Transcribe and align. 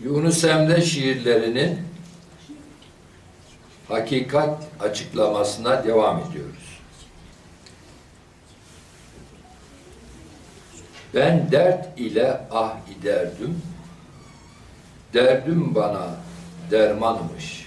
Yunus 0.00 0.44
Emre 0.44 0.82
şiirlerinin 0.82 1.80
hakikat 3.88 4.64
açıklamasına 4.80 5.84
devam 5.84 6.18
ediyoruz. 6.18 6.80
Ben 11.14 11.50
dert 11.50 11.98
ile 11.98 12.40
ah 12.50 12.72
giderdim, 12.88 13.62
derdim 15.14 15.74
bana 15.74 16.08
dermanmış. 16.70 17.66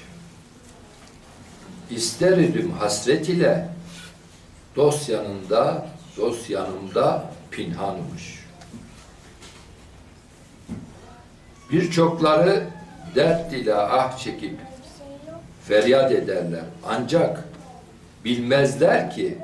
İsterdim 1.89 2.71
hasret 2.71 3.30
ile, 3.30 3.70
dost 4.75 5.09
yanında, 5.09 5.88
dost 6.18 6.50
yanımda 6.50 7.32
pinhanmış. 7.52 8.38
Birçokları 11.72 12.68
dert 13.16 13.54
ile 13.54 13.76
ah 13.76 14.18
çekip 14.18 14.59
feryat 15.68 16.12
ederler. 16.12 16.64
Ancak 16.88 17.44
bilmezler 18.26 19.12
ki 19.12 19.38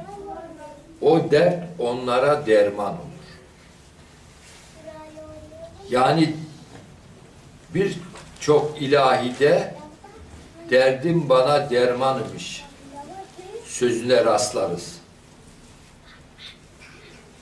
o 1.02 1.32
dert 1.32 1.64
onlara 1.80 2.46
derman 2.46 2.94
olur. 2.94 3.06
Yani 5.90 6.36
birçok 7.74 8.82
ilahide 8.82 9.76
derdim 10.70 11.30
bana 11.30 11.70
dermanmış 11.70 12.66
sözüne 13.66 14.26
rastlarız. 14.26 14.96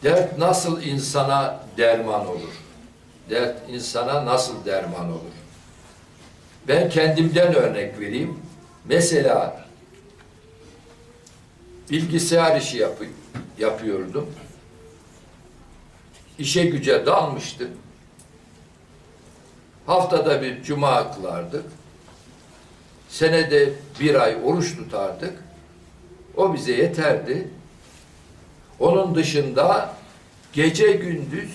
Dert 0.04 0.38
nasıl 0.38 0.82
insana 0.82 1.60
derman 1.78 2.28
olur? 2.28 2.63
Dert 3.30 3.70
insana 3.70 4.26
nasıl 4.26 4.66
derman 4.66 5.12
olur? 5.12 5.34
Ben 6.68 6.90
kendimden 6.90 7.56
örnek 7.56 8.00
vereyim. 8.00 8.40
Mesela 8.86 9.66
bilgisayar 11.92 12.62
işi 12.62 12.78
yapı, 12.78 13.06
yapıyordum. 13.60 14.30
İşe 16.40 16.66
güce 16.66 17.06
dalmıştım. 17.06 17.70
Haftada 19.86 20.42
bir 20.42 20.64
cuma 20.64 21.12
kılardık. 21.12 21.66
Senede 23.10 23.74
bir 24.00 24.16
ay 24.16 24.38
oruç 24.44 24.76
tutardık. 24.76 25.44
O 26.36 26.54
bize 26.54 26.74
yeterdi. 26.74 27.48
Onun 28.80 29.16
dışında 29.16 29.94
gece 30.54 30.92
gündüz 30.92 31.52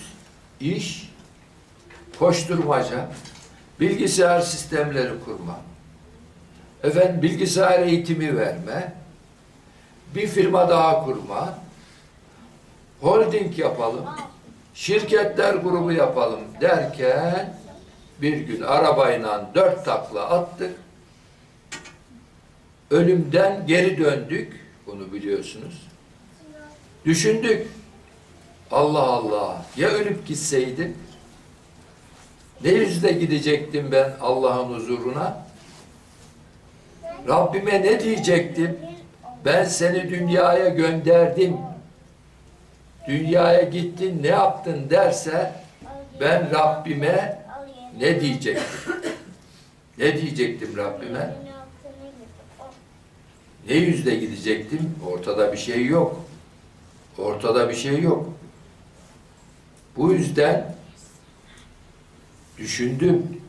iş, 0.61 1.08
koşturmaca, 2.19 3.09
bilgisayar 3.81 4.41
sistemleri 4.41 5.13
kurma, 5.25 5.61
efendim 6.83 7.23
bilgisayar 7.23 7.81
eğitimi 7.81 8.37
verme, 8.37 8.93
bir 10.15 10.27
firma 10.27 10.69
daha 10.69 11.05
kurma, 11.05 11.59
holding 13.01 13.59
yapalım, 13.59 14.07
şirketler 14.75 15.55
grubu 15.55 15.93
yapalım 15.93 16.41
derken 16.61 17.55
bir 18.23 18.37
gün 18.37 18.63
arabayla 18.63 19.51
dört 19.55 19.85
takla 19.85 20.31
attık, 20.31 20.77
ölümden 22.91 23.67
geri 23.67 23.99
döndük, 23.99 24.61
bunu 24.87 25.13
biliyorsunuz. 25.13 25.89
Düşündük, 27.05 27.67
Allah 28.71 29.03
Allah, 29.03 29.65
ya 29.77 29.89
ölüp 29.89 30.27
gitseydim, 30.27 30.97
ne 32.65 32.71
yüzle 32.71 33.13
gidecektim 33.13 33.93
ben 33.93 34.13
Allah'ın 34.21 34.75
huzuruna? 34.75 35.47
Rabbime 37.29 37.83
ne 37.83 38.01
diyecektim? 38.01 38.79
Ben 39.45 39.65
seni 39.65 40.11
dünyaya 40.11 40.69
gönderdim. 40.69 41.57
Dünyaya 43.09 43.63
gittin, 43.63 44.23
ne 44.23 44.27
yaptın 44.27 44.91
derse 44.91 45.53
ben 46.21 46.51
Rabbime 46.55 47.43
ne 47.99 48.21
diyecektim? 48.21 48.95
Ne 49.99 50.21
diyecektim 50.21 50.77
Rabbime? 50.77 51.37
Ne 53.69 53.75
yüzle 53.75 54.15
gidecektim? 54.15 54.95
Ortada 55.13 55.53
bir 55.53 55.59
şey 55.59 55.87
yok. 55.87 56.25
Ortada 57.19 57.69
bir 57.69 57.75
şey 57.75 58.03
yok. 58.03 58.29
Bu 59.97 60.13
yüzden 60.13 60.78
düşündüm. 62.59 63.41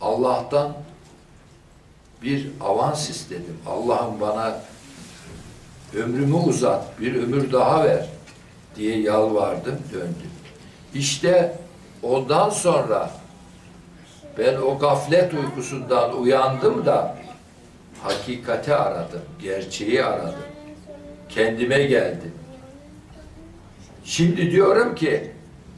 Allah'tan 0.00 0.72
bir 2.22 2.50
avans 2.60 3.10
istedim. 3.10 3.56
Allah'ım 3.66 4.20
bana 4.20 4.60
ömrümü 5.94 6.34
uzat, 6.34 7.00
bir 7.00 7.14
ömür 7.14 7.52
daha 7.52 7.84
ver 7.84 8.06
diye 8.76 9.00
yalvardım, 9.00 9.78
döndüm. 9.92 10.30
İşte 10.94 11.58
ondan 12.02 12.50
sonra 12.50 13.10
ben 14.38 14.56
o 14.56 14.78
gaflet 14.78 15.34
uykusundan 15.34 16.20
uyandım 16.20 16.86
da 16.86 17.16
hakikati 18.02 18.74
aradım, 18.74 19.22
gerçeği 19.42 20.04
aradım. 20.04 20.42
Kendime 21.28 21.82
geldim. 21.82 22.32
Şimdi 24.04 24.50
diyorum 24.50 24.94
ki 24.94 25.31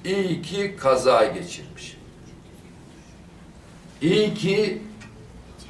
iyi 0.04 0.42
ki 0.42 0.76
kaza 0.78 1.25
geçirmişim. 1.25 2.00
İyi 4.03 4.34
ki 4.34 4.82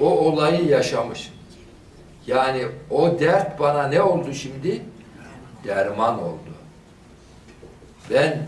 o 0.01 0.19
olayı 0.19 0.67
yaşamışım. 0.67 1.35
Yani 2.27 2.67
o 2.91 3.21
dert 3.21 3.61
bana 3.61 3.87
ne 3.89 4.03
oldu 4.03 4.35
şimdi? 4.35 4.83
Derman 5.65 6.23
oldu. 6.23 6.39
Ben 8.11 8.47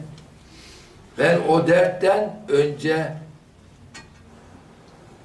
ben 1.19 1.41
o 1.49 1.67
dertten 1.67 2.41
önce 2.49 3.13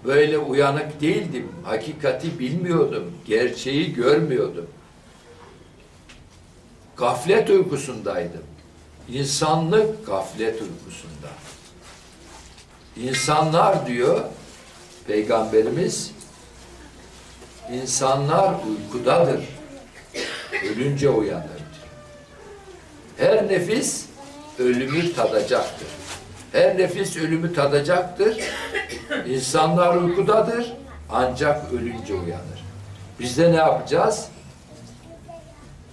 böyle 0.06 0.38
uyanık 0.38 1.02
değildim. 1.02 1.48
Hakikati 1.64 2.40
bilmiyordum. 2.40 3.12
Gerçeği 3.26 3.94
görmüyordum. 3.94 4.68
Gaflet 6.98 7.50
uykusundaydım. 7.50 8.44
İnsanlık 9.10 10.06
gaflet 10.06 10.62
uykusunda. 10.62 11.28
İnsanlar 12.98 13.88
diyor 13.88 14.22
Peygamberimiz 15.08 16.12
insanlar 17.72 18.56
uykudadır. 18.70 19.44
Ölünce 20.72 21.10
uyanır. 21.10 21.62
Her 23.18 23.48
nefis 23.48 24.06
ölümü 24.60 25.14
tadacaktır. 25.14 25.88
Her 26.52 26.78
nefis 26.78 27.18
ölümü 27.18 27.54
tadacaktır. 27.54 28.38
İnsanlar 29.28 29.96
uykudadır. 29.96 30.74
Ancak 31.10 31.74
ölünce 31.74 32.14
uyanır. 32.14 32.66
Biz 33.20 33.38
de 33.38 33.52
ne 33.52 33.56
yapacağız? 33.56 34.28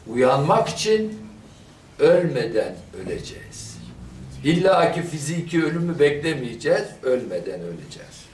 Uyanmak 0.06 0.68
için 0.68 1.27
ölmeden 1.98 2.74
öleceğiz. 3.02 3.78
İlla 4.44 4.92
ki 4.92 5.02
fiziki 5.02 5.64
ölümü 5.64 5.98
beklemeyeceğiz, 5.98 6.86
ölmeden 7.02 7.60
öleceğiz. 7.60 8.24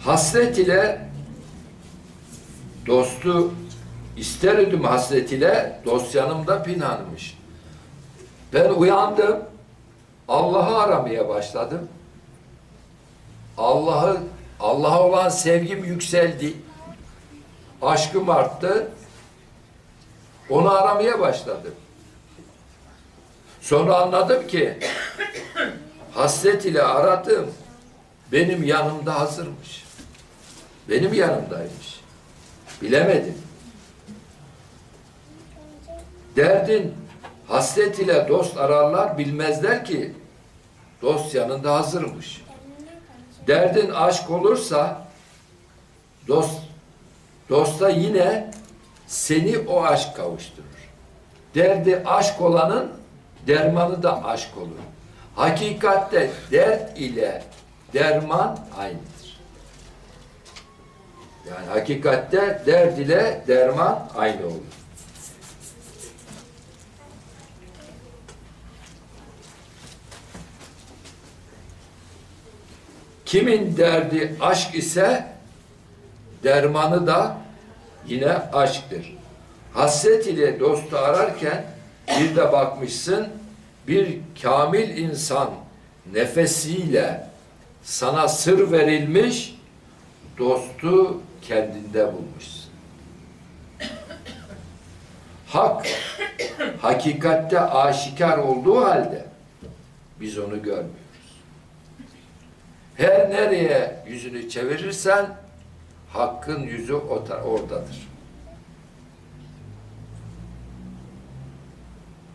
Hasret 0.00 0.58
ile 0.58 1.08
dostu 2.86 3.52
ister 4.16 4.58
idim 4.58 4.84
hasret 4.84 5.32
ile 5.32 5.80
dost 5.84 6.14
yanımda 6.14 6.62
pinanmış. 6.62 7.38
Ben 8.52 8.70
uyandım, 8.70 9.38
Allah'ı 10.28 10.78
aramaya 10.78 11.28
başladım. 11.28 11.88
Allah'ı 13.58 14.20
Allah'a 14.60 15.02
olan 15.02 15.28
sevgim 15.28 15.84
yükseldi. 15.84 16.54
Aşkım 17.82 18.30
arttı. 18.30 18.88
Onu 20.52 20.70
aramaya 20.70 21.20
başladım. 21.20 21.74
Sonra 23.60 23.96
anladım 23.96 24.46
ki 24.46 24.78
hasret 26.14 26.64
ile 26.64 26.82
aradım. 26.82 27.50
Benim 28.32 28.62
yanımda 28.62 29.20
hazırmış. 29.20 29.84
Benim 30.88 31.14
yanımdaymış. 31.14 32.00
Bilemedim. 32.82 33.38
Derdin 36.36 36.94
hasret 37.48 37.98
ile 37.98 38.28
dost 38.28 38.56
ararlar 38.56 39.18
bilmezler 39.18 39.84
ki 39.84 40.12
dost 41.02 41.34
yanında 41.34 41.74
hazırmış. 41.74 42.42
Derdin 43.46 43.90
aşk 43.90 44.30
olursa 44.30 45.08
dost 46.28 46.58
dosta 47.48 47.88
yine 47.88 48.50
seni 49.12 49.58
o 49.58 49.84
aşk 49.84 50.16
kavuşturur. 50.16 50.66
Derdi 51.54 52.02
aşk 52.06 52.40
olanın 52.40 52.92
dermanı 53.46 54.02
da 54.02 54.24
aşk 54.24 54.56
olur. 54.56 54.78
Hakikatte 55.36 56.30
dert 56.50 56.98
ile 56.98 57.42
derman 57.94 58.58
aynıdır. 58.78 59.40
Yani 61.48 61.66
hakikatte 61.66 62.62
dert 62.66 62.98
ile 62.98 63.44
derman 63.48 64.08
aynı 64.16 64.46
olur. 64.46 64.72
Kimin 73.24 73.76
derdi 73.76 74.36
aşk 74.40 74.74
ise 74.74 75.26
dermanı 76.44 77.06
da 77.06 77.41
yine 78.06 78.32
aşktır. 78.32 79.16
Hasret 79.74 80.26
ile 80.26 80.60
dostu 80.60 80.98
ararken 80.98 81.64
bir 82.20 82.36
de 82.36 82.52
bakmışsın 82.52 83.28
bir 83.88 84.18
kamil 84.42 84.96
insan 84.96 85.50
nefesiyle 86.12 87.26
sana 87.82 88.28
sır 88.28 88.72
verilmiş 88.72 89.54
dostu 90.38 91.20
kendinde 91.42 92.12
bulmuşsun. 92.12 92.62
Hak 95.46 95.86
hakikatte 96.80 97.60
aşikar 97.60 98.38
olduğu 98.38 98.84
halde 98.84 99.24
biz 100.20 100.38
onu 100.38 100.62
görmüyoruz. 100.62 100.92
Her 102.96 103.30
nereye 103.30 103.96
yüzünü 104.08 104.48
çevirirsen 104.48 105.26
hakkın 106.12 106.60
yüzü 106.60 106.94
oradadır. 106.94 108.08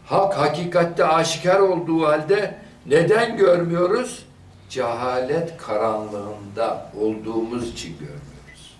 Hak 0.06 0.38
hakikatte 0.38 1.06
aşikar 1.06 1.59
olduğu 1.59 2.07
halde 2.07 2.57
neden 2.85 3.38
görmüyoruz? 3.38 4.25
Cehalet 4.69 5.57
karanlığında 5.57 6.91
olduğumuz 7.01 7.69
için 7.69 7.94
görmüyoruz. 7.94 8.77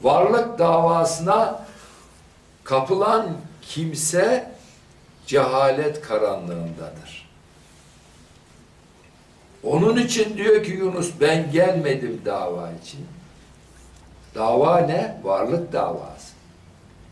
Varlık 0.00 0.58
davasına 0.58 1.66
kapılan 2.64 3.28
kimse 3.62 4.52
cehalet 5.26 6.00
karanlığındadır. 6.00 7.19
Onun 9.64 9.96
için 9.96 10.36
diyor 10.36 10.64
ki 10.64 10.70
Yunus 10.70 11.10
ben 11.20 11.52
gelmedim 11.52 12.22
dava 12.24 12.70
için. 12.82 13.00
Dava 14.34 14.78
ne? 14.78 15.20
Varlık 15.22 15.72
davası. 15.72 16.32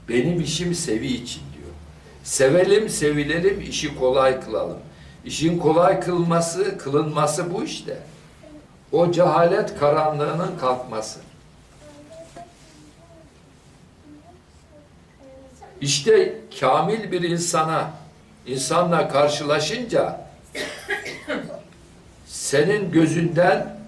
Benim 0.09 0.41
işim 0.41 0.75
sevi 0.75 1.07
için 1.07 1.43
diyor. 1.57 1.73
Sevelim, 2.25 2.89
sevilelim, 2.89 3.61
işi 3.61 3.99
kolay 3.99 4.41
kılalım. 4.41 4.79
İşin 5.25 5.59
kolay 5.59 6.01
kılması, 6.01 6.79
kılınması 6.79 7.55
bu 7.55 7.65
işte. 7.65 7.99
O 8.93 9.13
cehalet 9.13 9.79
karanlığının 9.79 10.59
kalkması. 10.61 11.21
İşte 15.81 16.41
kamil 16.61 17.13
bir 17.13 17.23
insana, 17.23 17.91
insanla 18.47 19.09
karşılaşınca 19.09 20.28
senin 22.49 22.91
gözünden 22.91 23.79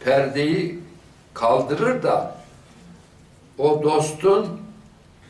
perdeyi 0.00 0.78
kaldırır 1.34 2.02
da 2.02 2.36
o 3.58 3.82
dostun 3.82 4.60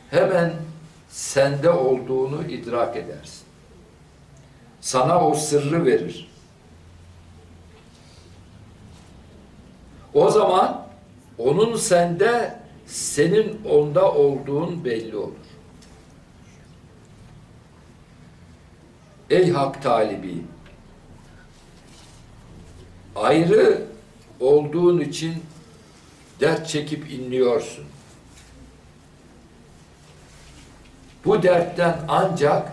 hemen 0.09 0.53
sende 1.09 1.69
olduğunu 1.69 2.43
idrak 2.43 2.95
edersin. 2.95 3.45
Sana 4.81 5.27
o 5.27 5.33
sırrı 5.33 5.85
verir. 5.85 6.31
O 10.13 10.29
zaman 10.29 10.87
onun 11.37 11.75
sende, 11.75 12.59
senin 12.85 13.61
onda 13.65 14.11
olduğun 14.11 14.85
belli 14.85 15.15
olur. 15.15 15.33
Ey 19.29 19.51
hak 19.51 19.83
talibi, 19.83 20.43
ayrı 23.15 23.81
olduğun 24.39 24.99
için 24.99 25.43
dert 26.39 26.67
çekip 26.67 27.11
inliyorsun. 27.11 27.85
Bu 31.25 31.43
dertten 31.43 31.99
ancak 32.07 32.71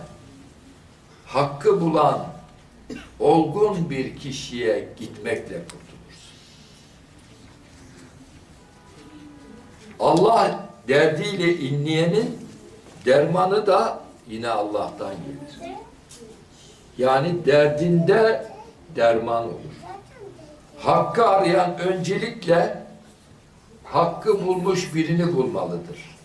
hakkı 1.25 1.81
bulan 1.81 2.27
olgun 3.19 3.89
bir 3.89 4.17
kişiye 4.17 4.89
gitmekle 4.97 5.61
kurtulursun. 5.61 5.83
Allah 9.99 10.69
derdiyle 10.87 11.57
inleyenin 11.57 12.37
dermanı 13.05 13.67
da 13.67 13.99
yine 14.27 14.49
Allah'tan 14.49 15.13
gelir. 15.13 15.73
Yani 16.97 17.45
derdinde 17.45 18.47
derman 18.95 19.43
olur. 19.43 19.82
Hakkı 20.85 21.27
arayan 21.27 21.77
öncelikle 21.77 22.83
hakkı 23.83 24.45
bulmuş 24.45 24.95
birini 24.95 25.35
bulmalıdır. 25.35 26.15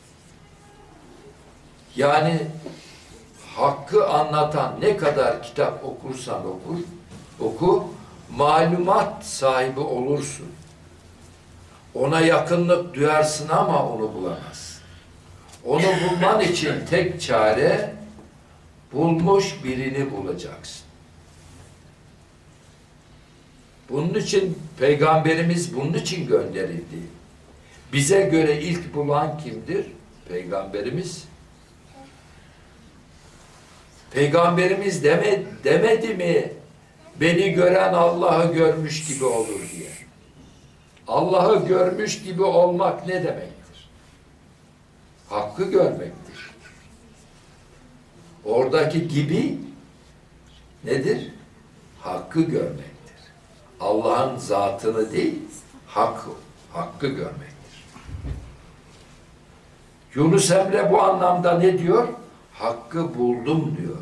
Yani 1.96 2.46
hakkı 3.56 4.08
anlatan 4.08 4.80
ne 4.80 4.96
kadar 4.96 5.42
kitap 5.42 5.84
okursan 5.84 6.46
okur, 6.46 6.78
oku, 7.40 7.88
malumat 8.36 9.24
sahibi 9.24 9.80
olursun. 9.80 10.46
Ona 11.94 12.20
yakınlık 12.20 12.94
duyarsın 12.94 13.48
ama 13.48 13.86
onu 13.88 14.14
bulamazsın. 14.14 14.82
Onu 15.64 15.82
bulman 15.82 16.40
için 16.40 16.86
tek 16.90 17.22
çare 17.22 17.94
bulmuş 18.92 19.64
birini 19.64 20.16
bulacaksın. 20.16 20.87
Bunun 23.90 24.14
için 24.14 24.58
peygamberimiz 24.78 25.76
bunun 25.76 25.94
için 25.94 26.26
gönderildi. 26.26 26.98
Bize 27.92 28.20
göre 28.22 28.60
ilk 28.60 28.94
bulan 28.94 29.38
kimdir? 29.38 29.86
Peygamberimiz. 30.28 31.24
Peygamberimiz 34.10 35.04
deme, 35.04 35.42
demedi 35.64 36.14
mi 36.14 36.52
beni 37.20 37.50
gören 37.52 37.92
Allah'ı 37.92 38.54
görmüş 38.54 39.08
gibi 39.08 39.24
olur 39.24 39.60
diye. 39.76 39.90
Allah'ı 41.08 41.66
görmüş 41.66 42.22
gibi 42.22 42.42
olmak 42.42 43.06
ne 43.06 43.14
demektir? 43.14 43.90
Hakkı 45.28 45.70
görmektir. 45.70 46.50
Oradaki 48.44 49.08
gibi 49.08 49.58
nedir? 50.84 51.32
Hakkı 52.00 52.40
görmektir. 52.40 52.87
Allah'ın 53.80 54.38
zatını 54.38 55.12
değil, 55.12 55.38
hakkı, 55.86 56.30
hakkı 56.72 57.06
görmektir. 57.06 57.84
Yunus 60.14 60.50
Emre 60.50 60.90
bu 60.92 61.02
anlamda 61.02 61.58
ne 61.58 61.78
diyor? 61.78 62.08
Hakkı 62.54 63.18
buldum 63.18 63.76
diyor. 63.80 63.96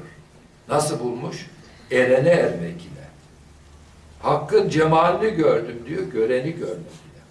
Nasıl 0.69 1.01
bulmuş? 1.01 1.51
Erene 1.91 2.29
ermek 2.29 2.83
ile. 2.83 3.07
Hakkın 4.23 4.69
cemalini 4.69 5.35
gördüm 5.35 5.83
diyor, 5.87 6.03
göreni 6.03 6.53
görmedim 6.53 6.85
diyor. 7.15 7.27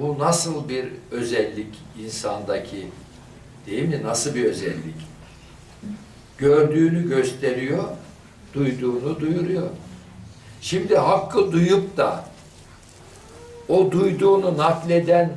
Bu 0.00 0.18
nasıl 0.18 0.68
bir 0.68 0.88
özellik 1.10 1.82
insandaki, 2.04 2.88
değil 3.66 3.88
mi? 3.88 4.02
Nasıl 4.02 4.34
bir 4.34 4.44
özellik? 4.44 5.14
Gördüğünü 6.38 7.08
gösteriyor, 7.08 7.84
duyduğunu 8.54 9.20
duyuruyor. 9.20 9.68
Şimdi 10.64 10.96
hakkı 10.96 11.52
duyup 11.52 11.96
da 11.96 12.24
o 13.68 13.90
duyduğunu 13.90 14.58
nakleden 14.58 15.36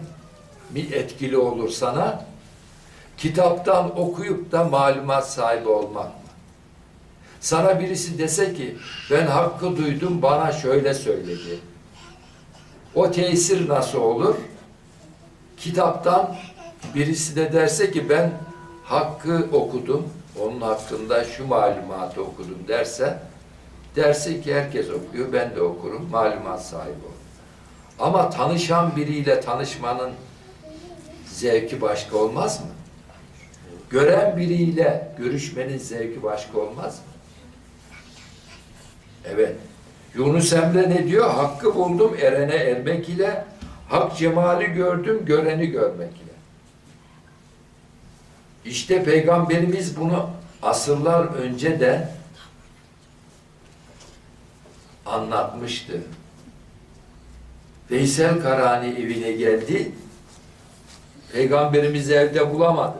mi 0.73 0.79
etkili 0.79 1.37
olur 1.37 1.69
sana? 1.69 2.25
Kitaptan 3.17 3.99
okuyup 3.99 4.51
da 4.51 4.63
malumat 4.63 5.29
sahibi 5.31 5.69
olmak 5.69 6.05
mı? 6.05 6.29
Sana 7.39 7.79
birisi 7.79 8.17
dese 8.17 8.53
ki 8.53 8.77
ben 9.11 9.27
hakkı 9.27 9.77
duydum 9.77 10.21
bana 10.21 10.51
şöyle 10.51 10.93
söyledi. 10.93 11.59
O 12.95 13.11
tesir 13.11 13.69
nasıl 13.69 14.01
olur? 14.01 14.35
Kitaptan 15.57 16.35
birisi 16.95 17.35
de 17.35 17.53
derse 17.53 17.91
ki 17.91 18.09
ben 18.09 18.31
hakkı 18.83 19.47
okudum, 19.51 20.07
onun 20.41 20.61
hakkında 20.61 21.23
şu 21.23 21.47
malumatı 21.47 22.21
okudum 22.21 22.59
derse 22.67 23.26
derse 23.97 24.41
ki 24.41 24.55
herkes 24.55 24.89
okuyor, 24.89 25.33
ben 25.33 25.55
de 25.55 25.61
okurum, 25.61 26.09
malumat 26.11 26.65
sahibi 26.65 26.91
olur. 26.91 27.17
Ama 27.99 28.29
tanışan 28.29 28.95
biriyle 28.95 29.41
tanışmanın 29.41 30.11
zevki 31.25 31.81
başka 31.81 32.17
olmaz 32.17 32.61
mı? 32.61 32.67
Gören 33.89 34.37
biriyle 34.37 35.11
görüşmenin 35.17 35.77
zevki 35.77 36.23
başka 36.23 36.59
olmaz 36.59 36.97
mı? 36.97 37.13
Evet. 39.25 39.55
Yunus 40.15 40.53
Emre 40.53 40.89
ne 40.89 41.07
diyor? 41.07 41.29
Hakkı 41.29 41.75
buldum 41.75 42.17
erene 42.21 42.55
ermek 42.55 43.09
ile, 43.09 43.45
hak 43.89 44.17
cemali 44.17 44.65
gördüm 44.65 45.25
göreni 45.25 45.67
görmek 45.67 46.11
ile. 46.11 46.37
İşte 48.65 49.03
Peygamberimiz 49.03 49.99
bunu 49.99 50.29
asırlar 50.61 51.25
önce 51.25 51.79
de 51.79 52.16
anlatmıştı. 55.07 56.01
Veysel 57.91 58.41
Karani 58.41 58.87
evine 58.87 59.31
geldi. 59.31 59.91
Peygamberimizi 61.33 62.13
evde 62.13 62.53
bulamadı. 62.53 62.97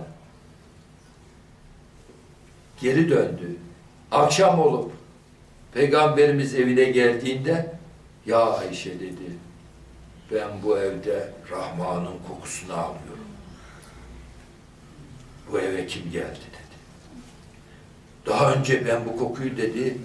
Geri 2.81 3.09
döndü. 3.09 3.55
Akşam 4.11 4.59
olup 4.59 4.91
Peygamberimiz 5.73 6.55
evine 6.55 6.83
geldiğinde 6.83 7.75
ya 8.25 8.39
Ayşe 8.39 8.99
dedi 8.99 9.37
ben 10.31 10.47
bu 10.63 10.77
evde 10.77 11.33
Rahman'ın 11.51 12.17
kokusunu 12.27 12.73
alıyorum. 12.73 13.27
Bu 15.51 15.59
eve 15.59 15.87
kim 15.87 16.11
geldi 16.11 16.39
dedi. 16.39 16.77
Daha 18.25 18.53
önce 18.53 18.87
ben 18.87 19.05
bu 19.05 19.17
kokuyu 19.17 19.57
dedi 19.57 19.97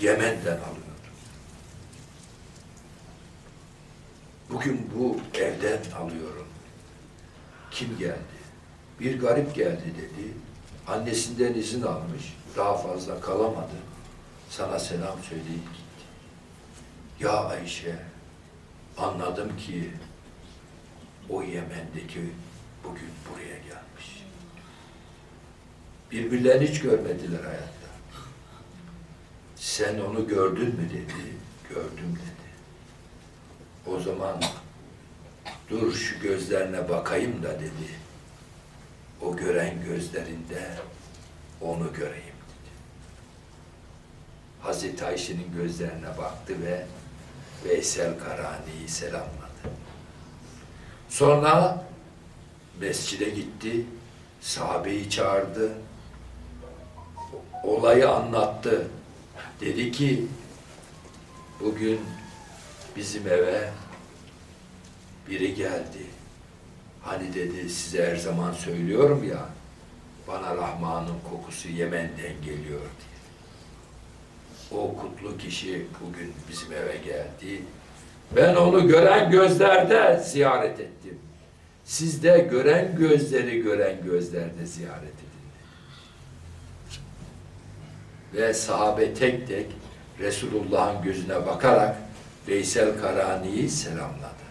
Yemen'den 0.00 0.56
alıyordum. 0.56 0.83
Bugün 4.54 4.90
bu 4.98 5.16
evden 5.38 5.80
alıyorum. 5.98 6.46
Kim 7.70 7.98
geldi? 7.98 8.18
Bir 9.00 9.20
garip 9.20 9.54
geldi 9.54 9.84
dedi. 9.84 10.34
Annesinden 10.86 11.54
izin 11.54 11.82
almış. 11.82 12.36
Daha 12.56 12.76
fazla 12.76 13.20
kalamadı. 13.20 13.74
Sana 14.50 14.78
selam 14.78 15.22
söyleyip 15.22 15.46
gitti. 15.46 16.04
Ya 17.20 17.44
Ayşe, 17.44 17.96
anladım 18.98 19.56
ki 19.56 19.90
o 21.30 21.42
Yemen'deki 21.42 22.20
bugün 22.84 23.10
buraya 23.30 23.56
gelmiş. 23.56 24.24
Birbirlerini 26.10 26.68
hiç 26.68 26.80
görmediler 26.80 27.44
hayatta. 27.44 27.88
Sen 29.56 30.00
onu 30.00 30.28
gördün 30.28 30.68
mü 30.68 30.90
dedi. 30.90 31.36
Gördüm 31.68 32.18
dedi. 32.22 32.33
O 33.86 34.00
zaman 34.00 34.42
dur 35.70 35.94
şu 35.94 36.20
gözlerine 36.20 36.88
bakayım 36.88 37.42
da 37.42 37.60
dedi. 37.60 37.90
O 39.22 39.36
gören 39.36 39.84
gözlerinde 39.84 40.68
onu 41.60 41.92
göreyim 41.92 42.24
dedi. 42.24 42.70
Hazreti 44.60 45.04
Ayşe'nin 45.04 45.52
gözlerine 45.56 46.18
baktı 46.18 46.54
ve 46.66 46.86
Veysel 47.64 48.18
Karani'yi 48.18 48.88
selamladı. 48.88 49.44
Sonra 51.08 51.84
mescide 52.80 53.30
gitti, 53.30 53.86
sahabeyi 54.40 55.10
çağırdı, 55.10 55.72
olayı 57.64 58.10
anlattı. 58.10 58.88
Dedi 59.60 59.92
ki, 59.92 60.26
bugün 61.60 62.00
bizim 62.96 63.28
eve 63.28 63.70
biri 65.28 65.54
geldi. 65.54 66.06
Hani 67.02 67.34
dedi 67.34 67.70
size 67.70 68.06
her 68.10 68.16
zaman 68.16 68.52
söylüyorum 68.52 69.24
ya, 69.28 69.48
bana 70.28 70.56
Rahman'ın 70.56 71.18
kokusu 71.30 71.68
Yemen'den 71.68 72.42
geliyor 72.44 72.80
diye. 72.80 73.14
O 74.70 74.96
kutlu 74.96 75.38
kişi 75.38 75.86
bugün 76.00 76.32
bizim 76.48 76.72
eve 76.72 76.96
geldi. 76.96 77.62
Ben 78.36 78.54
onu 78.54 78.88
gören 78.88 79.30
gözlerde 79.30 80.22
ziyaret 80.24 80.80
ettim. 80.80 81.18
Siz 81.84 82.22
de 82.22 82.48
gören 82.50 82.96
gözleri 82.96 83.62
gören 83.62 84.04
gözlerde 84.04 84.66
ziyaret 84.66 85.02
edin. 85.02 85.44
Ve 88.34 88.54
sahabe 88.54 89.14
tek 89.14 89.48
tek 89.48 89.66
Resulullah'ın 90.20 91.02
gözüne 91.02 91.46
bakarak 91.46 91.96
Veysel 92.48 93.00
Karani'yi 93.00 93.70
selamladı. 93.70 94.44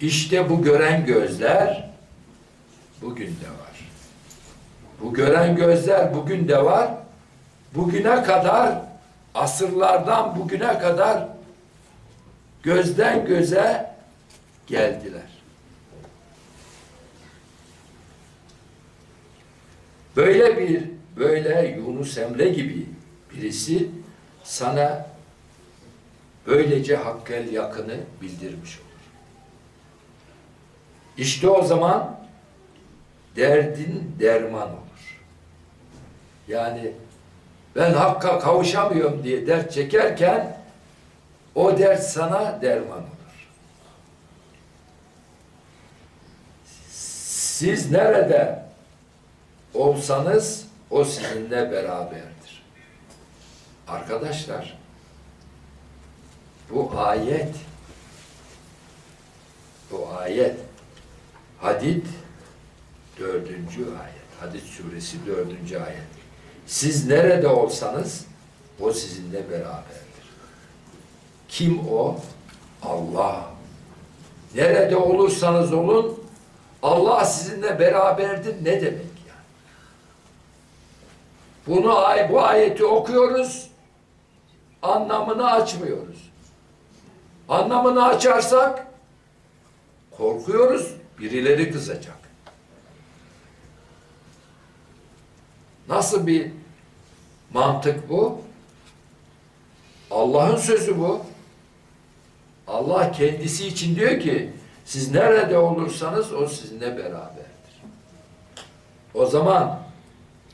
İşte 0.00 0.50
bu 0.50 0.62
gören 0.62 1.06
gözler 1.06 1.90
bugün 3.02 3.26
de 3.26 3.48
var. 3.48 3.88
Bu 5.00 5.14
gören 5.14 5.56
gözler 5.56 6.14
bugün 6.14 6.48
de 6.48 6.64
var. 6.64 6.90
Bugüne 7.74 8.22
kadar 8.22 8.78
asırlardan 9.34 10.36
bugüne 10.38 10.78
kadar 10.78 11.28
gözden 12.62 13.26
göze 13.26 13.94
geldiler. 14.66 15.32
Böyle 20.16 20.58
bir 20.58 20.82
böyle 21.16 21.76
Yunus 21.78 22.18
Emre 22.18 22.48
gibi 22.48 22.86
birisi 23.34 23.88
sana 24.44 25.11
böylece 26.46 26.96
hakkel 26.96 27.52
yakını 27.52 27.96
bildirmiş 28.20 28.78
olur. 28.78 28.86
İşte 31.16 31.48
o 31.48 31.62
zaman 31.62 32.16
derdin 33.36 34.16
derman 34.20 34.68
olur. 34.68 35.20
Yani 36.48 36.92
ben 37.76 37.92
hakka 37.92 38.38
kavuşamıyorum 38.38 39.24
diye 39.24 39.46
dert 39.46 39.72
çekerken 39.72 40.56
o 41.54 41.78
dert 41.78 42.02
sana 42.02 42.62
derman 42.62 42.98
olur. 42.98 43.48
Siz 46.90 47.90
nerede 47.90 48.62
olsanız 49.74 50.66
o 50.90 51.04
sizinle 51.04 51.70
beraberdir. 51.72 52.62
Arkadaşlar 53.88 54.81
bu 56.72 56.92
ayet 56.96 57.54
bu 59.90 60.08
ayet 60.18 60.56
Hadid 61.62 62.06
dördüncü 63.18 63.82
ayet. 63.84 64.22
Hadid 64.40 64.62
suresi 64.62 65.26
dördüncü 65.26 65.78
ayet. 65.78 66.02
Siz 66.66 67.06
nerede 67.06 67.48
olsanız 67.48 68.26
o 68.80 68.92
sizinle 68.92 69.50
beraberdir. 69.50 70.02
Kim 71.48 71.88
o? 71.88 72.16
Allah. 72.82 73.44
Nerede 74.54 74.96
olursanız 74.96 75.72
olun 75.72 76.20
Allah 76.82 77.24
sizinle 77.24 77.78
beraberdir 77.78 78.64
ne 78.64 78.80
demek 78.80 79.12
yani? 79.28 79.46
Bunu 81.66 81.94
bu 82.30 82.42
ayeti 82.42 82.84
okuyoruz 82.84 83.68
anlamını 84.82 85.50
açmıyoruz. 85.50 86.31
Anlamını 87.52 88.04
açarsak 88.04 88.86
korkuyoruz 90.10 90.94
birileri 91.18 91.72
kızacak. 91.72 92.18
Nasıl 95.88 96.26
bir 96.26 96.50
mantık 97.52 98.08
bu? 98.08 98.42
Allah'ın 100.10 100.56
sözü 100.56 100.98
bu. 100.98 101.20
Allah 102.66 103.12
kendisi 103.12 103.66
için 103.66 103.96
diyor 103.96 104.20
ki 104.20 104.50
siz 104.84 105.10
nerede 105.10 105.58
olursanız 105.58 106.32
o 106.32 106.46
sizinle 106.46 106.96
beraberdir. 106.96 107.82
O 109.14 109.26
zaman 109.26 109.80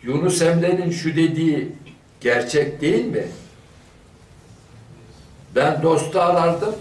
Yunus 0.02 0.42
Emre'nin 0.42 0.90
şu 0.90 1.16
dediği 1.16 1.72
gerçek 2.20 2.80
değil 2.80 3.04
mi? 3.04 3.26
Ben 5.58 5.82
dostu 5.82 6.20
arardım. 6.20 6.74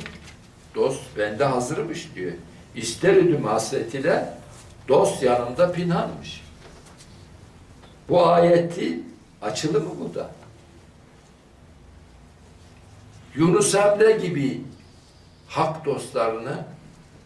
Dost 0.76 1.02
bende 1.18 1.44
hazırmış 1.46 2.16
diyor. 2.16 2.32
İster 2.76 3.14
idim 3.14 3.46
hasret 3.46 3.94
ile 3.96 4.34
dost 4.88 5.24
yanımda 5.24 5.72
pinhanmış. 5.72 6.44
Bu 8.10 8.28
ayeti 8.28 9.00
açılımı 9.42 10.00
bu 10.00 10.16
da. 10.16 10.30
Yunus 13.36 13.76
Emre 13.76 14.12
gibi 14.12 14.62
hak 15.48 15.86
dostlarını 15.86 16.66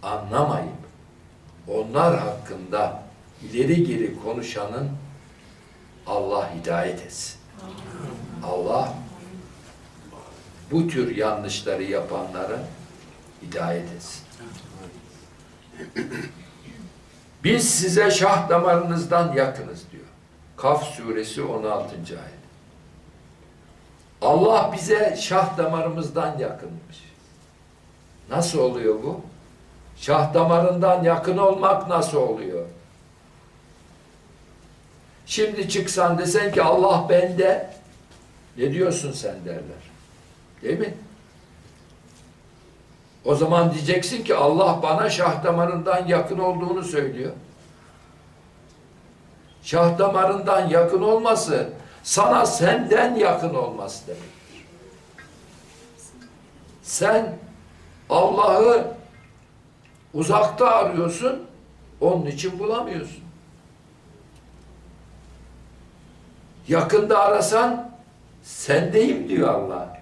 anlamayıp 0.03 0.81
onlar 1.67 2.19
hakkında 2.19 3.03
ileri 3.43 3.83
geri 3.83 4.19
konuşanın 4.23 4.89
Allah 6.07 6.53
hidayet 6.55 7.01
etsin. 7.01 7.39
Allah 8.43 8.93
bu 10.71 10.87
tür 10.87 11.15
yanlışları 11.15 11.83
yapanları 11.83 12.59
hidayet 13.41 13.91
etsin. 13.91 14.23
Biz 17.43 17.69
size 17.69 18.11
şah 18.11 18.49
damarınızdan 18.49 19.33
yakınız 19.33 19.83
diyor. 19.91 20.03
Kaf 20.57 20.83
suresi 20.83 21.41
16. 21.41 21.95
ayet. 22.09 22.41
Allah 24.21 24.71
bize 24.73 25.17
şah 25.21 25.57
damarımızdan 25.57 26.37
yakınmış. 26.37 27.03
Nasıl 28.29 28.59
oluyor 28.59 29.03
bu? 29.03 29.21
Şah 29.97 30.33
damarından 30.33 31.03
yakın 31.03 31.37
olmak 31.37 31.87
nasıl 31.87 32.17
oluyor? 32.17 32.65
Şimdi 35.25 35.69
çıksan 35.69 36.17
desen 36.17 36.51
ki 36.51 36.63
Allah 36.63 37.05
bende 37.09 37.73
ne 38.57 38.71
diyorsun 38.71 39.11
sen 39.11 39.45
derler. 39.45 39.90
Değil 40.63 40.79
mi? 40.79 40.93
O 43.25 43.35
zaman 43.35 43.73
diyeceksin 43.73 44.23
ki 44.23 44.35
Allah 44.35 44.79
bana 44.83 45.09
şah 45.09 45.43
damarından 45.43 46.07
yakın 46.07 46.39
olduğunu 46.39 46.83
söylüyor. 46.83 47.31
Şah 49.63 49.97
damarından 49.97 50.69
yakın 50.69 51.01
olması 51.01 51.69
sana 52.03 52.45
senden 52.45 53.15
yakın 53.15 53.53
olması 53.53 54.07
demektir. 54.07 54.65
Sen 56.83 57.37
Allah'ı 58.09 58.93
uzakta 60.13 60.67
arıyorsun, 60.67 61.47
onun 62.01 62.25
için 62.25 62.59
bulamıyorsun. 62.59 63.23
Yakında 66.67 67.19
arasan 67.19 67.91
sendeyim 68.43 69.29
diyor 69.29 69.47
Allah. 69.47 70.00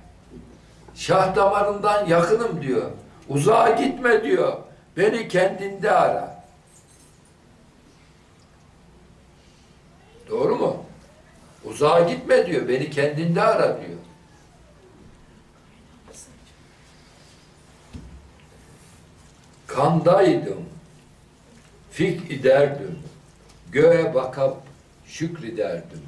Şah 0.99 1.35
damarından 1.35 2.05
yakınım 2.05 2.61
diyor. 2.61 2.91
Uzağa 3.29 3.69
gitme 3.69 4.23
diyor. 4.23 4.57
Beni 4.97 5.27
kendinde 5.27 5.91
ara. 5.91 6.43
Doğru 10.29 10.55
mu? 10.55 10.85
Uzağa 11.65 11.99
gitme 11.99 12.45
diyor. 12.45 12.67
Beni 12.67 12.89
kendinde 12.89 13.41
ara 13.41 13.77
diyor. 13.81 13.99
Kandaydım. 19.67 20.65
Fik 21.91 22.31
iderdim. 22.31 22.99
Göğe 23.71 24.13
bakıp 24.13 24.57
şükrederdim. 25.05 26.01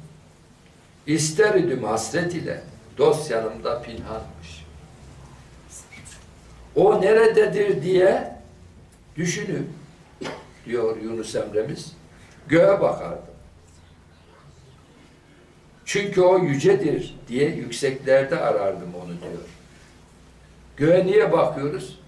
İster 1.06 1.54
idim 1.54 1.84
hasret 1.84 2.34
ile. 2.34 2.62
Dost 2.98 3.30
yanımda 3.30 3.82
pinhanmış. 3.82 4.61
O 6.76 7.00
nerededir 7.00 7.82
diye 7.82 8.36
düşünüp 9.16 9.66
diyor 10.66 10.96
Yunus 11.02 11.34
Emre'miz 11.34 11.92
göğe 12.48 12.80
bakardım. 12.80 13.32
Çünkü 15.84 16.20
o 16.20 16.38
yücedir 16.38 17.16
diye 17.28 17.50
yükseklerde 17.50 18.40
arardım 18.40 18.94
onu 18.94 19.08
diyor. 19.20 19.42
Göğe 20.76 21.06
niye 21.06 21.32
bakıyoruz? 21.32 21.98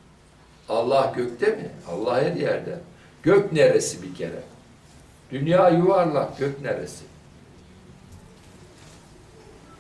Allah 0.69 1.13
gökte 1.17 1.47
mi? 1.47 1.71
Allah 1.89 2.23
her 2.23 2.33
yerde. 2.33 2.79
Gök 3.23 3.53
neresi 3.53 4.03
bir 4.03 4.15
kere? 4.15 4.43
Dünya 5.31 5.69
yuvarlak, 5.69 6.39
gök 6.39 6.61
neresi? 6.61 7.05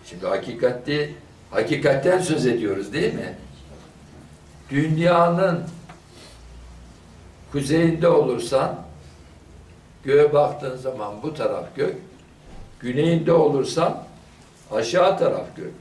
Şimdi 0.04 0.26
hakikati, 0.26 1.14
hakikatten 1.50 2.18
söz 2.18 2.46
ediyoruz 2.46 2.92
değil 2.92 3.14
mi? 3.14 3.34
Dünyanın 4.70 5.64
kuzeyinde 7.52 8.08
olursan 8.08 8.80
göğe 10.04 10.32
baktığın 10.32 10.76
zaman 10.76 11.22
bu 11.22 11.34
taraf 11.34 11.64
gök, 11.76 11.96
güneyinde 12.80 13.32
olursan 13.32 14.04
aşağı 14.72 15.18
taraf 15.18 15.56
gök. 15.56 15.72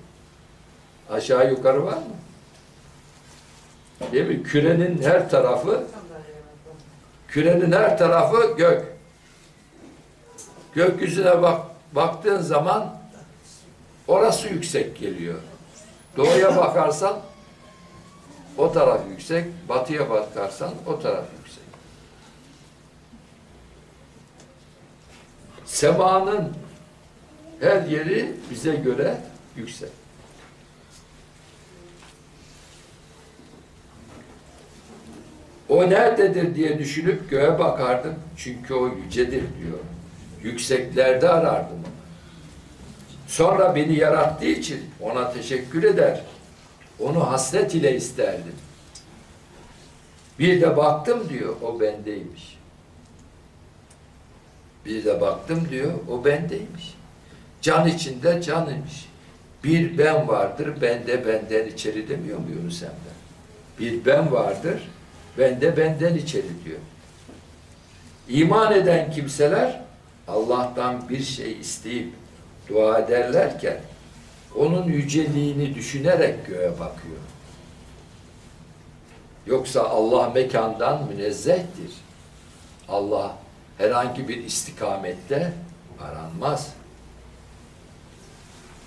Aşağı 1.09 1.49
yukarı 1.49 1.85
var 1.85 1.97
mı? 1.97 2.03
Değil 4.11 4.27
mi? 4.27 4.43
Kürenin 4.43 5.01
her 5.01 5.29
tarafı 5.29 5.83
kürenin 7.27 7.71
her 7.71 7.97
tarafı 7.97 8.53
gök. 8.57 8.93
Gökyüzüne 10.73 11.41
bak 11.41 11.61
baktığın 11.91 12.41
zaman 12.41 12.95
orası 14.07 14.47
yüksek 14.47 14.99
geliyor. 14.99 15.39
Doğuya 16.17 16.57
bakarsan 16.57 17.19
o 18.57 18.71
taraf 18.71 19.01
yüksek, 19.09 19.45
batıya 19.69 20.09
bakarsan 20.09 20.73
o 20.85 20.99
taraf 20.99 21.25
yüksek. 21.37 21.63
Semanın 25.65 26.53
her 27.59 27.81
yeri 27.85 28.31
bize 28.51 28.75
göre 28.75 29.17
yüksek. 29.57 29.89
O 35.69 35.89
nerededir 35.89 36.55
diye 36.55 36.79
düşünüp 36.79 37.29
göğe 37.29 37.59
bakardım. 37.59 38.15
Çünkü 38.37 38.73
o 38.73 38.87
yücedir 38.87 39.31
diyor. 39.31 39.79
Yükseklerde 40.43 41.29
arardım 41.29 41.77
onu. 41.77 41.93
Sonra 43.27 43.75
beni 43.75 43.95
yarattığı 43.95 44.45
için 44.45 44.79
ona 45.01 45.33
teşekkür 45.33 45.83
eder. 45.83 46.21
Onu 46.99 47.31
hasret 47.31 47.75
ile 47.75 47.95
isterdim. 47.95 48.55
Bir 50.39 50.61
de 50.61 50.77
baktım 50.77 51.29
diyor, 51.29 51.55
o 51.61 51.79
bendeymiş. 51.79 52.57
Bir 54.85 55.05
de 55.05 55.21
baktım 55.21 55.67
diyor, 55.69 55.93
o 56.11 56.25
bendeymiş. 56.25 56.95
Can 57.61 57.87
içinde 57.87 58.41
canıymış. 58.41 59.09
Bir 59.63 59.97
ben 59.97 60.27
vardır, 60.27 60.81
bende 60.81 61.27
benden 61.27 61.67
içeri 61.67 62.09
demiyor 62.09 62.37
mu 62.37 62.45
Yunus 62.55 62.83
Emre? 62.83 62.93
Bir 63.79 64.05
ben 64.05 64.31
vardır, 64.31 64.89
bende 65.37 65.77
benden 65.77 66.15
içeri 66.15 66.65
diyor. 66.65 66.79
İman 68.29 68.73
eden 68.73 69.11
kimseler 69.11 69.81
Allah'tan 70.27 71.09
bir 71.09 71.23
şey 71.23 71.59
isteyip 71.59 72.13
dua 72.69 72.99
ederlerken 72.99 73.77
onun 74.57 74.83
yüceliğini 74.83 75.75
düşünerek 75.75 76.45
göğe 76.47 76.71
bakıyor. 76.71 77.17
Yoksa 79.45 79.83
Allah 79.83 80.29
mekandan 80.29 81.07
münezzehtir. 81.07 81.91
Allah 82.89 83.37
herhangi 83.77 84.27
bir 84.27 84.43
istikamette 84.43 85.53
aranmaz. 86.01 86.73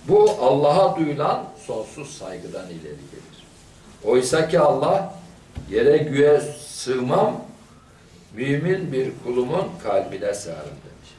Bu 0.09 0.31
Allah'a 0.31 0.97
duyulan 0.97 1.45
sonsuz 1.67 2.11
saygıdan 2.19 2.67
ileri 2.67 2.81
gelir. 2.83 3.45
Oysa 4.05 4.49
ki 4.49 4.61
Allah 4.61 5.15
yere 5.71 5.97
güye 5.97 6.41
sığmam, 6.69 7.43
mümin 8.35 8.93
bir 8.93 9.13
kulumun 9.25 9.69
kalbine 9.83 10.35
sığarım 10.35 10.77
demiş. 10.87 11.11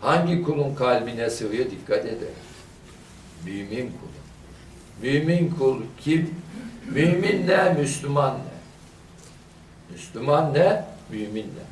Hangi 0.00 0.42
kulun 0.42 0.74
kalbine 0.74 1.30
sığıyor 1.30 1.70
dikkat 1.70 2.06
edin. 2.06 2.28
Mümin 3.44 3.92
kul. 3.92 4.10
Mümin 5.02 5.54
kul 5.58 5.82
kim? 6.00 6.34
Mümin 6.90 7.46
ne? 7.46 7.72
Müslüman 7.72 8.34
ne? 8.34 8.40
Müslüman 9.92 10.54
ne? 10.54 10.84
Mümin 11.10 11.46
ne? 11.46 11.70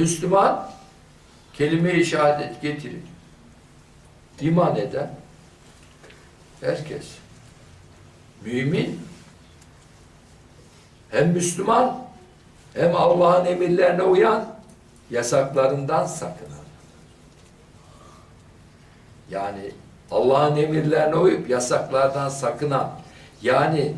Müslüman 0.00 0.70
kelime-i 1.54 2.04
şehadet 2.04 2.62
getirir. 2.62 3.02
İman 4.40 4.76
eden 4.76 5.10
herkes. 6.60 7.06
Mümin 8.44 9.00
hem 11.10 11.28
Müslüman 11.28 12.04
hem 12.74 12.96
Allah'ın 12.96 13.46
emirlerine 13.46 14.02
uyan 14.02 14.54
yasaklarından 15.10 16.06
sakınan. 16.06 16.58
Yani 19.30 19.70
Allah'ın 20.10 20.56
emirlerine 20.56 21.16
uyup 21.16 21.50
yasaklardan 21.50 22.28
sakınan 22.28 22.90
yani 23.42 23.94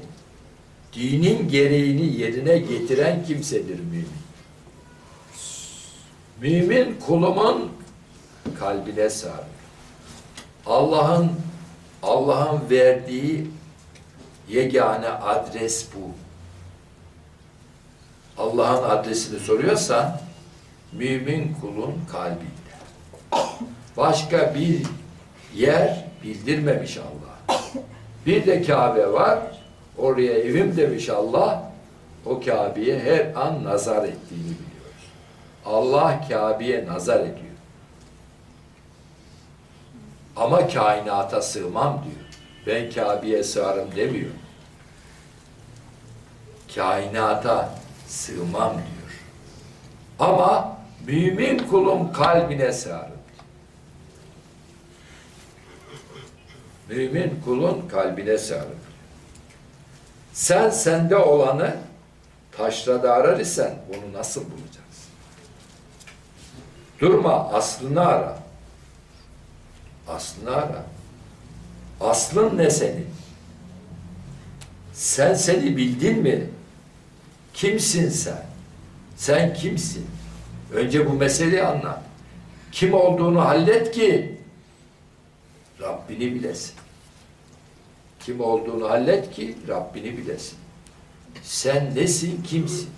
dinin 0.92 1.48
gereğini 1.48 2.16
yerine 2.20 2.58
getiren 2.58 3.24
kimsedir 3.24 3.80
mümin. 3.80 4.08
Mümin 6.40 7.00
kulumun 7.06 7.72
kalbine 8.58 9.10
sığar. 9.10 9.44
Allah'ın 10.66 11.32
Allah'ın 12.02 12.70
verdiği 12.70 13.50
yegane 14.48 15.08
adres 15.08 15.86
bu. 15.94 16.10
Allah'ın 18.42 18.90
adresini 18.90 19.40
soruyorsan 19.40 20.20
mümin 20.92 21.56
kulun 21.60 21.94
kalbinde. 22.12 22.70
Başka 23.96 24.54
bir 24.54 24.82
yer 25.54 26.04
bildirmemiş 26.24 26.98
Allah. 26.98 27.56
Bir 28.26 28.46
de 28.46 28.62
Kabe 28.62 29.12
var. 29.12 29.38
Oraya 29.98 30.32
evim 30.32 30.76
demiş 30.76 31.08
Allah. 31.08 31.72
O 32.26 32.40
Kabe'ye 32.40 32.98
her 32.98 33.34
an 33.34 33.64
nazar 33.64 34.04
ettiğini 34.04 34.44
biliyoruz. 34.44 35.04
Allah 35.66 36.28
Kabe'ye 36.28 36.86
nazar 36.86 37.20
ediyor. 37.20 37.34
Ama 40.36 40.68
kainata 40.68 41.42
sığmam 41.42 42.04
diyor. 42.04 42.26
Ben 42.66 42.90
Kabe'ye 42.90 43.42
sığarım 43.44 43.96
demiyor. 43.96 44.30
Kainata 46.74 47.70
sığmam 48.06 48.72
diyor. 48.72 49.20
Ama 50.18 50.76
mümin 51.06 51.58
kulum 51.58 52.12
kalbine 52.12 52.72
sığarım. 52.72 53.19
Mümin 56.90 57.40
kulun 57.44 57.88
kalbine 57.88 58.38
sığarım. 58.38 58.78
Sen 60.32 60.70
sende 60.70 61.16
olanı 61.16 61.76
taşrada 62.52 63.12
arar 63.12 63.40
isen 63.40 63.74
bunu 63.88 64.12
nasıl 64.18 64.40
bulacaksın? 64.40 65.10
Durma 67.00 67.52
aslını 67.52 68.06
ara. 68.06 68.38
Aslını 70.08 70.56
ara. 70.56 70.84
Aslın 72.00 72.58
ne 72.58 72.70
senin? 72.70 73.06
Sen 74.92 75.34
seni 75.34 75.76
bildin 75.76 76.18
mi? 76.18 76.50
Kimsin 77.54 78.08
sen? 78.08 78.46
Sen 79.16 79.54
kimsin? 79.54 80.06
Önce 80.72 81.10
bu 81.10 81.12
meseleyi 81.12 81.62
anla. 81.62 82.02
Kim 82.72 82.94
olduğunu 82.94 83.44
hallet 83.44 83.90
ki 83.92 84.39
Rabbini 85.80 86.34
bilesin. 86.34 86.74
Kim 88.20 88.40
olduğunu 88.40 88.90
hallet 88.90 89.30
ki 89.30 89.56
Rabbini 89.68 90.18
bilesin. 90.18 90.58
Sen 91.42 91.94
nesin, 91.94 92.42
kimsin? 92.42 92.90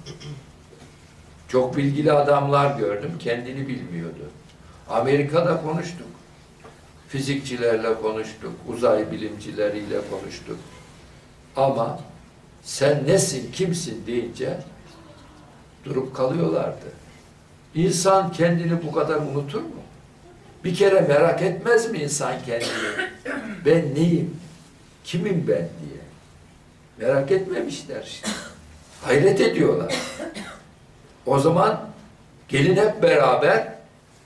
Çok 1.48 1.76
bilgili 1.76 2.12
adamlar 2.12 2.78
gördüm, 2.78 3.12
kendini 3.18 3.68
bilmiyordu. 3.68 4.30
Amerika'da 4.88 5.62
konuştuk. 5.62 6.06
Fizikçilerle 7.08 7.94
konuştuk, 7.94 8.52
uzay 8.68 9.12
bilimcileriyle 9.12 10.00
konuştuk. 10.10 10.58
Ama 11.56 12.00
sen 12.62 13.06
nesin, 13.06 13.52
kimsin 13.52 14.06
deyince 14.06 14.60
durup 15.84 16.16
kalıyorlardı. 16.16 16.92
İnsan 17.74 18.32
kendini 18.32 18.86
bu 18.86 18.92
kadar 18.92 19.16
unutur 19.16 19.60
mu? 19.62 19.81
Bir 20.64 20.75
kere 20.75 21.01
merak 21.01 21.42
etmez 21.42 21.90
mi 21.90 21.98
insan 21.98 22.35
kendini? 22.46 23.09
Ben 23.66 23.94
neyim? 23.94 24.37
Kimim 25.05 25.44
ben 25.48 25.57
diye. 25.57 26.03
Merak 26.98 27.31
etmemişler 27.31 28.03
işte. 28.03 28.29
Hayret 29.03 29.40
ediyorlar. 29.40 29.94
O 31.27 31.38
zaman 31.38 31.88
gelin 32.48 32.77
hep 32.77 33.03
beraber 33.03 33.75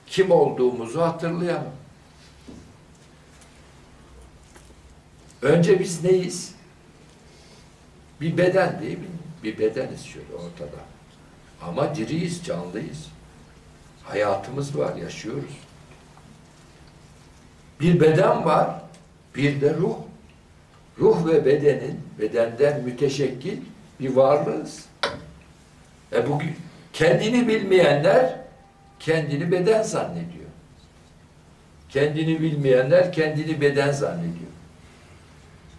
kim 0.07 0.31
olduğumuzu 0.31 1.01
hatırlayalım. 1.03 1.73
Önce 5.43 5.81
biz 5.81 6.05
neyiz? 6.05 6.55
Bir 8.21 8.37
beden 8.37 8.83
değil 8.83 8.99
mi? 8.99 9.07
Bir 9.43 9.59
bedeniz 9.59 10.05
şöyle 10.05 10.35
ortada. 10.35 10.81
Ama 11.63 11.95
diriyiz, 11.95 12.45
canlıyız. 12.45 13.07
Hayatımız 14.05 14.79
var, 14.79 14.97
yaşıyoruz. 14.97 15.66
Bir 17.81 18.01
beden 18.01 18.45
var, 18.45 18.71
bir 19.35 19.61
de 19.61 19.75
ruh. 19.75 19.97
Ruh 20.99 21.27
ve 21.27 21.45
bedenin, 21.45 22.01
bedenden 22.19 22.83
müteşekkil 22.85 23.59
bir 24.01 24.17
varlığız. 24.17 24.85
E 26.13 26.29
bugün 26.29 26.57
kendini 26.93 27.49
bilmeyenler 27.49 28.37
kendini 29.01 29.53
beden 29.53 29.83
zannediyor. 29.83 30.47
Kendini 31.89 32.41
bilmeyenler 32.41 33.13
kendini 33.13 33.61
beden 33.61 33.93
zannediyor. 33.93 34.51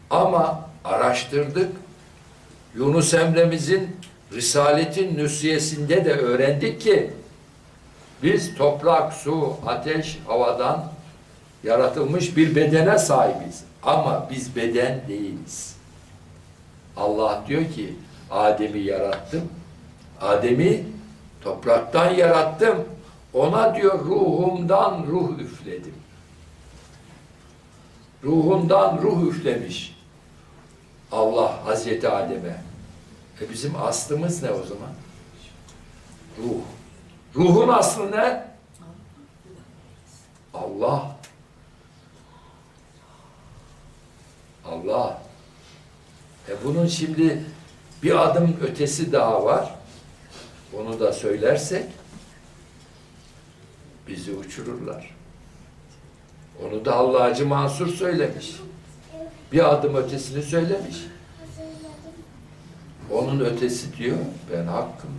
Ama 0.10 0.69
araştırdık. 0.83 1.71
Yunus 2.75 3.13
Emre'mizin 3.13 3.95
Risaletin 4.33 5.17
Nüsiyesinde 5.17 6.05
de 6.05 6.13
öğrendik 6.13 6.81
ki 6.81 7.12
biz 8.23 8.55
toprak, 8.55 9.13
su, 9.13 9.57
ateş, 9.65 10.19
havadan 10.27 10.91
yaratılmış 11.63 12.38
bir 12.38 12.56
bedene 12.56 12.98
sahibiz. 12.98 13.63
Ama 13.84 14.28
biz 14.32 14.56
beden 14.56 15.02
değiliz. 15.08 15.76
Allah 16.98 17.43
diyor 17.48 17.72
ki 17.72 17.96
Adem'i 18.32 18.80
yarattım. 18.80 19.50
Adem'i 20.22 20.86
topraktan 21.41 22.13
yarattım. 22.13 22.86
Ona 23.34 23.76
diyor 23.76 24.06
ruhumdan 24.06 25.06
ruh 25.08 25.39
üfledim. 25.39 25.93
Ruhundan 28.24 28.98
ruh 28.98 29.28
üflemiş. 29.28 29.98
Allah 31.12 31.65
Hazreti 31.65 32.10
Adem'e. 32.10 32.62
E 33.41 33.50
bizim 33.50 33.76
aslımız 33.76 34.43
ne 34.43 34.52
o 34.52 34.63
zaman? 34.63 34.91
Ruh. 36.38 36.62
Ruhun 37.36 37.67
aslı 37.67 38.12
ne? 38.12 38.48
Allah. 40.54 41.16
Allah. 44.71 45.21
E 46.49 46.51
bunun 46.63 46.88
şimdi 46.88 47.43
bir 48.03 48.23
adım 48.23 48.58
ötesi 48.62 49.12
daha 49.12 49.45
var. 49.45 49.75
Onu 50.73 50.99
da 50.99 51.13
söylersek 51.13 51.86
bizi 54.08 54.32
uçururlar. 54.36 55.15
Onu 56.65 56.86
da 56.86 56.95
Allah'cı 56.95 57.47
Mansur 57.47 57.88
söylemiş. 57.88 58.56
Bir 59.51 59.73
adım 59.73 59.95
ötesini 59.95 60.43
söylemiş. 60.43 60.97
Onun 63.12 63.39
ötesi 63.39 63.97
diyor, 63.97 64.17
ben 64.53 64.65
hakkım 64.65 65.10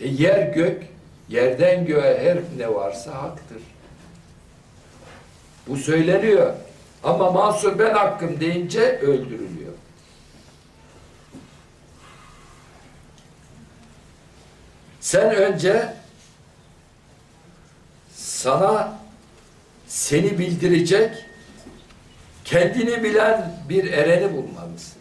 diyor. 0.00 0.10
E 0.10 0.22
yer 0.22 0.54
gök, 0.54 0.86
yerden 1.28 1.86
göğe 1.86 2.18
her 2.18 2.38
ne 2.58 2.74
varsa 2.74 3.22
haktır. 3.22 3.62
Bu 5.66 5.76
söyleniyor. 5.76 6.54
Ama 7.04 7.30
Mansur 7.30 7.78
ben 7.78 7.94
hakkım 7.94 8.40
deyince 8.40 8.98
öldürülüyor. 8.98 9.72
Sen 15.00 15.34
önce 15.34 15.94
sana 18.14 18.98
seni 19.88 20.38
bildirecek 20.38 21.24
kendini 22.44 23.02
bilen 23.02 23.62
bir 23.68 23.92
ereni 23.92 24.32
bulmalısın. 24.36 24.98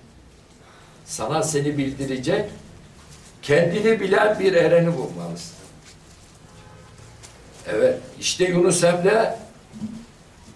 Sana 1.05 1.43
seni 1.43 1.77
bildirecek 1.77 2.45
kendini 3.41 3.99
bilen 3.99 4.39
bir 4.39 4.53
ereni 4.53 4.97
bulmalısın. 4.97 5.55
Evet, 7.67 7.99
işte 8.19 8.45
Yunus 8.45 8.83
Emre 8.83 9.44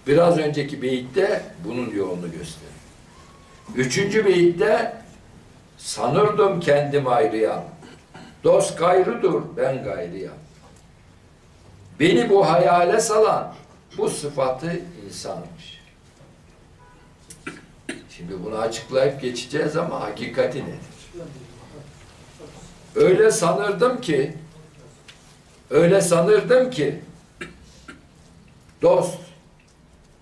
biraz 0.07 0.37
önceki 0.37 0.81
beyitte 0.81 1.43
bunun 1.65 1.89
yolunu 1.89 2.31
gösteriyor. 2.31 2.71
Üçüncü 3.75 4.25
beyitte 4.25 5.01
sanırdım 5.77 6.59
kendim 6.59 7.07
ayrıyan. 7.07 7.63
Dost 8.43 8.77
gayrıdır, 8.77 9.43
ben 9.57 9.83
gayrıyam. 9.83 10.35
Beni 11.99 12.29
bu 12.29 12.49
hayale 12.49 12.99
salan 12.99 13.53
bu 13.97 14.09
sıfatı 14.09 14.81
insanmış. 15.05 15.79
Şimdi 18.09 18.43
bunu 18.43 18.57
açıklayıp 18.57 19.21
geçeceğiz 19.21 19.77
ama 19.77 20.01
hakikati 20.01 20.63
nedir? 20.63 20.79
Öyle 22.95 23.31
sanırdım 23.31 24.01
ki 24.01 24.33
öyle 25.69 26.01
sanırdım 26.01 26.69
ki 26.71 26.99
dost 28.81 29.28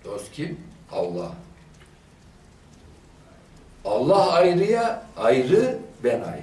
dost 0.08 0.32
kim? 0.32 0.60
Allah. 0.92 1.32
Allah 3.84 4.32
ayrıya 4.32 5.02
ayrı 5.16 5.78
ben 6.04 6.20
ayrı. 6.20 6.42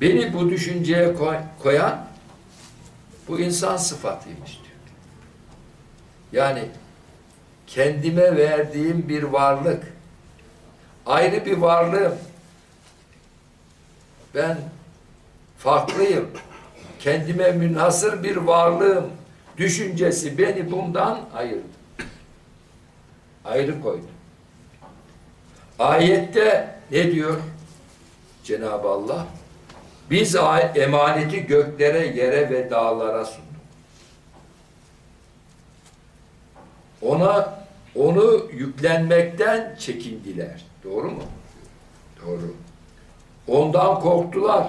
Beni 0.00 0.34
bu 0.34 0.50
düşünceye 0.50 1.14
koy, 1.14 1.36
koyan 1.62 2.06
bu 3.28 3.40
insan 3.40 3.76
sıfatıymış 3.76 4.52
diyor. 4.52 4.74
Yani 6.32 6.68
kendime 7.66 8.36
verdiğim 8.36 9.08
bir 9.08 9.22
varlık, 9.22 9.92
ayrı 11.06 11.46
bir 11.46 11.56
varlığım. 11.56 12.14
Ben 14.34 14.58
farklıyım. 15.58 16.30
Kendime 17.00 17.52
münhasır 17.52 18.22
bir 18.22 18.36
varlığım. 18.36 19.10
Düşüncesi 19.56 20.38
beni 20.38 20.70
bundan 20.70 21.20
ayırdı. 21.34 21.64
Ayrı 23.44 23.82
koydu. 23.82 24.06
Ayette 25.78 26.74
ne 26.90 27.12
diyor 27.12 27.40
Cenab-ı 28.44 28.88
Allah? 28.88 29.26
Biz 30.10 30.36
emaneti 30.74 31.46
göklere, 31.46 32.06
yere 32.06 32.50
ve 32.50 32.70
dağlara 32.70 33.24
sunduk. 33.24 33.44
Ona 37.02 37.64
onu 37.94 38.50
yüklenmekten 38.52 39.76
çekindiler. 39.78 40.64
Doğru 40.84 41.10
mu? 41.10 41.22
Doğru. 42.26 42.54
Ondan 43.48 44.00
korktular. 44.00 44.66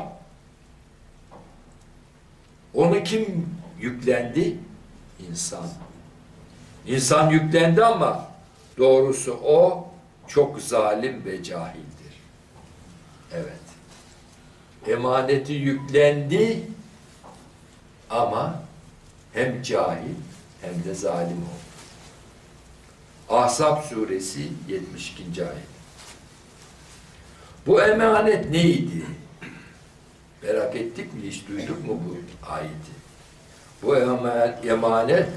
Onu 2.73 3.03
kim 3.03 3.49
yüklendi? 3.79 4.57
İnsan. 5.29 5.67
İnsan 6.87 7.29
yüklendi 7.29 7.85
ama 7.85 8.27
doğrusu 8.77 9.33
o 9.33 9.87
çok 10.27 10.61
zalim 10.61 11.25
ve 11.25 11.43
cahildir. 11.43 12.21
Evet. 13.33 13.59
Emaneti 14.87 15.53
yüklendi 15.53 16.67
ama 18.09 18.61
hem 19.33 19.61
cahil 19.61 20.15
hem 20.61 20.83
de 20.83 20.93
zalim 20.95 21.37
oldu. 21.37 21.65
Ahzab 23.29 23.83
suresi 23.83 24.47
72. 24.67 25.23
ayet. 25.45 25.75
Bu 27.67 27.81
emanet 27.81 28.49
neydi? 28.49 29.05
Merak 30.43 30.75
ettik 30.75 31.13
mi? 31.13 31.21
Hiç 31.23 31.47
duyduk 31.47 31.85
mu 31.85 31.99
bu 32.09 32.17
ayeti? 32.49 32.94
Bu 33.85 33.97
emanet, 34.67 35.29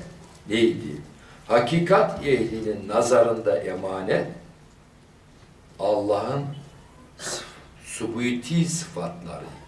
neydi? 0.48 1.02
Hakikat 1.46 2.26
ehlinin 2.26 2.88
nazarında 2.88 3.58
emanet 3.58 4.26
Allah'ın 5.78 6.44
subuti 7.84 8.64
sıfatlarıydı. 8.64 9.58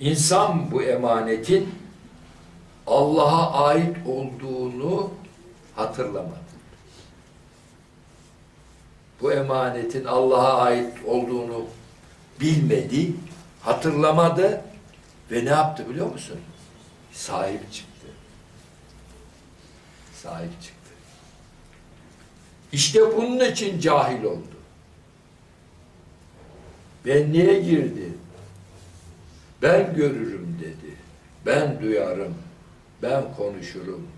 İnsan 0.00 0.70
bu 0.70 0.82
emanetin 0.82 1.74
Allah'a 2.86 3.64
ait 3.66 3.96
olduğunu 4.06 5.10
hatırlamadı. 5.76 6.38
Bu 9.20 9.32
emanetin 9.32 10.04
Allah'a 10.04 10.58
ait 10.58 10.92
olduğunu 11.06 11.64
bilmedi, 12.40 13.12
hatırlamadı 13.62 14.67
ve 15.30 15.44
ne 15.44 15.48
yaptı 15.48 15.90
biliyor 15.90 16.12
musun? 16.12 16.40
Sahip 17.12 17.72
çıktı. 17.72 18.06
Sahip 20.14 20.62
çıktı. 20.62 20.90
İşte 22.72 23.16
bunun 23.16 23.40
için 23.50 23.80
cahil 23.80 24.24
oldu. 24.24 24.58
Ben 27.06 27.32
niye 27.32 27.60
girdi? 27.60 28.12
Ben 29.62 29.94
görürüm 29.94 30.58
dedi. 30.60 30.94
Ben 31.46 31.82
duyarım. 31.82 32.34
Ben 33.02 33.34
konuşurum. 33.36 34.08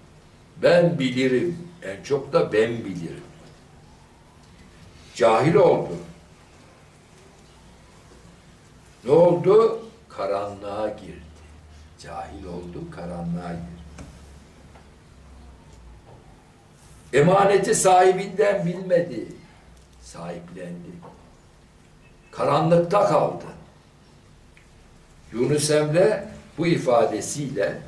Ben 0.62 0.98
bilirim. 0.98 1.58
En 1.82 2.02
çok 2.02 2.32
da 2.32 2.52
ben 2.52 2.84
bilirim. 2.84 3.22
Cahil 5.14 5.54
oldu. 5.54 5.96
Ne 9.04 9.10
oldu? 9.10 9.82
Karanlığa 10.16 10.88
girdi. 10.88 11.20
Cahil 12.02 12.44
oldu, 12.44 12.90
karanlığa 12.96 13.52
girdi. 13.52 13.80
Emaneti 17.12 17.74
sahibinden 17.74 18.66
bilmedi. 18.66 19.26
Sahiplendi. 20.02 20.90
Karanlıkta 22.30 23.06
kaldı. 23.06 23.44
Yunus 25.32 25.70
Emre 25.70 26.28
bu 26.58 26.66
ifadesiyle 26.66 27.78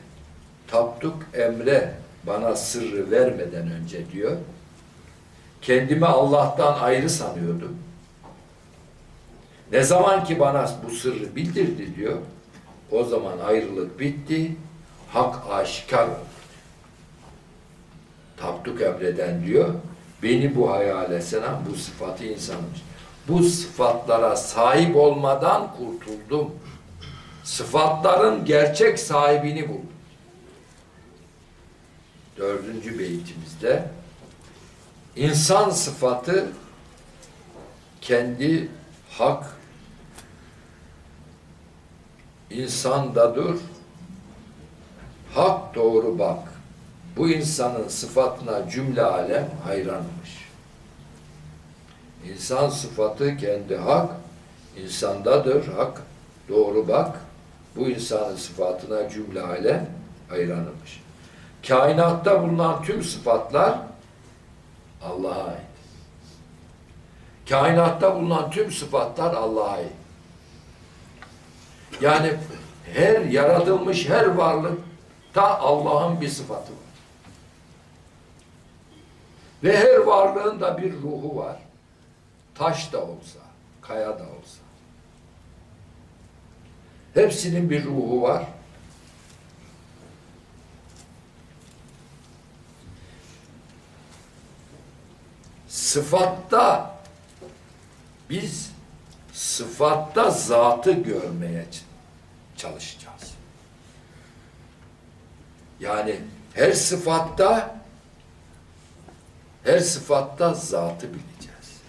Tapduk 0.69 1.23
Emre 1.35 1.95
bana 2.27 2.57
sırrı 2.57 3.11
vermeden 3.11 3.71
önce 3.71 4.13
diyor 4.13 4.37
kendimi 5.63 6.07
Allah'tan 6.07 6.81
ayrı 6.81 7.11
sanıyordum. 7.11 7.79
Ne 9.73 9.83
zaman 9.83 10.25
ki 10.25 10.41
bana 10.41 10.71
bu 10.85 10.91
sırrı 10.91 11.37
bildirdi 11.37 11.97
diyor 11.97 12.19
o 12.91 13.05
zaman 13.05 13.39
ayrılık 13.39 14.01
bitti 14.01 14.57
hak 15.09 15.51
aşikar 15.51 16.09
oldu. 16.09 16.17
Tapduk 18.37 18.81
Emre'den 18.81 19.47
diyor 19.47 19.75
beni 20.23 20.57
bu 20.57 20.73
hayale 20.73 21.21
senem 21.21 21.65
bu 21.71 21.75
sıfatı 21.75 22.25
insanmış. 22.25 22.83
Bu 23.29 23.43
sıfatlara 23.43 24.37
sahip 24.37 24.97
olmadan 24.97 25.77
kurtuldum. 25.77 26.51
Sıfatların 27.45 28.45
gerçek 28.45 28.99
sahibini 28.99 29.69
buldum. 29.69 29.87
Dördüncü 32.37 32.99
beytimizde 32.99 33.89
insan 35.17 35.71
sıfatı 35.71 36.49
kendi 38.01 38.69
hak 39.11 39.62
insandadır. 42.53 43.57
Hak 45.35 45.75
doğru 45.75 46.19
bak. 46.19 46.39
Bu 47.17 47.29
insanın 47.29 47.89
sıfatına 47.89 48.69
cümle 48.69 49.03
alem 49.03 49.51
hayranmış. 49.65 50.49
İnsan 52.33 52.69
sıfatı 52.69 53.37
kendi 53.37 53.77
hak, 53.77 54.11
insandadır 54.83 55.67
hak, 55.67 56.03
doğru 56.49 56.89
bak. 56.89 57.21
Bu 57.77 57.89
insanın 57.89 58.37
sıfatına 58.37 59.09
cümle 59.09 59.43
alem 59.43 59.91
hayranmış. 60.29 61.03
Kainatta 61.69 62.43
bulunan 62.43 62.83
tüm 62.83 63.03
sıfatlar 63.03 63.79
Allah'a 65.03 65.45
ait. 65.45 65.59
Kainatta 67.49 68.17
bulunan 68.17 68.51
tüm 68.51 68.73
sıfatlar 68.73 69.35
Allah'a 69.35 69.71
ait. 69.71 70.02
Yani 72.03 72.35
her 72.95 73.21
yaratılmış 73.21 74.09
her 74.09 74.27
varlıkta 74.27 75.59
Allah'ın 75.59 76.21
bir 76.21 76.29
sıfatı 76.29 76.73
var. 76.73 76.79
Ve 79.65 79.77
her 79.77 79.97
varlığın 79.97 80.61
da 80.61 80.79
bir 80.79 80.93
ruhu 80.93 81.37
var. 81.37 81.57
Taş 82.55 82.93
da 82.93 83.03
olsa, 83.03 83.39
kaya 83.83 84.09
da 84.19 84.23
olsa. 84.23 84.63
Hepsinin 87.15 87.71
bir 87.71 87.85
ruhu 87.85 88.23
var. 88.23 88.47
Sıfatta 95.69 96.95
biz 98.31 98.73
sıfatta 99.33 100.31
zatı 100.31 100.93
görmeye 100.93 101.67
çalışacağız. 102.63 103.35
Yani 105.81 106.21
her 106.55 106.73
sıfatta 106.73 107.77
her 109.65 109.79
sıfatta 109.79 110.55
zatı 110.55 111.09
bileceğiz. 111.09 111.81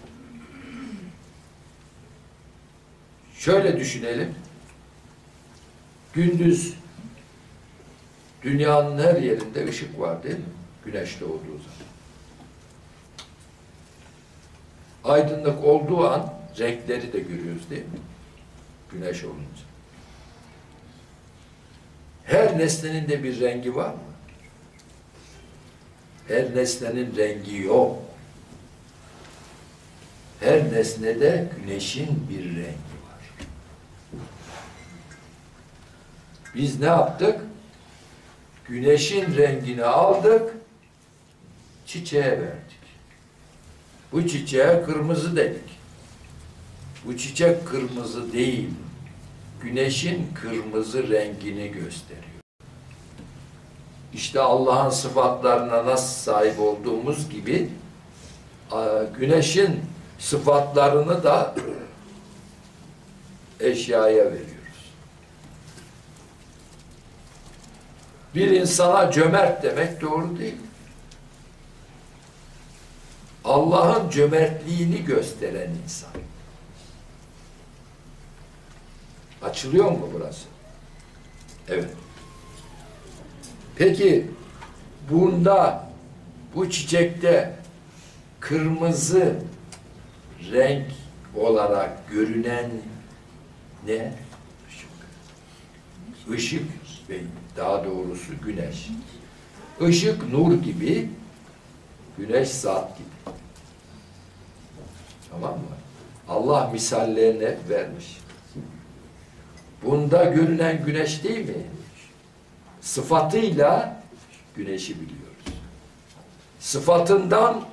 Şöyle 3.34 3.80
düşünelim. 3.80 4.34
Gündüz 6.12 6.74
dünyanın 8.42 8.98
her 8.98 9.22
yerinde 9.22 9.68
ışık 9.68 10.00
var 10.00 10.22
değil 10.22 10.38
mi? 10.38 10.44
Güneş 10.84 11.20
doğduğu 11.20 11.58
zaman. 11.58 11.94
Aydınlık 15.04 15.64
olduğu 15.64 16.08
an 16.08 16.34
renkleri 16.58 17.12
de 17.12 17.18
görüyoruz 17.18 17.70
değil 17.70 17.82
mi? 17.84 18.00
Güneş 18.92 19.24
olunca. 19.24 19.73
Her 22.24 22.58
nesnenin 22.58 23.08
de 23.08 23.22
bir 23.22 23.40
rengi 23.40 23.76
var 23.76 23.88
mı? 23.88 23.98
Her 26.28 26.54
nesnenin 26.54 27.16
rengi 27.16 27.56
yok. 27.56 27.98
Her 30.40 30.72
nesnede 30.72 31.48
güneşin 31.56 32.26
bir 32.30 32.44
rengi 32.44 32.94
var. 33.04 33.48
Biz 36.54 36.80
ne 36.80 36.86
yaptık? 36.86 37.40
Güneşin 38.68 39.36
rengini 39.36 39.84
aldık, 39.84 40.54
çiçeğe 41.86 42.30
verdik. 42.30 42.84
Bu 44.12 44.28
çiçeğe 44.28 44.82
kırmızı 44.86 45.36
dedik. 45.36 45.78
Bu 47.04 47.16
çiçek 47.16 47.66
kırmızı 47.66 48.32
değil, 48.32 48.70
güneşin 49.64 50.28
kırmızı 50.34 51.08
rengini 51.10 51.72
gösteriyor. 51.72 52.24
İşte 54.14 54.40
Allah'ın 54.40 54.90
sıfatlarına 54.90 55.86
nasıl 55.86 56.32
sahip 56.32 56.60
olduğumuz 56.60 57.30
gibi 57.30 57.70
güneşin 59.18 59.80
sıfatlarını 60.18 61.24
da 61.24 61.54
eşyaya 63.60 64.24
veriyoruz. 64.24 64.54
Bir 68.34 68.50
insana 68.50 69.10
cömert 69.10 69.62
demek 69.62 70.00
doğru 70.00 70.38
değil. 70.38 70.56
Allah'ın 73.44 74.10
cömertliğini 74.10 75.04
gösteren 75.04 75.70
insan. 75.84 76.10
Açılıyor 79.54 79.90
mu 79.90 80.10
burası? 80.14 80.44
Evet. 81.68 81.90
Peki 83.76 84.26
bunda 85.10 85.88
bu 86.54 86.70
çiçekte 86.70 87.56
kırmızı 88.40 89.36
renk 90.52 90.86
olarak 91.36 92.10
görünen 92.10 92.70
ne? 93.86 94.14
Işık 96.36 96.64
ve 97.08 97.20
daha 97.56 97.84
doğrusu 97.84 98.32
güneş. 98.44 98.90
Işık 99.88 100.32
nur 100.32 100.62
gibi, 100.62 101.10
güneş 102.18 102.48
zat 102.48 102.98
gibi. 102.98 103.36
Tamam 105.30 105.52
mı? 105.52 105.76
Allah 106.28 106.70
misallerini 106.72 107.56
vermiş. 107.68 108.23
Bunda 109.84 110.24
görünen 110.24 110.84
güneş 110.84 111.24
değil 111.24 111.48
mi? 111.48 111.66
Sıfatıyla 112.80 113.96
güneşi 114.56 114.94
biliyoruz. 114.94 115.24
Sıfatından 116.60 117.64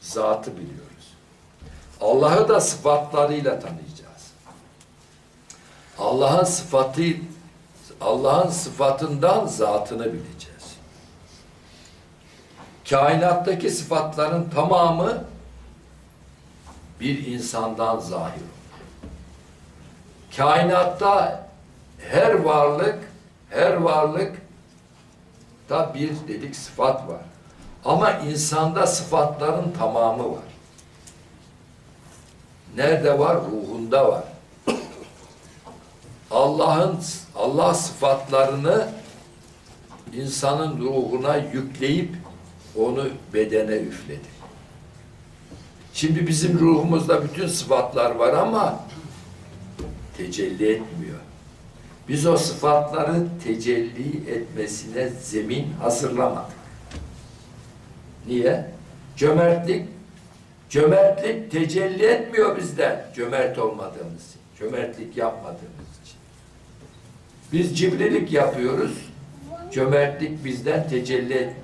zatı 0.00 0.52
biliyoruz. 0.52 0.86
Allah'ı 2.00 2.48
da 2.48 2.60
sıfatlarıyla 2.60 3.60
tanıyacağız. 3.60 4.32
Allah'ın 5.98 6.44
sıfatı 6.44 7.02
Allah'ın 8.00 8.50
sıfatından 8.50 9.46
zatını 9.46 10.04
bileceğiz. 10.04 10.76
Kainattaki 12.90 13.70
sıfatların 13.70 14.50
tamamı 14.50 15.24
bir 17.00 17.26
insandan 17.26 17.98
zahir 17.98 18.40
olur. 18.40 18.56
Kainatta 20.36 21.45
her 22.10 22.34
varlık 22.34 22.98
her 23.50 23.72
varlık 23.72 24.32
da 25.68 25.94
bir 25.94 26.10
dedik 26.28 26.56
sıfat 26.56 27.08
var. 27.08 27.20
Ama 27.84 28.12
insanda 28.12 28.86
sıfatların 28.86 29.72
tamamı 29.72 30.32
var. 30.32 30.44
Nerede 32.76 33.18
var? 33.18 33.36
Ruhunda 33.36 34.08
var. 34.08 34.24
Allah'ın 36.30 36.98
Allah 37.36 37.74
sıfatlarını 37.74 38.88
insanın 40.12 40.78
ruhuna 40.80 41.36
yükleyip 41.36 42.16
onu 42.76 43.08
bedene 43.34 43.76
üfledi. 43.76 44.36
Şimdi 45.94 46.26
bizim 46.26 46.58
ruhumuzda 46.58 47.24
bütün 47.24 47.48
sıfatlar 47.48 48.10
var 48.10 48.32
ama 48.32 48.80
tecelli 50.16 50.72
etmiyor. 50.72 51.18
Biz 52.08 52.26
o 52.26 52.36
sıfatların 52.36 53.30
tecelli 53.44 54.30
etmesine 54.30 55.08
zemin 55.08 55.72
hazırlamadık. 55.80 56.56
Niye? 58.26 58.70
Cömertlik 59.16 59.88
Cömertlik 60.70 61.50
tecelli 61.50 62.06
etmiyor 62.06 62.56
bizden 62.56 63.06
cömert 63.14 63.58
olmadığımız 63.58 64.28
için. 64.28 64.40
Cömertlik 64.58 65.16
yapmadığımız 65.16 65.88
için. 66.04 66.16
Biz 67.52 67.78
cimrilik 67.78 68.32
yapıyoruz. 68.32 69.10
Cömertlik 69.72 70.44
bizden 70.44 70.88
tecelli 70.88 71.32
etmiyor. 71.32 71.56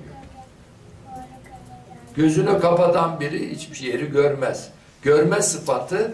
Gözünü 2.15 2.59
kapatan 2.59 3.19
biri 3.19 3.51
hiçbir 3.55 3.87
yeri 3.87 4.11
görmez. 4.11 4.69
Görme 5.01 5.41
sıfatı 5.41 6.13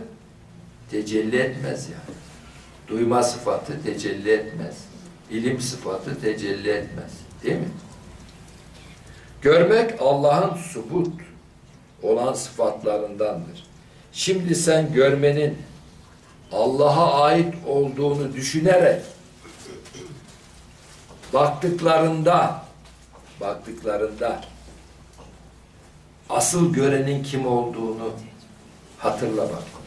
tecelli 0.92 1.38
etmez 1.38 1.90
yani. 1.90 2.19
Duyma 2.90 3.24
sıfatı 3.24 3.84
tecelli 3.84 4.32
etmez. 4.32 4.78
İlim 5.32 5.62
sıfatı 5.62 6.22
tecelli 6.22 6.70
etmez. 6.70 7.12
Değil 7.44 7.56
mi? 7.56 7.70
Görmek 9.42 10.02
Allah'ın 10.02 10.58
subut 10.58 11.14
olan 12.04 12.34
sıfatlarındandır. 12.34 13.68
Şimdi 14.12 14.56
sen 14.56 14.94
görmenin 14.94 15.58
Allah'a 16.52 17.24
ait 17.24 17.56
olduğunu 17.68 18.34
düşünerek 18.34 19.02
baktıklarında 21.34 22.64
baktıklarında 23.42 24.42
asıl 26.30 26.74
görenin 26.74 27.24
kim 27.24 27.48
olduğunu 27.48 28.14
hatırla 28.98 29.44
bak. 29.44 29.79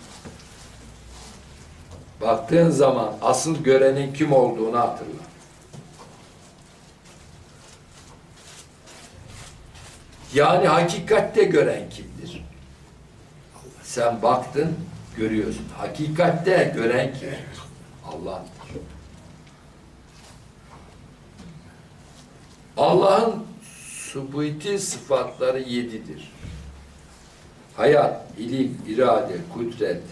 Baktığın 2.23 2.71
zaman 2.71 3.13
asıl 3.23 3.57
görenin 3.65 4.13
kim 4.13 4.33
olduğunu 4.33 4.79
hatırla. 4.79 5.23
Yani 10.35 10.69
hakikatte 10.69 11.45
gören 11.45 11.91
kimdir? 11.91 12.45
Sen 13.83 14.23
baktın, 14.23 14.77
görüyorsun. 15.17 15.67
Hakikatte 15.79 16.73
gören 16.77 17.15
kim? 17.21 17.31
Allah'tır. 18.07 18.53
Allah'ın 22.77 23.47
subuti 24.13 24.79
sıfatları 24.79 25.61
yedidir. 25.61 26.33
Hayat, 27.77 28.25
ilim, 28.39 28.79
irade, 28.89 29.37
kudret, 29.55 30.03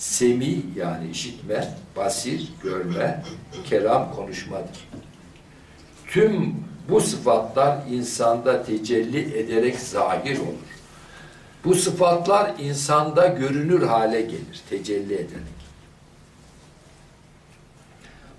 semi 0.00 0.62
yani 0.76 1.10
işitme, 1.10 1.74
basir, 1.96 2.52
görme, 2.62 3.22
kelam, 3.64 4.14
konuşmadır. 4.14 4.88
Tüm 6.06 6.54
bu 6.88 7.00
sıfatlar 7.00 7.78
insanda 7.90 8.62
tecelli 8.62 9.38
ederek 9.38 9.78
zahir 9.78 10.38
olur. 10.38 10.70
Bu 11.64 11.74
sıfatlar 11.74 12.52
insanda 12.58 13.26
görünür 13.26 13.82
hale 13.82 14.20
gelir, 14.20 14.62
tecelli 14.70 15.14
ederek. 15.14 15.60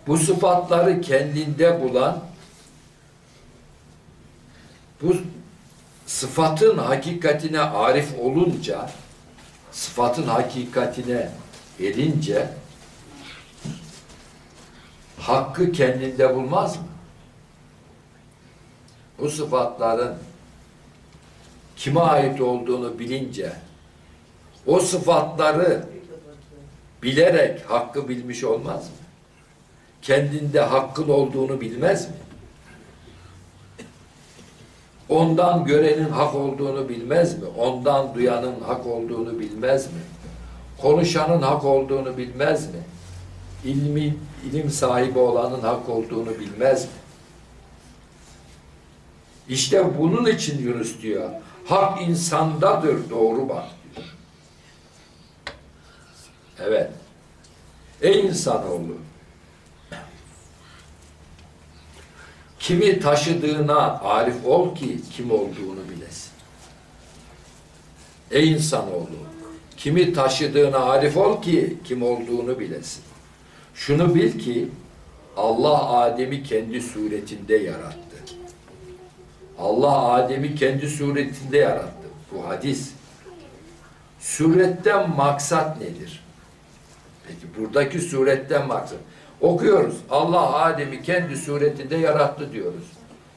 Bu 0.08 0.18
sıfatları 0.18 1.02
kendinde 1.02 1.82
bulan, 1.82 2.24
bu 5.02 5.16
sıfatın 6.06 6.78
hakikatine 6.78 7.60
arif 7.60 8.20
olunca, 8.20 8.90
sıfatın 9.72 10.28
hakikatine 10.28 11.41
erince, 11.88 12.50
hakkı 15.18 15.72
kendinde 15.72 16.36
bulmaz 16.36 16.78
mı? 16.78 16.84
bu 19.22 19.30
sıfatların 19.30 20.16
kime 21.76 22.00
ait 22.00 22.42
olduğunu 22.42 23.00
bilince 23.00 23.54
o 24.68 24.80
sıfatları 24.80 25.86
bilerek 27.04 27.70
hakkı 27.70 28.10
bilmiş 28.10 28.44
olmaz 28.44 28.84
mı? 28.84 28.96
Kendinde 30.02 30.62
hakkın 30.62 31.10
olduğunu 31.10 31.62
bilmez 31.62 32.10
mi? 32.10 32.16
Ondan 35.10 35.66
görenin 35.66 36.10
hak 36.10 36.36
olduğunu 36.36 36.90
bilmez 36.90 37.40
mi? 37.40 37.46
Ondan 37.58 38.14
duyanın 38.14 38.62
hak 38.62 38.88
olduğunu 38.88 39.40
bilmez 39.40 39.88
mi? 39.88 40.00
Konuşanın 40.82 41.42
hak 41.42 41.66
olduğunu 41.66 42.18
bilmez 42.18 42.68
mi? 42.68 42.80
İlmi, 43.66 44.16
ilim 44.46 44.70
sahibi 44.70 45.20
olanın 45.20 45.62
hak 45.62 45.90
olduğunu 45.90 46.40
bilmez 46.40 46.84
mi? 46.84 46.92
İşte 49.50 50.00
bunun 50.00 50.26
için 50.26 50.64
Yunus 50.64 51.02
diyor. 51.02 51.30
Hak 51.66 52.02
insandadır 52.02 53.10
doğru 53.10 53.50
bak 53.50 53.66
diyor. 53.96 54.08
Evet. 56.60 56.92
Ey 58.02 58.20
insanoğlu 58.20 58.98
kimi 62.60 63.00
taşıdığına 63.00 64.00
arif 64.00 64.46
ol 64.46 64.76
ki 64.76 65.02
kim 65.14 65.32
olduğunu 65.32 65.90
bilesin. 65.90 66.32
Ey 68.32 68.52
insanoğlu 68.52 69.31
kimi 69.84 70.14
taşıdığına 70.14 70.78
arif 70.78 71.18
ol 71.18 71.42
ki 71.42 71.78
kim 71.84 72.04
olduğunu 72.04 72.60
bilesin. 72.60 73.04
Şunu 73.76 74.16
bil 74.16 74.40
ki 74.40 74.68
Allah 75.38 75.90
Adem'i 75.90 76.44
kendi 76.44 76.82
suretinde 76.82 77.56
yarattı. 77.56 78.18
Allah 79.60 80.12
Adem'i 80.12 80.56
kendi 80.56 80.90
suretinde 80.90 81.58
yarattı. 81.58 82.08
Bu 82.32 82.48
hadis. 82.48 82.92
Suretten 84.20 85.16
maksat 85.16 85.82
nedir? 85.82 86.24
Peki 87.28 87.46
buradaki 87.58 88.02
suretten 88.02 88.68
maksat. 88.68 89.00
Okuyoruz. 89.42 89.96
Allah 90.10 90.54
Adem'i 90.54 91.04
kendi 91.04 91.38
suretinde 91.38 91.96
yarattı 91.96 92.54
diyoruz. 92.54 92.86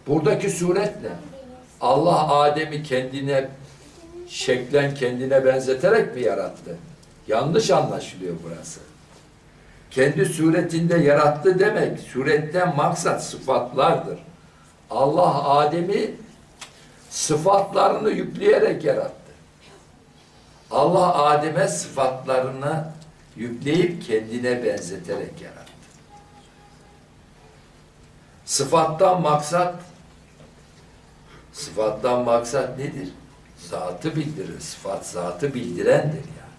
Buradaki 0.06 0.50
suret 0.50 1.02
ne? 1.02 1.10
Allah 1.80 2.34
Adem'i 2.34 2.82
kendine 2.82 3.48
şeklen 4.28 4.94
kendine 4.94 5.44
benzeterek 5.44 6.14
mi 6.14 6.22
yarattı? 6.22 6.76
Yanlış 7.28 7.70
anlaşılıyor 7.70 8.34
burası. 8.44 8.80
Kendi 9.90 10.26
suretinde 10.26 10.96
yarattı 10.96 11.58
demek, 11.58 12.00
suretten 12.00 12.76
maksat 12.76 13.24
sıfatlardır. 13.24 14.18
Allah 14.90 15.48
Adem'i 15.48 16.14
sıfatlarını 17.10 18.10
yükleyerek 18.10 18.84
yarattı. 18.84 19.32
Allah 20.70 21.24
Adem'e 21.24 21.68
sıfatlarını 21.68 22.84
yükleyip 23.36 24.06
kendine 24.06 24.64
benzeterek 24.64 25.42
yarattı. 25.42 25.64
Sıfattan 28.44 29.22
maksat 29.22 29.74
sıfattan 31.52 32.24
maksat 32.24 32.78
nedir? 32.78 33.08
Zatı 33.70 34.16
bildirir. 34.16 34.60
Sıfat 34.60 35.06
zatı 35.06 35.54
bildirendir 35.54 36.14
yani. 36.14 36.54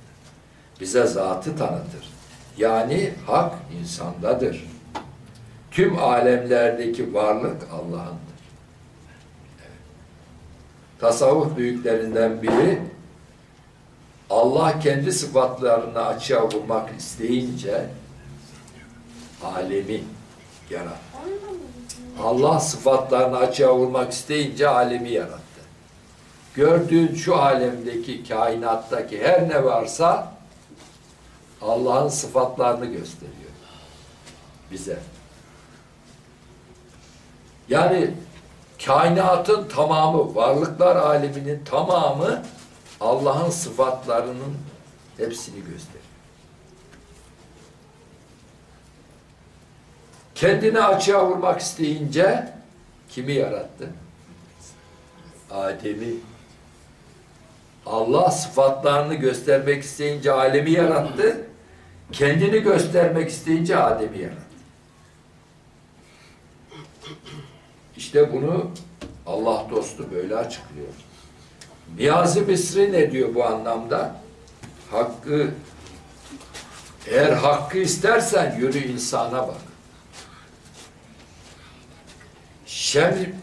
Bize 0.79 1.07
zatı 1.07 1.57
tanıtır. 1.57 2.09
Yani 2.57 3.13
hak 3.27 3.53
insandadır. 3.81 4.67
Tüm 5.71 5.99
alemlerdeki 5.99 7.13
varlık 7.13 7.63
Allah'ındır. 7.71 8.25
Tasavvuf 10.99 11.57
büyüklerinden 11.57 12.41
biri 12.41 12.81
Allah 14.29 14.79
kendi 14.79 15.11
sıfatlarını 15.11 16.05
açığa 16.05 16.49
vurmak 16.49 16.89
isteyince 16.99 17.85
alemi 19.43 20.03
yarattı. 20.69 20.95
Allah 22.23 22.59
sıfatlarını 22.59 23.37
açığa 23.37 23.75
vurmak 23.75 24.13
isteyince 24.13 24.67
alemi 24.67 25.09
yarattı. 25.09 25.44
Gördüğün 26.55 27.15
şu 27.15 27.35
alemdeki, 27.35 28.27
kainattaki 28.27 29.23
her 29.23 29.49
ne 29.49 29.63
varsa 29.63 30.33
Allah'ın 31.61 32.09
sıfatlarını 32.09 32.85
gösteriyor 32.85 33.45
bize. 34.71 34.99
Yani 37.69 38.11
kainatın 38.85 39.67
tamamı, 39.67 40.35
varlıklar 40.35 40.95
aleminin 40.95 41.63
tamamı 41.65 42.43
Allah'ın 43.01 43.49
sıfatlarının 43.49 44.57
hepsini 45.17 45.55
gösteriyor. 45.55 46.05
Kendini 50.35 50.81
açığa 50.81 51.27
vurmak 51.27 51.61
isteyince 51.61 52.53
kimi 53.09 53.33
yarattı? 53.33 53.89
Adem'i. 55.51 56.34
Allah 57.86 58.31
sıfatlarını 58.31 59.13
göstermek 59.13 59.83
isteyince 59.83 60.31
alemi 60.31 60.71
yarattı. 60.71 61.47
Kendini 62.11 62.59
göstermek 62.59 63.29
isteyince 63.29 63.77
Adem'i 63.77 64.19
yarattı. 64.19 64.41
İşte 67.97 68.33
bunu 68.33 68.71
Allah 69.25 69.65
dostu 69.71 70.11
böyle 70.11 70.36
açıklıyor. 70.36 70.88
Niyazi 71.97 72.41
Misri 72.41 72.91
ne 72.91 73.11
diyor 73.11 73.36
bu 73.36 73.45
anlamda? 73.45 74.15
Hakkı 74.91 75.51
eğer 77.07 77.31
hakkı 77.31 77.77
istersen 77.77 78.59
yürü 78.59 78.77
insana 78.77 79.47
bak. 79.47 79.61
Şem, 82.65 83.36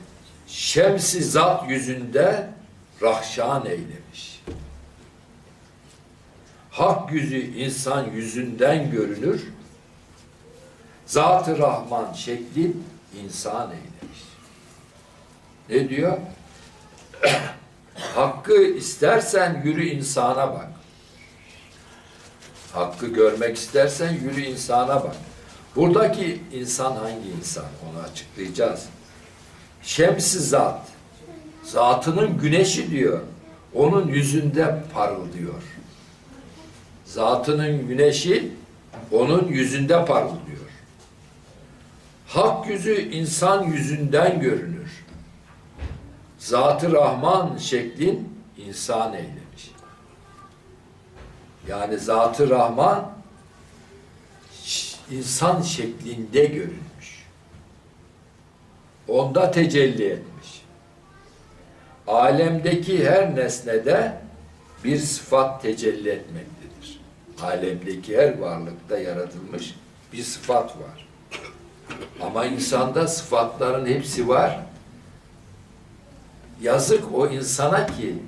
şemsi 0.46 1.24
zat 1.24 1.70
yüzünde 1.70 2.50
rahşan 3.02 3.66
eylemiş. 3.66 4.31
Hak 6.72 7.12
yüzü 7.12 7.36
insan 7.36 8.10
yüzünden 8.10 8.90
görünür. 8.90 9.42
Zat-ı 11.06 11.58
Rahman 11.58 12.12
şekli 12.12 12.72
insan 13.24 13.70
eylemiş. 13.70 14.22
Ne 15.68 15.88
diyor? 15.88 16.18
Hakkı 18.14 18.62
istersen 18.62 19.62
yürü 19.64 19.84
insana 19.84 20.52
bak. 20.52 20.68
Hakkı 22.72 23.06
görmek 23.06 23.56
istersen 23.56 24.12
yürü 24.12 24.40
insana 24.40 25.04
bak. 25.04 25.16
Buradaki 25.76 26.42
insan 26.52 26.96
hangi 26.96 27.28
insan? 27.40 27.64
Onu 27.90 28.02
açıklayacağız. 28.02 28.86
Şemsi 29.82 30.38
zat. 30.38 30.80
Zatının 31.64 32.38
güneşi 32.38 32.90
diyor. 32.90 33.20
Onun 33.74 34.08
yüzünde 34.08 34.82
parıldıyor. 34.94 35.62
Zatının 37.12 37.88
güneşi 37.88 38.52
onun 39.10 39.48
yüzünde 39.48 40.04
parıldıyor. 40.04 40.70
Hak 42.26 42.68
yüzü 42.68 43.00
insan 43.10 43.62
yüzünden 43.62 44.40
görünür. 44.40 45.04
Zat-ı 46.38 46.92
Rahman 46.92 47.56
şeklin 47.56 48.38
insan 48.56 49.14
eylemiş. 49.14 49.70
Yani 51.68 51.98
Zat-ı 51.98 52.50
Rahman 52.50 53.12
insan 55.10 55.62
şeklinde 55.62 56.44
görünmüş. 56.44 57.26
Onda 59.08 59.50
tecelli 59.50 60.04
etmiş. 60.04 60.62
Alemdeki 62.06 63.10
her 63.10 63.36
nesnede 63.36 64.18
bir 64.84 64.98
sıfat 64.98 65.62
tecelli 65.62 66.08
etmektedir. 66.08 66.61
Alemdeki 67.42 68.16
her 68.18 68.38
varlıkta 68.38 68.98
yaratılmış 68.98 69.74
bir 70.12 70.22
sıfat 70.22 70.70
var. 70.70 71.08
Ama 72.20 72.44
insanda 72.44 73.08
sıfatların 73.08 73.86
hepsi 73.86 74.28
var. 74.28 74.60
Yazık 76.62 77.14
o 77.14 77.28
insana 77.28 77.86
ki 77.86 78.18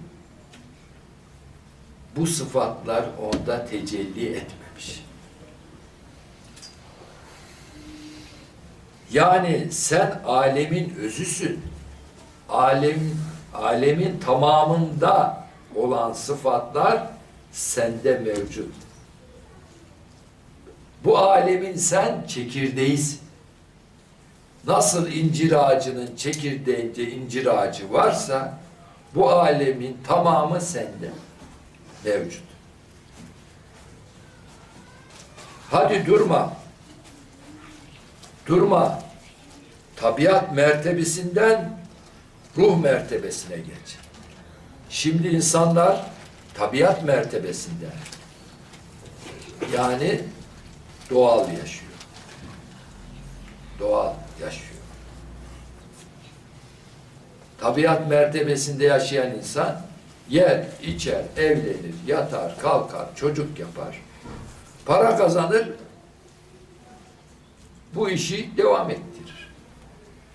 bu 2.17 2.27
sıfatlar 2.27 3.05
onda 3.33 3.67
tecelli 3.67 4.27
etmemiş. 4.27 5.05
Yani 9.13 9.69
sen 9.71 10.21
alemin 10.27 10.95
özüsün. 10.95 11.61
Alem, 12.49 13.01
alemin 13.55 14.19
tamamında 14.19 15.45
olan 15.75 16.13
sıfatlar 16.13 17.07
sende 17.53 18.19
mevcut. 18.19 18.84
Bu 21.05 21.19
alemin 21.19 21.77
sen 21.77 22.27
çekirdeğisin. 22.29 23.21
Nasıl 24.67 25.07
incir 25.13 25.67
ağacının 25.67 26.17
çekirdeğinde 26.17 27.11
incir 27.11 27.47
ağacı 27.47 27.93
varsa 27.93 28.59
bu 29.15 29.31
alemin 29.31 29.99
tamamı 30.07 30.61
sende 30.61 31.11
mevcut. 32.05 32.43
Hadi 35.71 36.07
durma. 36.07 36.53
Durma. 38.47 39.03
Tabiat 39.97 40.53
mertebesinden 40.53 41.79
ruh 42.57 42.79
mertebesine 42.79 43.57
geç. 43.57 43.97
Şimdi 44.91 45.29
insanlar 45.29 46.07
tabiat 46.55 47.05
mertebesinde 47.05 47.87
yani 49.75 50.21
doğal 51.11 51.49
yaşıyor. 51.49 51.93
Doğal 53.81 54.15
yaşıyor. 54.43 54.75
Tabiat 57.61 58.09
mertebesinde 58.09 58.85
yaşayan 58.85 59.39
insan 59.39 59.81
yer, 60.29 60.67
içer, 60.83 61.23
evlenir, 61.37 61.95
yatar, 62.07 62.59
kalkar, 62.59 63.17
çocuk 63.17 63.59
yapar. 63.59 64.01
Para 64.87 65.17
kazanır, 65.17 65.69
bu 67.95 68.11
işi 68.11 68.57
devam 68.57 68.91
ettirir. 68.91 69.53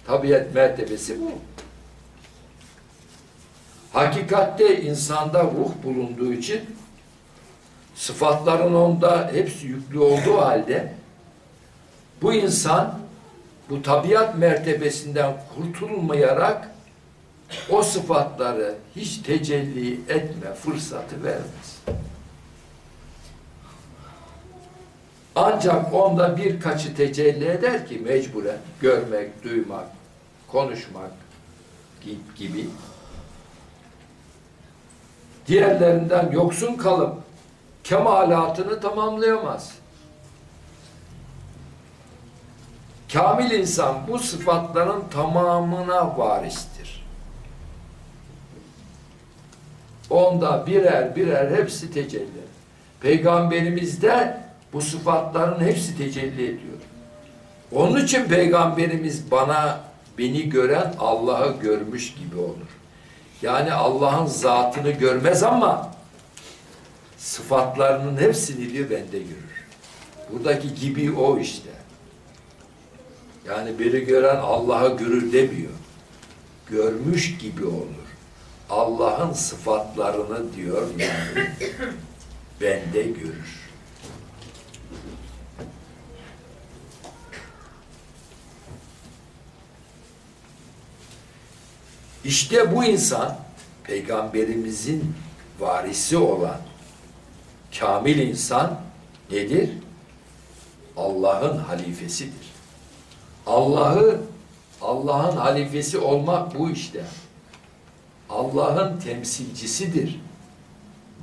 Tabiat 0.08 0.54
mertebesi 0.54 1.22
bu. 1.22 1.32
Hakikatte 3.94 4.82
insanda 4.82 5.44
ruh 5.44 5.72
bulunduğu 5.84 6.34
için 6.34 6.62
sıfatların 8.00 8.74
onda 8.74 9.30
hepsi 9.34 9.68
yüklü 9.68 10.00
olduğu 10.00 10.38
halde 10.42 10.94
bu 12.22 12.34
insan 12.34 13.00
bu 13.70 13.82
tabiat 13.82 14.38
mertebesinden 14.38 15.34
kurtulmayarak 15.56 16.72
o 17.70 17.84
sıfatları 17.84 18.76
hiç 18.96 19.18
tecelli 19.18 19.94
etme 19.94 20.54
fırsatı 20.54 21.24
vermez. 21.24 21.80
Ancak 25.36 25.94
onda 25.94 26.38
birkaçı 26.38 26.96
tecelli 26.96 27.46
eder 27.48 27.88
ki 27.88 27.98
mecburen 28.00 28.58
görmek, 28.82 29.44
duymak, 29.44 29.88
konuşmak, 30.48 31.12
gi- 32.06 32.38
gibi 32.38 32.70
diğerlerinden 35.48 36.32
yoksun 36.32 36.76
kalıp 36.76 37.29
kemalatını 37.90 38.82
tamamlayamaz. 38.82 39.72
Kamil 43.14 43.52
insan 43.52 43.96
bu 44.08 44.20
sıfatların 44.20 45.04
tamamına 45.12 46.18
varistir. 46.18 47.06
Onda 50.10 50.68
birer 50.68 51.16
birer 51.16 51.58
hepsi 51.58 51.94
tecelli. 51.94 52.50
Peygamberimizde 53.02 54.38
bu 54.74 54.82
sıfatların 54.82 55.60
hepsi 55.66 55.98
tecelli 55.98 56.44
ediyor. 56.44 56.80
Onun 57.72 58.04
için 58.06 58.26
peygamberimiz 58.26 59.32
bana 59.32 59.80
beni 60.18 60.50
gören 60.50 60.94
Allah'ı 61.00 61.60
görmüş 61.62 62.14
gibi 62.14 62.40
olur. 62.40 62.70
Yani 63.42 63.74
Allah'ın 63.74 64.26
zatını 64.26 64.92
görmez 64.92 65.44
ama 65.44 65.99
sıfatlarının 67.20 68.18
hepsini 68.18 68.74
diyor 68.74 68.90
bende 68.90 69.20
görür. 69.20 69.66
Buradaki 70.32 70.76
gibi 70.76 71.12
o 71.12 71.40
işte. 71.40 71.70
Yani 73.48 73.80
biri 73.80 74.06
gören 74.06 74.38
Allah'ı 74.38 74.98
görür 74.98 75.34
demiyor. 75.34 75.72
Görmüş 76.70 77.38
gibi 77.38 77.66
olur. 77.66 78.10
Allah'ın 78.70 79.34
sıfatlarını 79.34 80.56
diyor 80.56 80.88
yani 80.98 81.50
bende 82.62 83.02
görür. 83.02 83.60
İşte 92.24 92.76
bu 92.76 92.84
insan 92.84 93.40
peygamberimizin 93.84 95.16
varisi 95.60 96.18
olan 96.18 96.69
kamil 97.80 98.18
insan 98.18 98.82
nedir? 99.32 99.70
Allah'ın 100.98 101.58
halifesidir. 101.58 102.50
Allah'ı 103.48 104.22
Allah'ın 104.82 105.38
halifesi 105.38 105.98
olmak 105.98 106.60
bu 106.60 106.70
işte. 106.70 107.04
Allah'ın 108.30 109.00
temsilcisidir. 109.00 110.20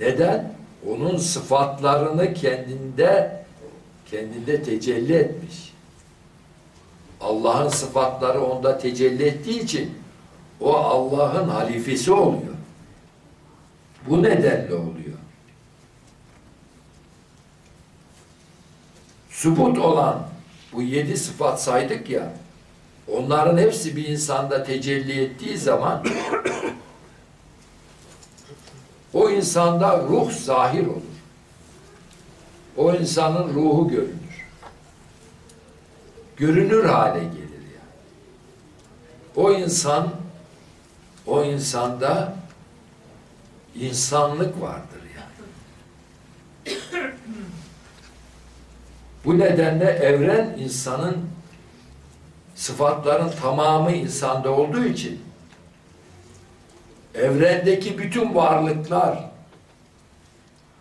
Neden? 0.00 0.52
Onun 0.90 1.16
sıfatlarını 1.16 2.34
kendinde 2.34 3.44
kendinde 4.10 4.62
tecelli 4.62 5.14
etmiş. 5.14 5.72
Allah'ın 7.20 7.68
sıfatları 7.68 8.44
onda 8.44 8.78
tecelli 8.78 9.24
ettiği 9.24 9.62
için 9.62 9.94
o 10.60 10.76
Allah'ın 10.76 11.48
halifesi 11.48 12.12
oluyor. 12.12 12.54
Bu 14.08 14.22
nedenle 14.22 14.74
oluyor. 14.74 15.16
Subut 19.46 19.78
olan 19.78 20.26
bu 20.72 20.82
yedi 20.82 21.16
sıfat 21.16 21.62
saydık 21.62 22.10
ya, 22.10 22.32
onların 23.12 23.58
hepsi 23.58 23.96
bir 23.96 24.08
insanda 24.08 24.64
tecelli 24.64 25.20
ettiği 25.24 25.58
zaman 25.58 26.06
o 29.14 29.30
insanda 29.30 29.98
ruh 29.98 30.32
zahir 30.32 30.86
olur. 30.86 31.02
O 32.76 32.94
insanın 32.94 33.54
ruhu 33.54 33.88
görünür. 33.88 34.46
Görünür 36.36 36.84
hale 36.84 37.18
gelir 37.18 37.62
yani. 37.74 37.94
O 39.36 39.52
insan 39.52 40.10
o 41.26 41.44
insanda 41.44 42.36
insanlık 43.74 44.60
vardır 44.60 45.02
yani. 45.16 45.36
Bu 49.26 49.38
nedenle 49.38 49.84
evren 49.84 50.56
insanın 50.58 51.16
sıfatların 52.54 53.30
tamamı 53.42 53.92
insanda 53.92 54.50
olduğu 54.50 54.84
için 54.84 55.20
evrendeki 57.14 57.98
bütün 57.98 58.34
varlıklar 58.34 59.30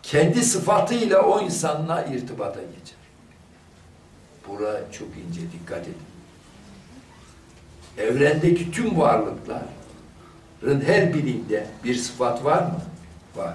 kendi 0.02 0.44
sıfatıyla 0.44 1.22
o 1.22 1.40
insanla 1.40 2.04
irtibata 2.04 2.60
geçer. 2.60 2.98
Bura 4.48 4.92
çok 4.92 5.08
ince 5.08 5.40
dikkat 5.52 5.82
edin. 5.82 5.96
Evrendeki 7.98 8.70
tüm 8.70 8.98
varlıkların 8.98 10.80
her 10.86 11.14
birinde 11.14 11.66
bir 11.84 11.94
sıfat 11.94 12.44
var 12.44 12.62
mı? 12.62 12.80
Var. 13.36 13.54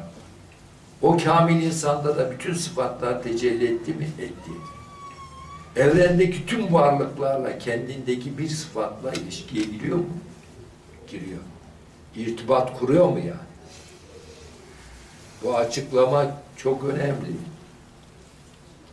O 1.01 1.17
kamil 1.17 1.63
insanda 1.63 2.17
da 2.17 2.31
bütün 2.31 2.53
sıfatlar 2.53 3.23
tecelli 3.23 3.75
etti 3.75 3.93
mi? 3.93 4.05
Etti. 4.19 4.51
Evrendeki 5.75 6.45
tüm 6.45 6.73
varlıklarla 6.73 7.59
kendindeki 7.59 8.37
bir 8.37 8.49
sıfatla 8.49 9.13
ilişkiye 9.13 9.65
giriyor 9.65 9.97
mu? 9.97 10.09
Giriyor. 11.07 11.39
İrtibat 12.15 12.79
kuruyor 12.79 13.09
mu 13.09 13.19
yani? 13.19 13.51
Bu 15.43 15.57
açıklama 15.57 16.37
çok 16.57 16.83
önemli. 16.83 17.35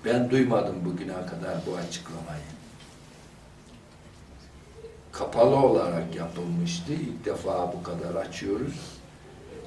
Ben 0.05 0.31
duymadım 0.31 0.85
bugüne 0.85 1.13
kadar 1.13 1.57
bu 1.67 1.77
açıklamayı. 1.77 2.43
Kapalı 5.13 5.57
olarak 5.57 6.15
yapılmıştı. 6.15 6.93
İlk 6.93 7.25
defa 7.25 7.73
bu 7.73 7.83
kadar 7.83 8.15
açıyoruz. 8.15 8.75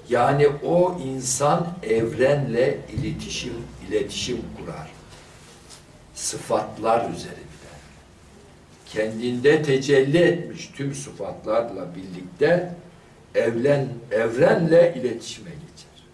Yani 0.10 0.48
o 0.64 0.98
insan 1.06 1.68
evrenle 1.84 2.78
iletişim 2.94 3.54
iletişim 3.90 4.42
kurar. 4.58 5.01
Sıfatlar 6.22 7.10
üzerinde. 7.10 7.42
Kendinde 8.86 9.64
tecelli 9.64 10.18
etmiş 10.18 10.68
tüm 10.68 10.96
sıfatlarla 10.96 11.96
birlikte 11.96 12.76
evren 13.36 13.88
evrenle 14.12 14.94
iletişime 14.96 15.50
geçer. 15.50 16.06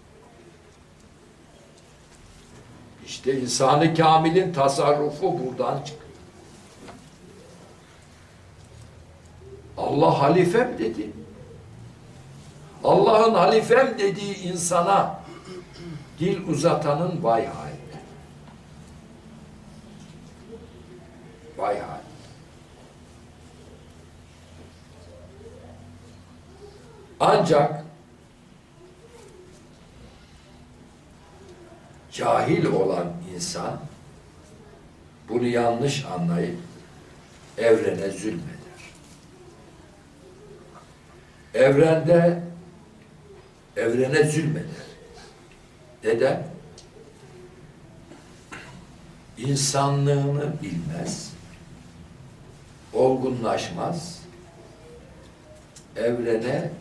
İşte 3.06 3.42
insanı 3.42 3.96
kamilin 3.96 4.54
tasarrufu 4.54 5.40
buradan 5.40 5.84
çıkıyor. 5.84 6.12
Allah 9.78 10.22
halifem 10.22 10.78
dedi. 10.80 11.12
Allah'ın 12.84 13.34
halifem 13.34 14.00
dediği 14.00 14.38
insana 14.38 15.20
dil 16.20 16.48
uzatanın 16.48 17.24
vay 17.24 17.46
haline. 17.46 17.77
Vay 21.58 21.80
haline. 21.80 22.08
Ancak 27.20 27.84
cahil 32.12 32.66
olan 32.66 33.14
insan 33.36 33.80
bunu 35.30 35.48
yanlış 35.48 36.06
anlayıp 36.06 36.60
evrene 37.58 38.10
zulmeder. 38.10 38.58
Evrende 41.54 42.44
evrene 43.78 44.24
zulmeder. 44.24 44.88
Neden? 46.04 46.48
İnsanlığını 49.38 50.54
bilmez, 50.62 51.32
olgunlaşmaz, 52.98 54.20
evrene 55.96 56.72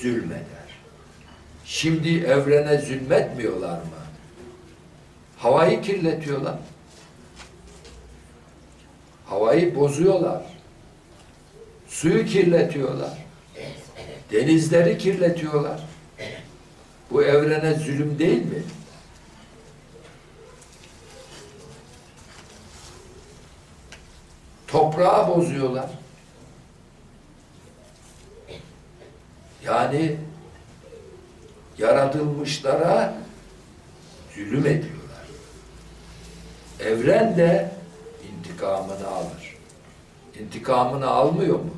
zulmeder. 0.00 0.66
Şimdi 1.64 2.18
evrene 2.18 2.78
zulmetmiyorlar 2.78 3.78
mı? 3.78 3.96
Havayı 5.38 5.82
kirletiyorlar. 5.82 6.58
Havayı 9.26 9.76
bozuyorlar. 9.76 10.42
Suyu 11.88 12.24
kirletiyorlar. 12.24 13.26
Denizleri 14.32 14.98
kirletiyorlar. 14.98 15.80
Bu 17.10 17.22
evrene 17.22 17.74
zulüm 17.74 18.18
değil 18.18 18.42
mi? 18.42 18.62
Toprağı 24.96 25.28
bozuyorlar. 25.28 25.90
Yani 29.64 30.16
yaratılmışlara 31.78 33.14
zulüm 34.34 34.66
ediyorlar. 34.66 35.26
Evren 36.80 37.36
de 37.36 37.70
intikamını 38.28 39.08
alır. 39.08 39.56
İntikamını 40.40 41.06
almıyor 41.06 41.58
mu? 41.58 41.74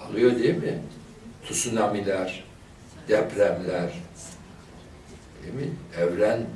Alıyor 0.00 0.38
değil 0.38 0.56
mi? 0.56 0.82
Tsunamiler, 1.48 2.44
depremler, 3.08 3.92
değil 5.42 5.54
mi? 5.54 5.70
Evren, 5.98 6.46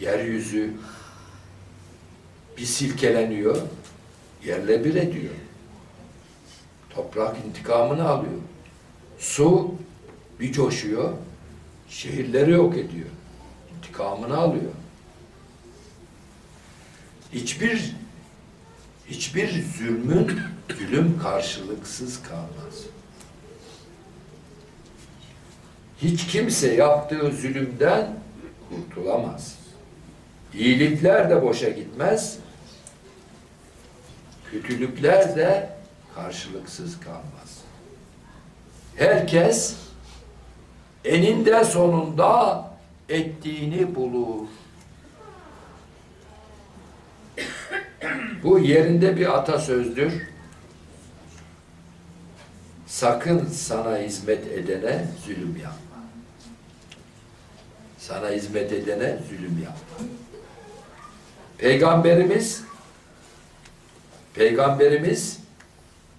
yeryüzü 0.00 0.74
bir 2.56 2.64
silkeleniyor, 2.64 3.56
yerle 4.44 4.84
bir 4.84 4.94
ediyor. 4.94 5.34
Toprak 6.90 7.36
intikamını 7.46 8.08
alıyor. 8.08 8.40
Su 9.18 9.74
bir 10.40 10.52
coşuyor, 10.52 11.12
şehirleri 11.88 12.50
yok 12.50 12.76
ediyor. 12.76 13.08
İntikamını 13.76 14.36
alıyor. 14.36 14.72
Hiçbir 17.32 17.94
hiçbir 19.06 19.64
zulmün 19.78 20.40
zulüm 20.78 21.18
karşılıksız 21.18 22.22
kalmaz. 22.22 22.84
Hiç 26.02 26.26
kimse 26.26 26.74
yaptığı 26.74 27.32
zulümden 27.32 28.18
kurtulamaz. 28.68 29.58
İyilikler 30.54 31.30
de 31.30 31.42
boşa 31.42 31.68
gitmez. 31.68 32.38
Kötülükler 34.52 35.36
de 35.36 35.70
karşılıksız 36.14 37.00
kalmaz. 37.00 37.58
Herkes 38.96 39.76
eninde 41.04 41.64
sonunda 41.64 42.64
ettiğini 43.08 43.94
bulur. 43.94 44.46
Bu 48.42 48.58
yerinde 48.58 49.16
bir 49.16 49.38
atasözdür. 49.38 50.12
Sakın 52.86 53.46
sana 53.46 53.98
hizmet 53.98 54.46
edene 54.46 55.06
zulüm 55.26 55.56
yapma. 55.62 55.78
Sana 57.98 58.30
hizmet 58.30 58.72
edene 58.72 59.18
zulüm 59.28 59.58
yapma. 59.64 60.06
Peygamberimiz 61.58 62.67
Peygamberimiz 64.38 65.38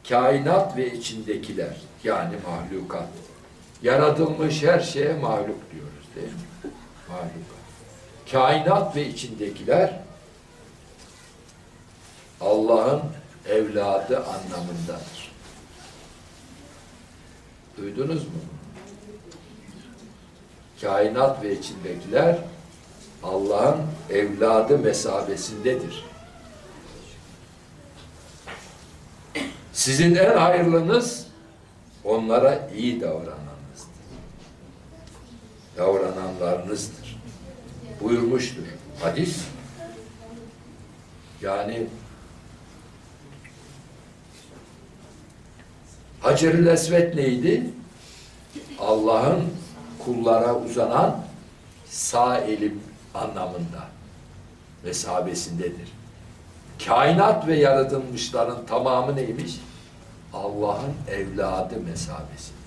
kainat 0.10 0.78
ve 0.78 0.94
içindekiler 0.94 1.78
yani 2.04 2.36
mahlukat 2.48 3.08
yaratılmış 3.84 4.64
her 4.64 4.80
şeye 4.80 5.14
mahluk 5.14 5.72
diyoruz 5.72 6.08
değil 6.16 6.28
mi? 6.28 6.72
Mahlukat. 7.10 7.60
Kainat 8.32 8.96
ve 8.96 9.08
içindekiler 9.08 10.00
Allah'ın 12.42 13.02
evladı 13.50 14.18
anlamındadır. 14.18 15.32
Duydunuz 17.78 18.24
mu? 18.24 18.40
Kainat 20.82 21.44
ve 21.44 21.60
içindekiler 21.60 22.38
Allah'ın 23.24 23.82
evladı 24.10 24.78
mesabesindedir. 24.78 26.09
Sizin 29.80 30.16
en 30.16 30.38
hayırlınız 30.38 31.28
onlara 32.04 32.70
iyi 32.78 33.02
davrananınızdır. 33.02 33.40
Davrananlarınızdır. 35.78 37.18
Buyurmuştur. 38.02 38.64
Hadis. 39.02 39.42
Yani 41.42 41.88
Hacer-ül 46.22 46.68
Esvet 46.68 47.16
neydi? 47.16 47.70
Allah'ın 48.80 49.44
kullara 50.06 50.56
uzanan 50.56 51.24
sağ 51.90 52.38
elim 52.38 52.82
anlamında 53.14 53.88
mesabesindedir. 54.84 55.90
Kainat 56.86 57.48
ve 57.48 57.56
yaratılmışların 57.56 58.66
tamamı 58.66 59.16
neymiş? 59.16 59.60
Allah'ın 60.34 60.94
evladı 61.08 61.80
mesabesindedir. 61.80 62.60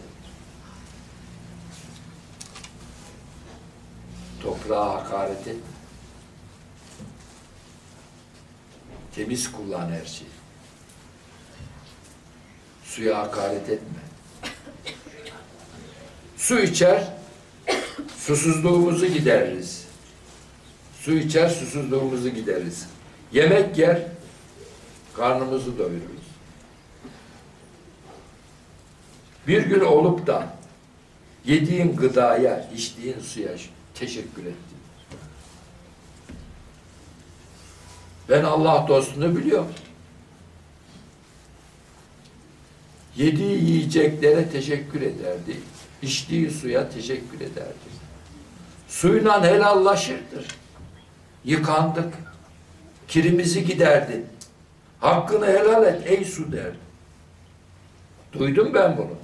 Toprağa 4.42 4.94
hakaret 4.94 5.40
etme. 5.40 5.72
Temiz 9.14 9.52
kullan 9.52 9.90
her 9.90 10.06
şeyi. 10.06 10.30
Suya 12.84 13.18
hakaret 13.18 13.68
etme. 13.68 14.00
Su 16.36 16.58
içer, 16.58 17.12
susuzluğumuzu 18.18 19.06
gideririz. 19.06 19.84
Su 21.00 21.12
içer, 21.12 21.48
susuzluğumuzu 21.48 22.28
gideriz. 22.28 22.86
Yemek 23.32 23.78
yer, 23.78 24.02
karnımızı 25.16 25.78
doyururuz. 25.78 26.21
Bir 29.46 29.62
gün 29.62 29.80
olup 29.80 30.26
da 30.26 30.56
yediğin 31.44 31.96
gıdaya, 31.96 32.68
içtiğin 32.74 33.20
suya 33.20 33.52
teşekkür 33.94 34.42
ettin. 34.42 34.78
Ben 38.28 38.44
Allah 38.44 38.84
dostunu 38.88 39.36
biliyorum. 39.36 39.72
Yediği 43.16 43.64
yiyeceklere 43.64 44.48
teşekkür 44.48 45.02
ederdi. 45.02 45.60
İçtiği 46.02 46.50
suya 46.50 46.90
teşekkür 46.90 47.40
ederdi. 47.40 47.92
Suyla 48.88 49.44
helallaşırdır. 49.44 50.46
Yıkandık. 51.44 52.14
Kirimizi 53.08 53.64
giderdin. 53.64 54.26
Hakkını 55.00 55.46
helal 55.46 55.86
et 55.86 56.02
ey 56.06 56.24
su 56.24 56.52
derdi. 56.52 56.76
Duydum 58.32 58.74
ben 58.74 58.96
bunu. 58.96 59.16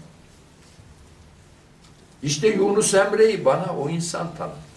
İşte 2.22 2.48
Yunus 2.48 2.94
Emre'yi 2.94 3.44
bana 3.44 3.76
o 3.78 3.88
insan 3.88 4.36
tanıttı. 4.36 4.68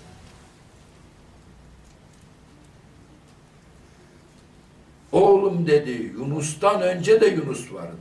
Oğlum 5.12 5.68
dedi 5.68 5.92
Yunus'tan 5.92 6.82
önce 6.82 7.22
de 7.22 7.26
Yunus 7.26 7.74
vardı. 7.74 7.96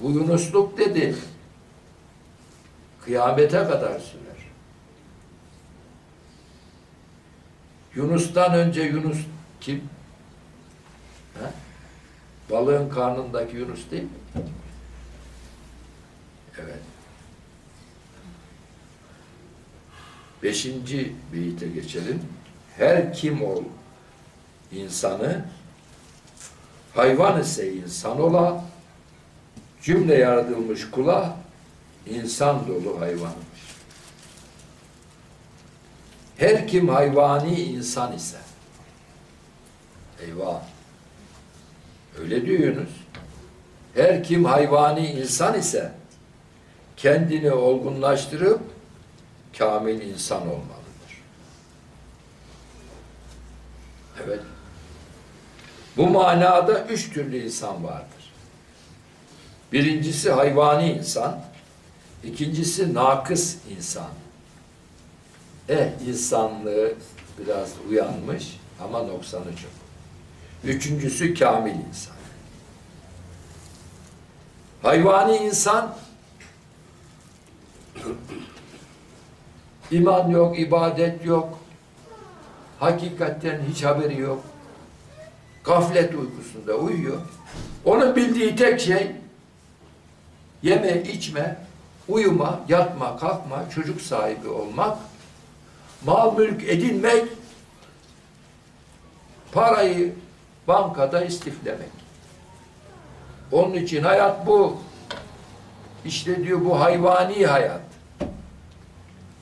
Bu 0.00 0.10
Yunusluk 0.10 0.78
dedi 0.78 1.16
kıyamete 3.04 3.58
kadar 3.58 4.00
sürer. 4.00 4.26
Yunus'tan 7.94 8.54
önce 8.54 8.82
Yunus 8.82 9.18
kim? 9.60 9.84
Ha? 11.40 11.52
Balığın 12.50 12.88
karnındaki 12.88 13.56
Yunus 13.56 13.90
değil 13.90 14.02
mi? 14.02 14.08
Evet. 16.62 16.80
Beşinci 20.42 21.12
beyite 21.32 21.68
geçelim. 21.68 22.22
Her 22.76 23.12
kim 23.12 23.44
ol 23.44 23.64
insanı 24.72 25.44
hayvan 26.94 27.40
ise 27.40 27.72
insan 27.72 28.20
ola 28.20 28.64
cümle 29.82 30.14
yaratılmış 30.14 30.90
kula 30.90 31.36
insan 32.06 32.68
dolu 32.68 33.00
hayvanmış. 33.00 33.66
Her 36.36 36.68
kim 36.68 36.88
hayvani 36.88 37.60
insan 37.60 38.12
ise 38.12 38.38
eyvah 40.20 40.62
öyle 42.20 42.46
diyorsunuz. 42.46 42.90
Her 43.94 44.24
kim 44.24 44.44
hayvani 44.44 45.06
insan 45.06 45.58
ise 45.58 45.92
kendini 46.96 47.52
olgunlaştırıp 47.52 48.60
kamil 49.58 50.00
insan 50.00 50.42
olmalıdır. 50.42 51.22
Evet. 54.24 54.40
Bu 55.96 56.06
manada 56.06 56.84
üç 56.84 57.12
türlü 57.12 57.38
insan 57.44 57.84
vardır. 57.84 58.32
Birincisi 59.72 60.32
hayvani 60.32 60.92
insan, 60.92 61.40
ikincisi 62.24 62.94
nakıs 62.94 63.56
insan. 63.76 64.08
Eh 65.68 65.88
insanlığı 66.08 66.94
biraz 67.38 67.70
uyanmış 67.90 68.60
ama 68.80 69.02
noksanı 69.02 69.44
çok. 69.44 69.70
Üçüncüsü 70.64 71.34
kamil 71.34 71.74
insan. 71.88 72.16
Hayvani 74.82 75.36
insan 75.36 75.96
iman 79.90 80.30
yok, 80.30 80.58
ibadet 80.58 81.24
yok. 81.24 81.58
Hakikatten 82.80 83.60
hiç 83.70 83.84
haberi 83.84 84.20
yok. 84.20 84.44
Gaflet 85.64 86.14
uykusunda 86.14 86.74
uyuyor. 86.74 87.20
Onun 87.84 88.16
bildiği 88.16 88.56
tek 88.56 88.80
şey 88.80 89.12
yeme, 90.62 91.02
içme, 91.02 91.56
uyuma, 92.08 92.60
yatma, 92.68 93.16
kalkma, 93.16 93.70
çocuk 93.74 94.00
sahibi 94.00 94.48
olmak, 94.48 94.98
mal 96.04 96.38
mülk 96.38 96.64
edinmek, 96.64 97.24
parayı 99.52 100.14
bankada 100.68 101.24
istiflemek. 101.24 101.96
Onun 103.52 103.74
için 103.74 104.02
hayat 104.02 104.46
bu. 104.46 104.76
İşte 106.04 106.44
diyor 106.44 106.64
bu 106.64 106.80
hayvani 106.80 107.46
hayat. 107.46 107.85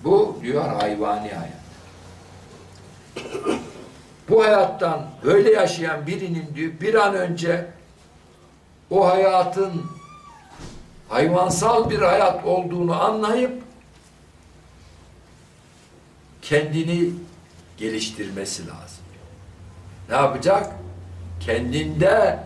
Bu 0.05 0.39
diyor 0.43 0.69
hayvani 0.69 1.31
hayat. 1.31 1.65
Bu 4.29 4.45
hayattan 4.45 5.11
böyle 5.25 5.53
yaşayan 5.53 6.07
birinin 6.07 6.55
diyor 6.55 6.73
bir 6.81 6.95
an 6.95 7.15
önce 7.15 7.67
o 8.91 9.09
hayatın 9.09 9.83
hayvansal 11.09 11.91
bir 11.91 11.99
hayat 11.99 12.45
olduğunu 12.45 13.03
anlayıp 13.03 13.63
kendini 16.43 17.11
geliştirmesi 17.77 18.63
lazım. 18.67 19.05
Ne 20.09 20.15
yapacak? 20.15 20.73
Kendinde 21.41 22.39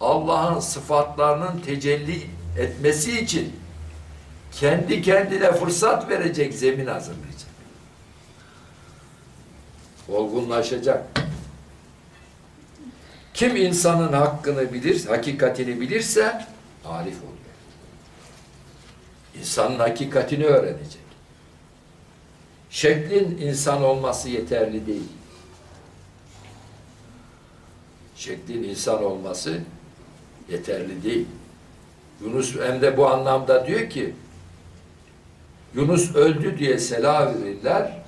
Allah'ın 0.00 0.60
sıfatlarının 0.60 1.60
tecelli 1.60 2.26
etmesi 2.58 3.20
için 3.20 3.59
kendi 4.52 5.02
kendine 5.02 5.52
fırsat 5.52 6.08
verecek 6.08 6.54
zemin 6.54 6.86
hazırlayacak. 6.86 7.50
Olgunlaşacak. 10.08 11.06
Kim 13.34 13.56
insanın 13.56 14.12
hakkını 14.12 14.72
bilir, 14.72 15.06
hakikatini 15.06 15.80
bilirse 15.80 16.46
arif 16.84 17.16
oluyor. 17.16 17.30
İnsanın 19.38 19.78
hakikatini 19.78 20.44
öğrenecek. 20.44 21.00
Şeklin 22.70 23.38
insan 23.38 23.84
olması 23.84 24.28
yeterli 24.28 24.86
değil. 24.86 25.08
Şeklin 28.16 28.62
insan 28.62 29.04
olması 29.04 29.60
yeterli 30.48 31.02
değil. 31.02 31.26
Yunus 32.24 32.56
Emre 32.56 32.96
bu 32.96 33.08
anlamda 33.08 33.66
diyor 33.66 33.90
ki 33.90 34.14
Yunus 35.74 36.14
öldü 36.14 36.58
diye 36.58 36.78
selam 36.78 37.42
verirler. 37.42 38.00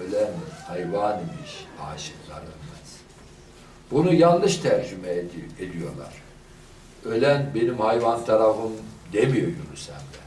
Ölen 0.00 0.30
hayvan 0.66 1.18
imiş, 1.20 1.64
aşıklar 1.94 2.36
ölmez. 2.40 2.96
Bunu 3.90 4.14
yanlış 4.14 4.56
tercüme 4.56 5.08
edi- 5.08 5.64
ediyorlar. 5.64 6.12
Ölen 7.04 7.50
benim 7.54 7.78
hayvan 7.80 8.24
tarafım 8.24 8.72
demiyor 9.12 9.46
Yunus 9.46 9.88
Emre. 9.88 10.22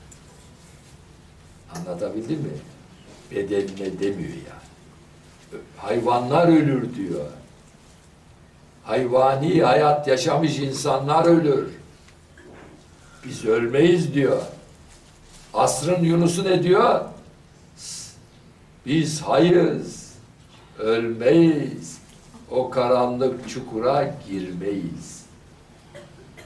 Anlatabildim 1.76 2.40
mi? 2.40 2.50
Bedenine 3.32 4.00
demiyor 4.00 4.30
yani. 4.30 4.66
Hayvanlar 5.78 6.48
ölür 6.48 6.96
diyor. 6.96 7.26
Hayvani 8.84 9.62
hayat 9.64 10.08
yaşamış 10.08 10.60
insanlar 10.60 11.26
ölür. 11.26 11.68
Biz 13.26 13.46
ölmeyiz 13.46 14.14
diyor. 14.14 14.42
Asrın 15.56 16.04
Yunus'u 16.04 16.44
ne 16.44 16.64
diyor? 16.64 17.02
Biz 18.86 19.22
hayız, 19.22 20.14
ölmeyiz, 20.80 21.98
o 22.52 22.70
karanlık 22.70 23.50
çukura 23.50 24.16
girmeyiz. 24.30 25.26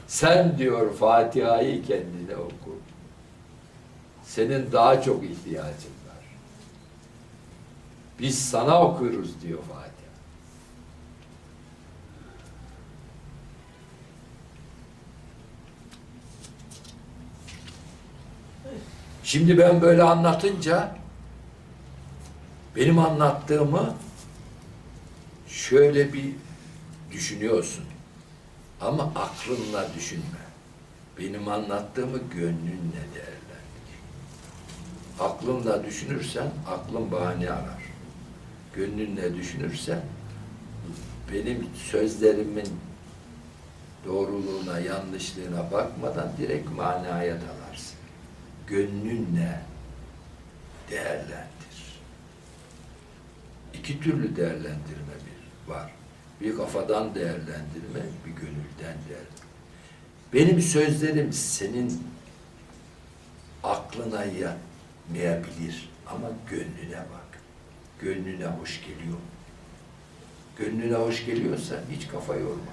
Sen 0.06 0.58
diyor 0.58 0.94
Fatiha'yı 0.94 1.84
kendine 1.84 2.36
oku. 2.36 2.78
Senin 4.22 4.72
daha 4.72 5.02
çok 5.02 5.24
ihtiyacın 5.24 5.90
var. 6.08 6.24
Biz 8.20 8.38
sana 8.38 8.82
okuruz 8.82 9.42
diyor 9.42 9.58
Fatiha. 9.58 9.99
Şimdi 19.30 19.58
ben 19.58 19.80
böyle 19.80 20.02
anlatınca 20.02 20.96
benim 22.76 22.98
anlattığımı 22.98 23.94
şöyle 25.48 26.12
bir 26.12 26.32
düşünüyorsun. 27.12 27.84
Ama 28.80 29.02
aklınla 29.02 29.86
düşünme. 29.96 30.40
Benim 31.18 31.48
anlattığımı 31.48 32.18
gönlünle 32.18 33.02
değerlendir. 33.14 33.96
Aklınla 35.20 35.84
düşünürsen 35.84 36.50
aklın 36.68 37.12
bahane 37.12 37.50
arar. 37.50 37.82
Gönlünle 38.74 39.36
düşünürsen 39.36 40.00
benim 41.32 41.68
sözlerimin 41.90 42.68
doğruluğuna, 44.06 44.78
yanlışlığına 44.78 45.72
bakmadan 45.72 46.28
direkt 46.38 46.70
manaya 46.70 47.34
dalarsın. 47.34 47.59
Gönlünle 48.70 49.60
değerlendir. 50.90 52.00
İki 53.74 54.00
türlü 54.00 54.36
değerlendirme 54.36 55.14
bir 55.26 55.72
var. 55.72 55.92
Bir 56.40 56.56
kafadan 56.56 57.14
değerlendirme, 57.14 58.00
bir 58.26 58.30
gönülden 58.30 58.98
değerlendirme. 59.08 59.50
Benim 60.32 60.62
sözlerim 60.62 61.32
senin 61.32 62.02
aklına 63.62 64.24
yatmayabilir 64.24 65.90
ama 66.06 66.28
gönlüne 66.50 66.96
bak. 66.96 67.40
Gönlüne 68.00 68.46
hoş 68.46 68.80
geliyor. 68.80 69.18
Gönlüne 70.58 70.94
hoş 70.94 71.26
geliyorsa 71.26 71.76
hiç 71.90 72.08
kafa 72.08 72.34
yorma. 72.36 72.72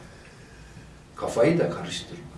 Kafayı 1.16 1.60
da 1.60 1.70
karıştırma. 1.70 2.36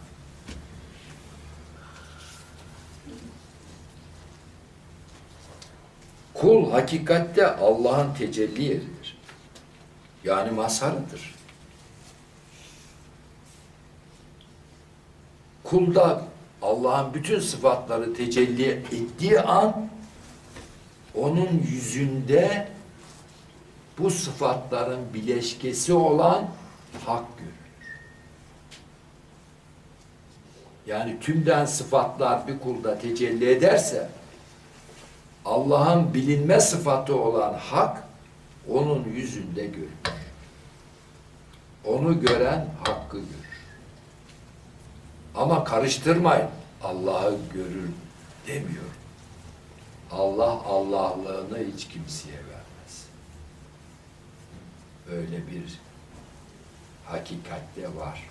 Kul 6.42 6.72
hakikatte 6.72 7.48
Allah'ın 7.56 8.14
tecelli 8.14 8.64
yeridir. 8.64 9.18
Yani 10.24 10.52
mazharıdır. 10.52 11.36
Kulda 15.64 16.22
Allah'ın 16.62 17.14
bütün 17.14 17.40
sıfatları 17.40 18.14
tecelli 18.14 18.66
ettiği 18.70 19.42
an 19.42 19.90
onun 21.16 21.64
yüzünde 21.72 22.68
bu 23.98 24.10
sıfatların 24.10 25.14
bileşkesi 25.14 25.94
olan 25.94 26.48
hak 27.06 27.38
görür. 27.38 27.52
Yani 30.88 31.20
tümden 31.20 31.66
sıfatlar 31.66 32.48
bir 32.48 32.60
kulda 32.60 33.00
tecelli 33.00 33.50
ederse 33.50 34.10
Allah'ın 35.46 36.14
bilinme 36.14 36.60
sıfatı 36.60 37.16
olan 37.16 37.54
hak 37.54 38.04
onun 38.70 39.04
yüzünde 39.04 39.66
görülür. 39.66 39.90
Onu 41.86 42.22
gören 42.22 42.68
hakkı 42.84 43.18
görür. 43.18 43.50
Ama 45.36 45.64
karıştırmayın. 45.64 46.50
Allah'ı 46.84 47.38
görür 47.54 47.90
demiyor. 48.48 48.84
Allah 50.12 50.52
Allah'lığını 50.66 51.58
hiç 51.74 51.88
kimseye 51.88 52.38
vermez. 52.38 53.06
Öyle 55.12 55.48
bir 55.48 55.80
hakikatte 57.06 57.96
var. 57.96 58.30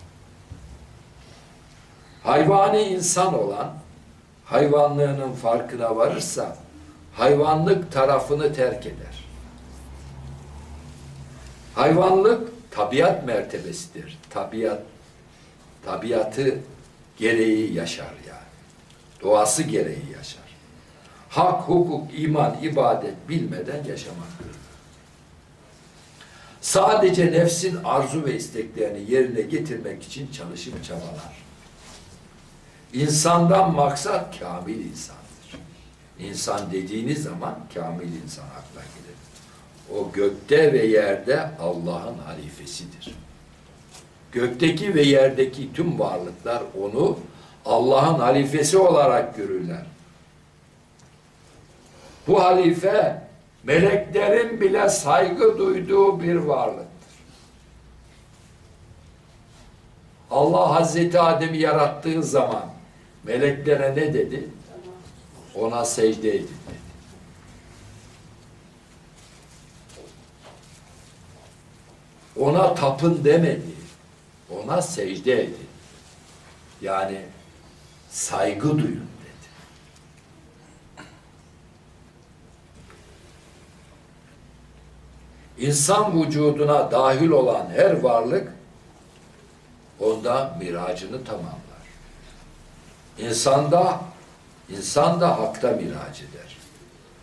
Hayvani 2.23 2.81
insan 2.81 3.35
olan 3.35 3.75
hayvanlığının 4.45 5.33
farkına 5.33 5.97
varırsa 5.97 6.57
hayvanlık 7.19 7.93
tarafını 7.93 8.53
terk 8.53 8.87
eder. 8.87 9.25
Hayvanlık 11.75 12.71
tabiat 12.71 13.27
mertebesidir. 13.27 14.19
Tabiat 14.31 14.83
tabiatı 15.85 16.59
gereği 17.17 17.75
yaşar 17.75 18.15
yani. 18.29 18.39
Doğası 19.23 19.63
gereği 19.63 20.13
yaşar. 20.17 20.43
Hak, 21.29 21.61
hukuk, 21.63 22.19
iman, 22.19 22.57
ibadet 22.63 23.29
bilmeden 23.29 23.85
yaşamaktır. 23.85 24.49
Sadece 26.61 27.33
nefsin 27.33 27.79
arzu 27.85 28.25
ve 28.25 28.37
isteklerini 28.37 29.11
yerine 29.11 29.41
getirmek 29.41 30.03
için 30.03 30.31
çalışıp 30.33 30.85
çabalar. 30.85 31.43
İnsandan 32.93 33.75
maksat 33.75 34.39
kamil 34.39 34.85
insandır. 34.85 35.28
İnsan 36.19 36.73
dediğiniz 36.73 37.23
zaman 37.23 37.59
kamil 37.75 38.23
insan 38.23 38.45
akla 38.45 38.81
gelir. 38.81 39.19
O 39.99 40.13
gökte 40.13 40.73
ve 40.73 40.87
yerde 40.87 41.51
Allah'ın 41.61 42.19
halifesidir. 42.19 43.15
gökteki 44.33 44.95
ve 44.95 45.03
yerdeki 45.03 45.73
tüm 45.73 45.99
varlıklar 45.99 46.63
onu 46.83 47.19
Allah'ın 47.67 48.19
halifesi 48.19 48.79
olarak 48.79 49.37
görürler. 49.37 49.83
Bu 52.27 52.43
halife 52.43 53.23
meleklerin 53.63 54.61
bile 54.61 54.89
saygı 54.89 55.59
duyduğu 55.59 56.23
bir 56.23 56.35
varlıktır. 56.35 56.89
Allah 60.31 60.75
Hazreti 60.75 61.21
Adem'i 61.21 61.59
yarattığı 61.59 62.23
zaman 62.23 62.65
meleklere 63.25 63.91
ne 63.91 64.15
dedi? 64.15 64.49
Ona 65.59 65.85
secde 65.85 66.31
edin 66.31 66.45
dedi. 66.45 66.79
Ona 72.41 72.75
tapın 72.75 73.25
demedi. 73.25 73.63
Ona 74.51 74.83
secde 74.83 75.43
edin. 75.43 75.69
Yani 76.83 77.23
saygı 78.11 78.71
duyun 78.71 79.09
dedi. 79.19 79.49
İnsan 85.67 86.23
vücuduna 86.23 86.91
dahil 86.91 87.31
olan 87.31 87.71
her 87.71 88.01
varlık 88.01 88.53
onda 90.01 90.57
miracını 90.61 91.25
tamamlar. 91.25 91.59
İnsanda 93.19 94.01
insan 94.69 95.21
da 95.21 95.39
hakta 95.39 95.71
miraç 95.71 96.21
eder. 96.21 96.57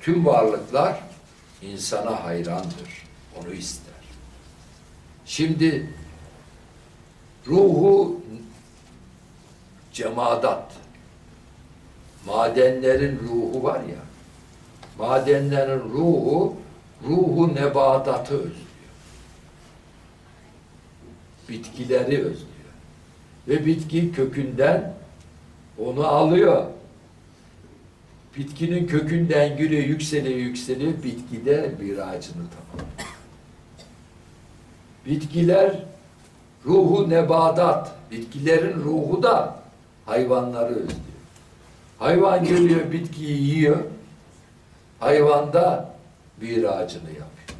Tüm 0.02 0.26
varlıklar 0.26 1.00
insana 1.62 2.24
hayrandır. 2.24 3.06
Onu 3.40 3.54
ister. 3.54 3.94
Şimdi 5.26 5.90
ruhu 7.48 8.22
cemadat 9.94 10.72
madenlerin 12.26 13.20
ruhu 13.20 13.64
var 13.64 13.80
ya 13.80 14.06
madenlerin 14.98 15.80
ruhu 15.80 16.56
ruhu 17.08 17.56
nebadatı 17.56 18.34
özlüyor. 18.34 18.56
Bitkileri 21.50 22.18
özlüyor. 22.18 22.56
Ve 23.48 23.66
bitki 23.66 24.12
kökünden 24.12 24.94
onu 25.78 26.08
alıyor. 26.08 26.66
Bitkinin 28.38 28.88
kökünden 28.88 29.58
gülüyor, 29.58 29.84
yükseliyor, 29.84 30.38
yükseliyor. 30.40 30.94
Bitkide 31.04 31.76
miracını 31.80 32.34
tamam. 32.34 32.88
Bitkiler 35.06 35.72
ruhu 36.66 37.10
nebadat. 37.10 37.92
Bitkilerin 38.12 38.84
ruhu 38.84 39.24
da 39.24 39.60
hayvanları 40.06 40.70
özlüyor. 40.70 41.16
Hayvan 42.00 42.46
görüyor, 42.46 42.92
bitkiyi 42.92 43.42
yiyor. 43.42 43.84
Hayvanda 45.00 45.96
miracını 46.42 47.10
yapıyor. 47.10 47.60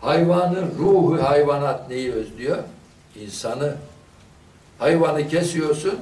Hayvanın 0.00 0.70
ruhu 0.78 1.22
hayvanat 1.22 1.88
neyi 1.90 2.12
özlüyor? 2.12 2.58
İnsanı. 3.20 3.76
Hayvanı 4.78 5.28
kesiyorsun, 5.28 5.98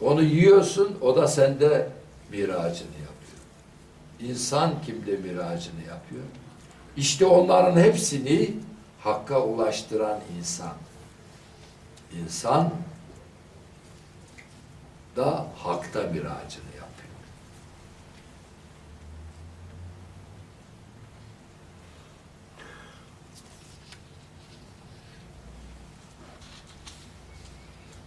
onu 0.00 0.22
yiyorsun, 0.22 0.98
o 1.00 1.16
da 1.16 1.28
sende 1.28 1.88
miracını 2.30 2.88
yapıyor. 2.88 3.10
İnsan 4.20 4.82
kimde 4.86 5.16
miracını 5.16 5.80
yapıyor? 5.88 6.24
İşte 6.96 7.26
onların 7.26 7.80
hepsini 7.80 8.54
Hakk'a 9.00 9.42
ulaştıran 9.44 10.20
insan. 10.38 10.72
İnsan 12.22 12.70
da 15.16 15.46
Hak'ta 15.56 16.02
miracını 16.02 16.70
yapıyor. 16.76 16.90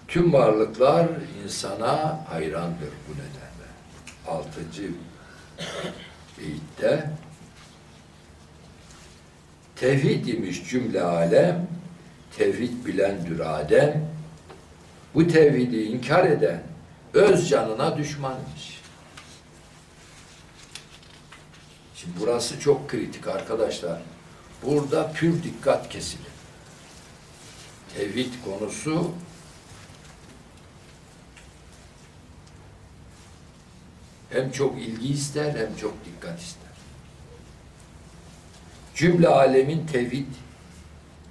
Tüm 0.07 0.33
varlıklar 0.33 1.07
insana 1.53 2.25
hayrandır 2.29 2.89
bu 3.07 3.13
nedenle. 3.13 3.69
Altıncı 4.27 4.91
beyitte 6.39 7.09
Tevhid 9.75 10.27
imiş 10.27 10.69
cümle 10.69 11.01
alem, 11.01 11.67
tevhid 12.37 12.85
bilendür 12.85 13.39
Adem. 13.39 14.09
Bu 15.15 15.27
tevhidi 15.27 15.77
inkar 15.77 16.25
eden 16.25 16.63
öz 17.13 17.49
canına 17.49 17.97
düşmanmış. 17.97 18.81
Şimdi 21.95 22.13
burası 22.19 22.59
çok 22.59 22.89
kritik 22.89 23.27
arkadaşlar. 23.27 24.01
Burada 24.63 25.11
pür 25.11 25.43
dikkat 25.43 25.89
kesilir. 25.89 26.33
Tevhid 27.95 28.33
konusu 28.45 29.11
hem 34.33 34.51
çok 34.51 34.81
ilgi 34.81 35.13
ister 35.13 35.53
hem 35.55 35.75
çok 35.75 35.93
dikkat 36.05 36.39
ister. 36.39 36.71
Cümle 38.95 39.27
alemin 39.27 39.87
tevhid 39.87 40.27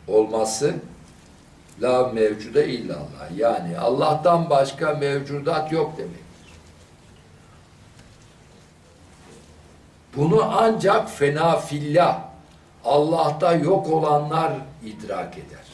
olması 0.08 0.74
la 1.82 2.08
mevcuda 2.08 2.62
illallah. 2.62 3.36
Yani 3.36 3.78
Allah'tan 3.78 4.50
başka 4.50 4.94
mevcudat 4.94 5.72
yok 5.72 5.98
demektir. 5.98 6.22
Bunu 10.16 10.42
ancak 10.42 11.10
fena 11.10 11.56
fillah 11.56 12.24
Allah'ta 12.84 13.52
yok 13.52 13.90
olanlar 13.90 14.52
idrak 14.84 15.38
eder. 15.38 15.66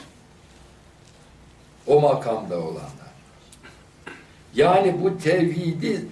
O 1.87 2.01
makamda 2.01 2.61
olanlar. 2.61 3.09
Yani 4.55 5.03
bu 5.03 5.19
tevhidi 5.19 6.09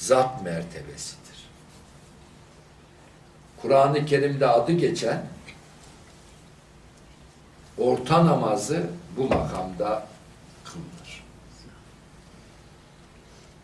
zat 0.00 0.42
mertebesidir. 0.42 1.48
Kur'an-ı 3.62 4.06
Kerim'de 4.06 4.46
adı 4.46 4.72
geçen 4.72 5.26
orta 7.78 8.26
namazı 8.26 8.90
bu 9.16 9.24
makamda 9.24 10.06
kılınır. 10.64 11.24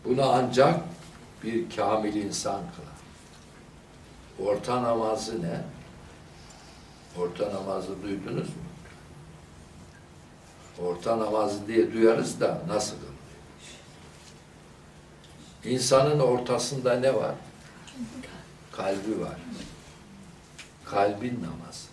Bunu 0.05 0.29
ancak 0.29 0.79
bir 1.43 1.75
kamil 1.75 2.15
insan 2.15 2.61
kılar. 2.75 2.97
Orta 4.49 4.83
namazı 4.83 5.41
ne? 5.41 5.61
Orta 7.21 7.53
namazı 7.53 8.03
duydunuz 8.03 8.47
mu? 8.47 8.63
Orta 10.79 11.19
namazı 11.19 11.67
diye 11.67 11.93
duyarız 11.93 12.41
da 12.41 12.61
nasıl? 12.67 13.06
İnsanın 15.63 16.19
ortasında 16.19 16.99
ne 16.99 17.15
var? 17.15 17.35
Kalbi 18.71 19.21
var. 19.21 19.37
Kalbin 20.85 21.43
namazı. 21.43 21.87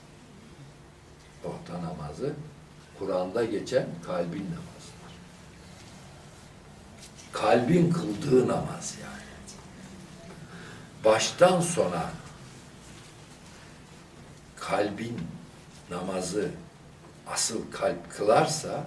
Orta 1.45 1.83
namazı 1.83 2.33
Kur'an'da 2.99 3.45
geçen 3.45 3.87
kalbin 4.07 4.45
namazıdır. 4.45 5.15
Kalbin 7.33 7.93
kıldığı 7.93 8.49
namaz 8.49 8.97
yani. 9.03 9.25
Baştan 11.05 11.61
sona 11.61 12.11
kalbin 14.57 15.21
namazı 15.91 16.51
asıl 17.27 17.71
kalp 17.73 18.11
kılarsa 18.11 18.87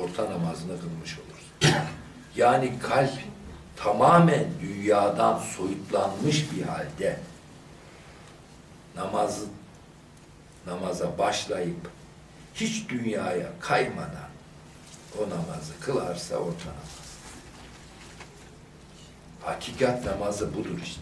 orta 0.00 0.30
namazını 0.30 0.80
kılmış 0.80 1.18
olursun. 1.18 1.86
Yani 2.36 2.78
kalp 2.78 3.12
tamamen 3.76 4.44
dünyadan 4.60 5.38
soyutlanmış 5.38 6.52
bir 6.52 6.62
halde 6.62 7.18
namazı 8.96 9.46
namaza 10.66 11.18
başlayıp 11.18 11.90
hiç 12.54 12.88
dünyaya 12.88 13.46
kaymadan 13.60 14.28
o 15.18 15.22
namazı 15.22 15.80
kılarsa 15.80 16.36
orta 16.36 16.68
namaz. 16.68 17.06
Hakikat 19.40 20.04
namazı 20.04 20.54
budur 20.54 20.78
işte. 20.82 21.00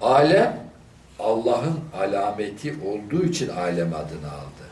Alem 0.00 0.68
Allah'ın 1.18 1.80
alameti 2.00 2.76
olduğu 2.84 3.24
için 3.24 3.48
alem 3.48 3.94
adını 3.94 4.32
aldı. 4.32 4.68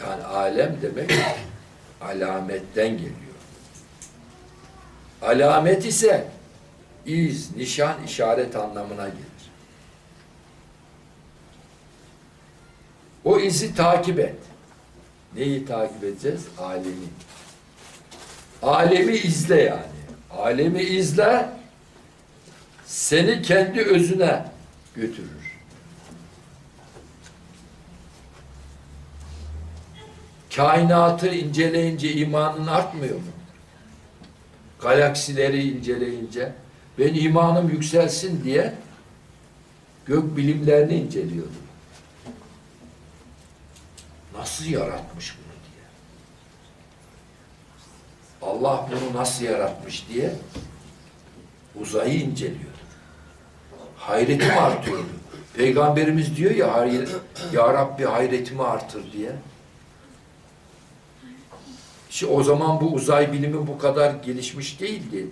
Yani 0.00 0.24
alem 0.24 0.78
demek 0.82 1.10
alametten 2.08 2.90
geliyor. 2.90 3.16
Alamet 5.22 5.86
ise 5.86 6.28
iz, 7.06 7.56
nişan, 7.56 8.04
işaret 8.06 8.56
anlamına 8.56 9.08
gelir. 9.08 9.22
O 13.24 13.38
izi 13.38 13.74
takip 13.74 14.18
et. 14.18 14.36
Neyi 15.34 15.66
takip 15.66 16.04
edeceğiz? 16.04 16.46
Alemi. 16.58 17.08
Alemi 18.62 19.12
izle 19.12 19.62
yani. 19.62 19.82
Alemi 20.30 20.82
izle, 20.82 21.48
seni 22.86 23.42
kendi 23.42 23.80
özüne 23.80 24.44
götürür. 24.96 25.41
Kainatı 30.56 31.28
inceleyince 31.34 32.12
imanın 32.12 32.66
artmıyor 32.66 33.16
mu? 33.16 33.22
Galaksileri 34.80 35.68
inceleyince 35.68 36.52
ben 36.98 37.14
imanım 37.14 37.68
yükselsin 37.68 38.44
diye 38.44 38.74
gök 40.06 40.36
bilimlerini 40.36 40.94
inceliyordum. 40.94 41.62
Nasıl 44.38 44.64
yaratmış 44.64 45.36
bunu 45.36 45.52
diye. 45.64 45.84
Allah 48.42 48.88
bunu 48.90 49.18
nasıl 49.20 49.44
yaratmış 49.44 50.08
diye 50.08 50.34
uzayı 51.80 52.20
inceliyordum. 52.20 52.68
Hayretim 53.96 54.58
artıyordu. 54.58 55.06
Peygamberimiz 55.56 56.36
diyor 56.36 56.50
ya 56.50 56.86
Ya 57.52 57.74
Rabbi 57.74 58.04
hayretimi 58.04 58.62
artır 58.62 59.12
diye. 59.12 59.32
O 62.30 62.42
zaman 62.42 62.80
bu 62.80 62.92
uzay 62.92 63.32
bilimi 63.32 63.66
bu 63.66 63.78
kadar 63.78 64.10
gelişmiş 64.14 64.80
değildi. 64.80 65.28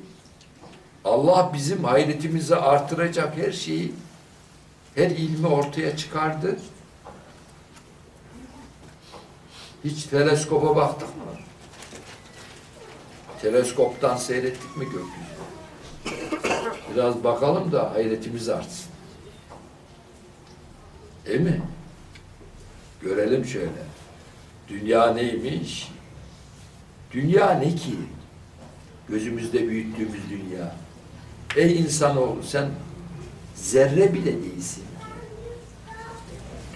Allah 1.04 1.50
bizim 1.54 1.84
hayretimizi 1.84 2.56
artıracak 2.56 3.36
her 3.36 3.52
şeyi, 3.52 3.94
her 4.94 5.10
ilmi 5.10 5.46
ortaya 5.46 5.96
çıkardı. 5.96 6.56
Hiç 9.84 10.04
teleskopa 10.04 10.76
baktık 10.76 11.08
mı? 11.08 11.22
Teleskoptan 13.42 14.16
seyrettik 14.16 14.76
mi 14.76 14.84
gökyüzünü? 14.84 15.40
Biraz 16.94 17.24
bakalım 17.24 17.72
da 17.72 17.90
hayretimiz 17.92 18.48
artsın. 18.48 18.90
Değil 21.26 21.40
mi? 21.40 21.62
Görelim 23.02 23.44
şöyle. 23.44 23.82
Dünya 24.68 25.12
neymiş? 25.12 25.88
Dünya 27.12 27.50
ne 27.50 27.74
ki? 27.74 27.94
Gözümüzde 29.08 29.68
büyüttüğümüz 29.68 30.20
dünya. 30.30 30.74
Ey 31.56 31.80
insanoğlu 31.80 32.42
sen 32.42 32.68
zerre 33.54 34.14
bile 34.14 34.42
değilsin. 34.42 34.84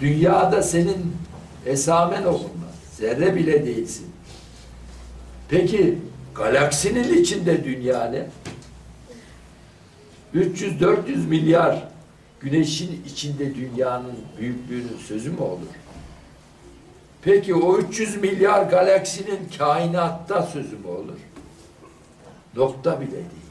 Dünyada 0.01 0.61
senin 0.63 1.15
esamen 1.65 2.23
okunmaz. 2.23 2.75
Zerre 2.97 3.35
bile 3.35 3.65
değilsin. 3.65 4.07
Peki 5.49 5.99
galaksinin 6.35 7.21
içinde 7.21 7.63
dünya 7.63 8.05
ne? 8.05 8.27
300-400 10.35 11.27
milyar 11.27 11.87
güneşin 12.39 13.03
içinde 13.05 13.55
dünyanın 13.55 14.15
büyüklüğünün 14.39 14.97
sözü 15.07 15.31
mü 15.31 15.39
olur? 15.39 15.67
Peki 17.25 17.55
o 17.55 17.77
300 17.77 18.15
milyar 18.15 18.63
galaksinin 18.63 19.49
kainatta 19.57 20.43
sözü 20.43 20.77
mü 20.77 20.87
olur? 20.87 21.19
Nokta 22.55 23.01
bile 23.01 23.11
değil. 23.11 23.45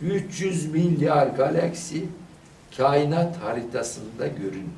300 0.00 0.66
milyar 0.72 1.26
galaksi 1.26 2.04
kainat 2.76 3.36
haritasında 3.36 4.26
görünmüyor. 4.26 4.70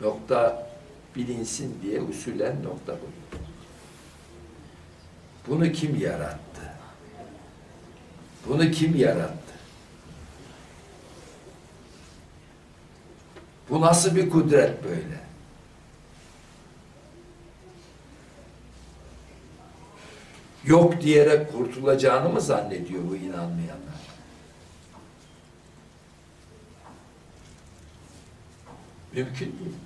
Nokta 0.00 0.70
bilinsin 1.16 1.78
diye 1.82 2.00
usulen 2.00 2.62
nokta 2.62 2.92
koyuyor. 2.92 3.48
Bunu 5.48 5.72
kim 5.72 6.00
yarattı? 6.00 6.72
Bunu 8.48 8.70
kim 8.70 8.96
yarattı? 8.96 9.54
Bu 13.70 13.80
nasıl 13.80 14.16
bir 14.16 14.30
kudret 14.30 14.84
böyle? 14.84 15.27
Yok 20.64 21.00
diyerek 21.00 21.52
kurtulacağını 21.52 22.28
mı 22.28 22.40
zannediyor 22.40 23.02
bu 23.10 23.16
inanmayanlar? 23.16 23.98
Mümkün 29.12 29.46
değil. 29.46 29.76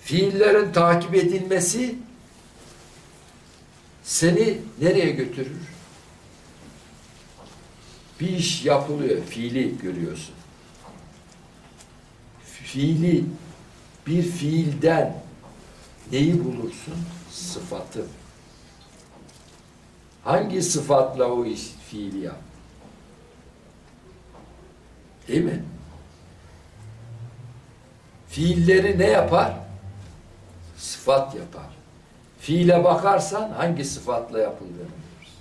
Fiillerin 0.00 0.72
takip 0.72 1.14
edilmesi 1.14 1.94
seni 4.02 4.58
nereye 4.80 5.10
götürür? 5.10 5.56
Bir 8.20 8.28
iş 8.28 8.64
yapılıyor, 8.64 9.22
fiili 9.24 9.78
görüyorsun. 9.78 10.34
Fiili, 12.66 13.24
bir 14.06 14.22
fiilden 14.22 15.22
neyi 16.12 16.44
bulursun? 16.44 16.94
Sıfatı. 17.30 18.06
Hangi 20.24 20.62
sıfatla 20.62 21.24
o 21.24 21.44
iş, 21.44 21.70
fiili 21.90 22.18
yap? 22.18 22.40
Değil 25.28 25.44
mi? 25.44 25.64
Fiilleri 28.28 28.98
ne 28.98 29.06
yapar? 29.06 29.54
Sıfat 30.76 31.34
yapar. 31.34 31.68
Fiile 32.40 32.84
bakarsan 32.84 33.50
hangi 33.50 33.84
sıfatla 33.84 34.38
yapıldığını 34.38 34.76
görürsün. 34.76 35.38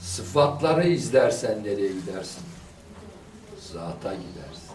Sıfatları 0.00 0.88
izlersen 0.88 1.64
nereye 1.64 1.92
gidersin? 1.92 2.51
Zata 3.72 4.14
gidersin. 4.14 4.72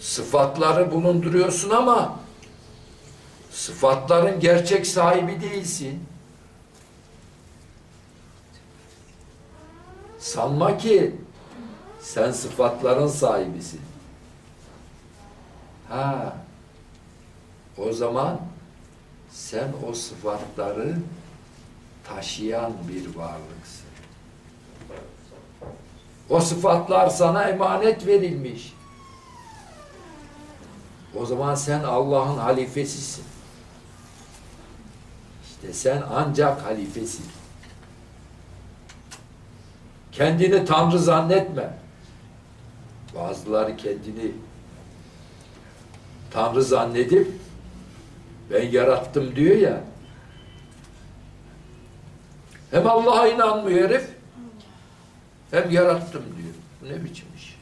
Sıfatları 0.00 0.92
bulunduruyorsun 0.92 1.70
ama 1.70 2.18
sıfatların 3.50 4.40
gerçek 4.40 4.86
sahibi 4.86 5.40
değilsin. 5.40 6.06
Sanma 10.18 10.78
ki 10.78 11.16
sen 12.00 12.32
sıfatların 12.32 13.08
sahibisin. 13.08 13.80
Ha. 15.88 16.36
O 17.78 17.92
zaman 17.92 18.40
sen 19.30 19.72
o 19.88 19.94
sıfatları 19.94 20.96
taşıyan 22.04 22.72
bir 22.88 23.16
varlıksın. 23.16 23.89
O 26.30 26.40
sıfatlar 26.40 27.08
sana 27.08 27.42
emanet 27.42 28.06
verilmiş. 28.06 28.72
O 31.16 31.26
zaman 31.26 31.54
sen 31.54 31.82
Allah'ın 31.82 32.38
halifesisin. 32.38 33.24
İşte 35.44 35.72
sen 35.72 36.02
ancak 36.14 36.62
halifesin. 36.62 37.26
Kendini 40.12 40.64
Tanrı 40.64 40.98
zannetme. 40.98 41.74
Bazıları 43.14 43.76
kendini 43.76 44.32
Tanrı 46.30 46.62
zannedip 46.62 47.32
ben 48.50 48.70
yarattım 48.70 49.36
diyor 49.36 49.56
ya. 49.56 49.80
Hem 52.70 52.86
Allah'a 52.86 53.28
inanmıyor 53.28 53.90
herif 53.90 54.19
hem 55.50 55.70
yarattım 55.70 56.22
diyor. 56.36 56.54
Bu 56.82 56.88
ne 56.88 57.04
biçim 57.04 57.28
iş? 57.36 57.60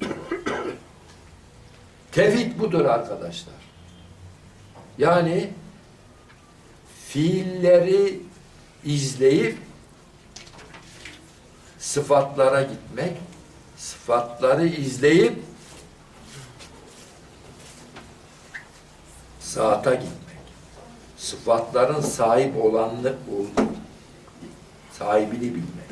Tevhid 2.12 2.58
budur 2.58 2.84
arkadaşlar. 2.84 3.54
Yani 4.98 5.50
fiilleri 7.08 8.20
izleyip 8.84 9.58
sıfatlara 11.78 12.62
gitmek, 12.62 13.16
sıfatları 13.76 14.66
izleyip 14.66 15.47
zata 19.48 19.94
gitmek. 19.94 20.18
Sıfatların 21.16 22.00
sahip 22.00 22.64
olanını 22.64 23.14
sahibini 24.92 25.40
bilmek. 25.40 25.88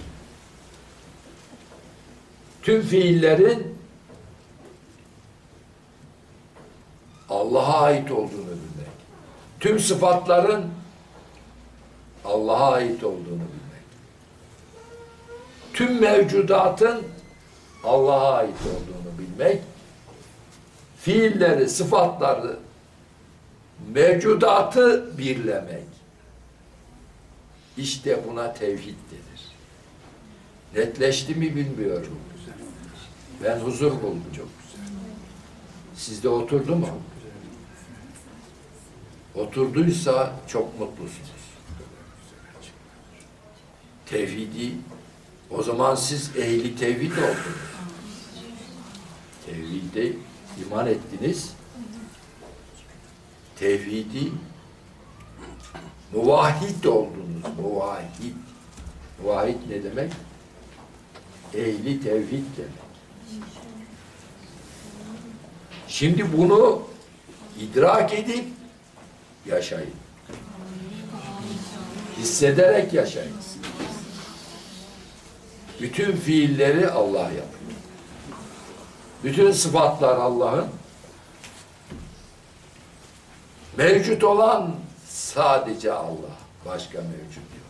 tüm 2.63 2.83
fiillerin 2.83 3.79
Allah'a 7.29 7.81
ait 7.81 8.11
olduğunu 8.11 8.47
bilmek. 8.47 8.91
Tüm 9.61 9.81
sıfatların 9.81 10.65
Allah'a 12.25 12.73
ait 12.73 13.05
olduğunu 13.05 13.25
bilmek. 13.27 13.85
Tüm 15.75 16.01
mevcudatın 16.01 17.03
Allah'a 17.85 18.35
ait 18.35 18.61
olduğunu 18.61 19.19
bilmek. 19.19 19.63
Fiilleri, 21.01 21.69
sıfatları, 21.69 22.57
mevcudatı 23.93 25.19
birlemek. 25.19 25.87
İşte 27.77 28.21
buna 28.29 28.55
tevhid 28.55 28.95
denir. 29.11 29.47
Netleşti 30.75 31.35
mi 31.35 31.57
bilmiyorum. 31.57 32.19
Ben 33.45 33.59
huzur 33.59 33.93
buldum. 33.93 34.23
Çok 34.37 34.49
güzel. 34.63 34.87
Sizde 35.97 36.29
oturdu 36.29 36.77
mu? 36.77 36.89
Oturduysa 39.35 40.33
çok 40.49 40.81
mutlusunuz. 40.81 41.47
Tevhidi, 44.07 44.73
o 45.51 45.63
zaman 45.63 45.95
siz 45.95 46.37
ehli 46.37 46.77
tevhid 46.77 47.13
oldunuz. 47.13 47.37
Tevhide 49.47 50.13
iman 50.67 50.87
ettiniz. 50.87 51.53
Tevhidi 53.59 54.33
muvahhid 56.15 56.85
oldunuz. 56.85 57.59
Muvahhid. 57.63 58.35
Muvahhid 59.23 59.71
ne 59.71 59.85
demek? 59.85 60.13
Ehli 61.55 62.03
tevhid 62.03 62.45
demek. 62.57 62.87
Şimdi 65.89 66.37
bunu 66.39 66.83
idrak 67.61 68.15
edip 68.15 68.45
yaşayın. 69.47 69.95
Hissederek 72.19 72.93
yaşayın. 72.93 73.37
Bütün 75.81 76.17
fiilleri 76.17 76.91
Allah 76.91 77.23
yapıyor. 77.23 77.47
Bütün 79.25 79.53
sıfatlar 79.53 80.17
Allah'ın. 80.17 80.67
Mevcut 83.77 84.25
olan 84.25 84.75
sadece 85.09 85.93
Allah. 85.93 86.37
Başka 86.67 86.99
mevcut 86.99 87.37
yok. 87.37 87.67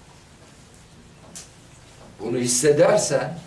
Bunu 2.20 2.36
hissedersen, 2.36 3.38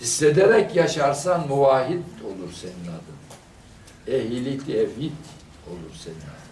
hissederek 0.00 0.76
yaşarsan 0.76 1.48
muvahhid 1.48 2.02
olur 2.24 2.52
senin 2.52 2.88
adın. 2.88 3.18
Ehli 4.06 4.58
tevhid 4.66 5.12
olur 5.66 5.94
senin 6.04 6.16
adın. 6.16 6.48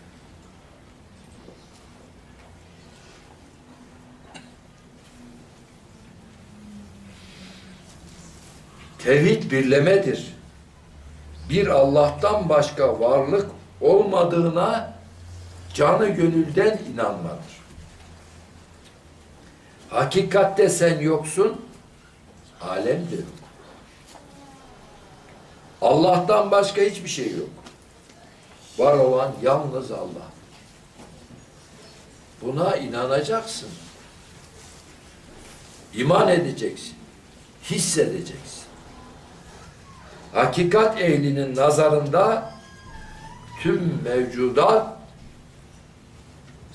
Tevhid 8.98 9.50
birlemedir. 9.50 10.36
Bir 11.50 11.66
Allah'tan 11.66 12.48
başka 12.48 13.00
varlık 13.00 13.50
olmadığına 13.80 14.95
canı 15.76 16.08
gönülden 16.08 16.78
inanmadır. 16.94 17.56
Hakikatte 19.90 20.68
sen 20.68 21.00
yoksun, 21.00 21.60
alem 22.60 23.10
de 23.10 23.16
yok. 23.16 23.24
Allah'tan 25.82 26.50
başka 26.50 26.82
hiçbir 26.82 27.08
şey 27.08 27.36
yok. 27.36 27.48
Var 28.78 28.98
olan 28.98 29.32
yalnız 29.42 29.92
Allah. 29.92 30.26
Buna 32.42 32.76
inanacaksın. 32.76 33.68
İman 35.94 36.28
edeceksin. 36.28 36.94
Hissedeceksin. 37.62 38.64
Hakikat 40.32 41.00
ehlinin 41.00 41.56
nazarında 41.56 42.52
tüm 43.62 44.02
mevcudat 44.04 44.95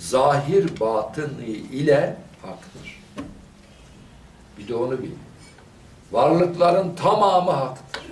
zahir 0.02 0.80
batını 0.80 1.44
ile 1.46 2.16
haktır. 2.42 3.02
Bir 4.58 4.68
de 4.68 4.76
onu 4.76 5.04
bil. 5.04 5.12
Varlıkların 6.12 6.96
tamamı 6.96 7.52
haktır. 7.52 8.04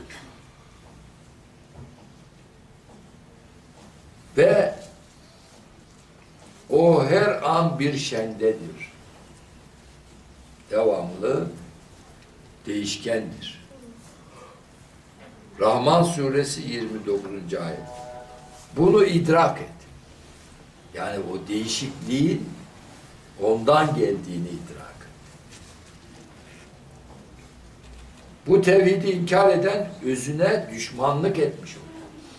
Ve 4.38 4.76
o 6.70 7.06
her 7.06 7.50
an 7.50 7.80
bir 7.80 7.98
şendedir. 7.98 8.92
Devamlı 10.72 11.48
değişkendir. 12.66 13.66
Rahman 15.60 16.04
suresi 16.04 16.62
29. 16.62 17.54
ayet. 17.54 17.80
Bunu 18.78 19.06
idrak 19.06 19.62
et. 19.62 19.79
Yani 21.00 21.20
o 21.20 21.48
değişikliğin 21.48 22.50
ondan 23.44 23.96
geldiğini 23.96 24.48
idrak. 24.48 25.10
Bu 28.48 28.62
tevhidi 28.62 29.10
inkar 29.10 29.50
eden 29.50 29.90
özüne 30.04 30.68
düşmanlık 30.72 31.40
etmiş 31.40 31.76
olur. 31.76 31.86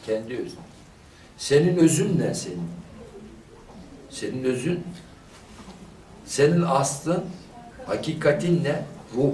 Kendi 0.06 0.36
özüne. 0.36 0.60
Senin 1.38 1.76
özün 1.76 2.18
ne 2.18 2.34
senin? 2.34 2.70
Senin 4.10 4.44
özün, 4.44 4.84
senin 6.26 6.62
aslın, 6.62 7.24
hakikatin 7.86 8.64
ne? 8.64 8.82
Ruh. 9.16 9.32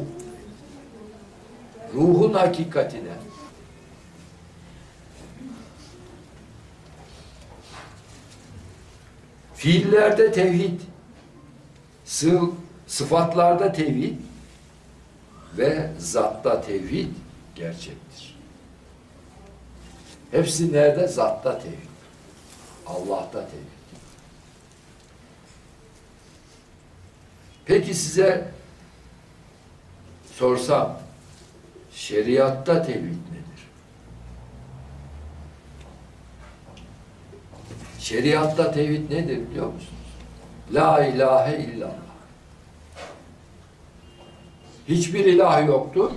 Ruhun 1.95 2.35
hakikati 2.35 2.97
ne? 2.97 3.36
Fiillerde 9.67 10.33
tevhid, 10.33 10.81
sı 12.05 12.41
sıfatlarda 12.87 13.73
tevhid 13.73 14.17
ve 15.59 15.91
zatta 15.99 16.61
tevhid 16.61 17.09
gerçektir. 17.55 18.39
Hepsi 20.31 20.73
nerede? 20.73 21.09
Zatta 21.09 21.59
tevhid. 21.59 21.77
Allah'ta 22.87 23.49
tevhid. 23.49 24.01
Peki 27.65 27.95
size 27.95 28.49
sorsam 30.35 31.01
şeriatta 31.93 32.83
tevhid 32.83 33.03
nedir? 33.03 33.47
Şeriatta 38.07 38.73
tevhid 38.73 39.11
nedir 39.11 39.51
biliyor 39.51 39.67
musunuz? 39.67 39.93
La 40.73 41.07
ilahe 41.07 41.57
illallah. 41.59 41.93
Hiçbir 44.89 45.25
ilah 45.25 45.67
yoktur. 45.67 46.11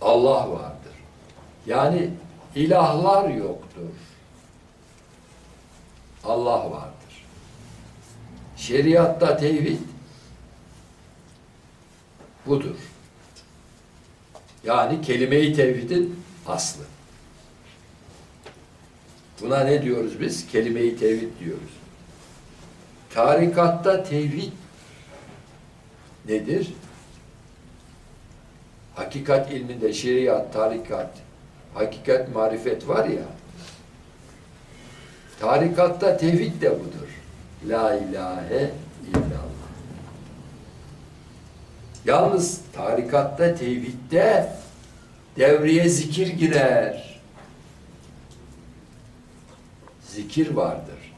Allah 0.00 0.50
vardır. 0.50 0.92
Yani 1.66 2.10
ilahlar 2.54 3.28
yoktur. 3.28 3.90
Allah 6.24 6.70
vardır. 6.70 7.24
Şeriatta 8.56 9.36
tevhid 9.36 9.80
budur. 12.46 12.76
Yani 14.64 15.02
kelime-i 15.02 15.54
tevhidin 15.54 16.22
aslı. 16.46 16.95
Buna 19.40 19.60
ne 19.60 19.82
diyoruz 19.82 20.20
biz? 20.20 20.46
Kelime-i 20.46 20.96
tevhid 20.96 21.40
diyoruz. 21.40 21.70
Tarikatta 23.14 24.04
tevhid 24.04 24.52
nedir? 26.28 26.72
Hakikat 28.94 29.52
ilminde 29.52 29.92
şeriat, 29.92 30.52
tarikat, 30.52 31.10
hakikat, 31.74 32.34
marifet 32.34 32.88
var 32.88 33.04
ya. 33.04 33.24
Tarikatta 35.40 36.16
tevhid 36.16 36.62
de 36.62 36.70
budur. 36.70 37.08
La 37.68 37.94
ilahe 37.94 38.70
illallah. 39.08 39.46
Yalnız 42.04 42.60
tarikatta, 42.72 43.54
tevhidde 43.54 44.52
devreye 45.36 45.88
zikir 45.88 46.26
girer. 46.26 47.05
Zikir 50.16 50.50
vardır. 50.50 51.12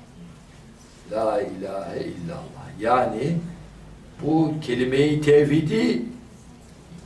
La 1.13 1.41
ilahe 1.41 2.01
illallah. 2.01 2.81
Yani 2.81 3.37
bu 4.23 4.55
kelime-i 4.63 5.21
tevhidi 5.21 6.03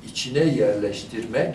içine 0.08 0.44
yerleştirmek, 0.44 1.54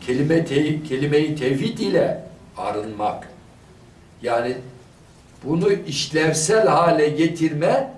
kelime 0.00 0.44
te, 0.44 0.82
kelimeyi 0.82 1.36
tevhid 1.36 1.78
ile 1.78 2.24
arınmak. 2.56 3.28
Yani 4.22 4.56
bunu 5.44 5.72
işlevsel 5.72 6.68
hale 6.68 7.08
getirme 7.08 7.94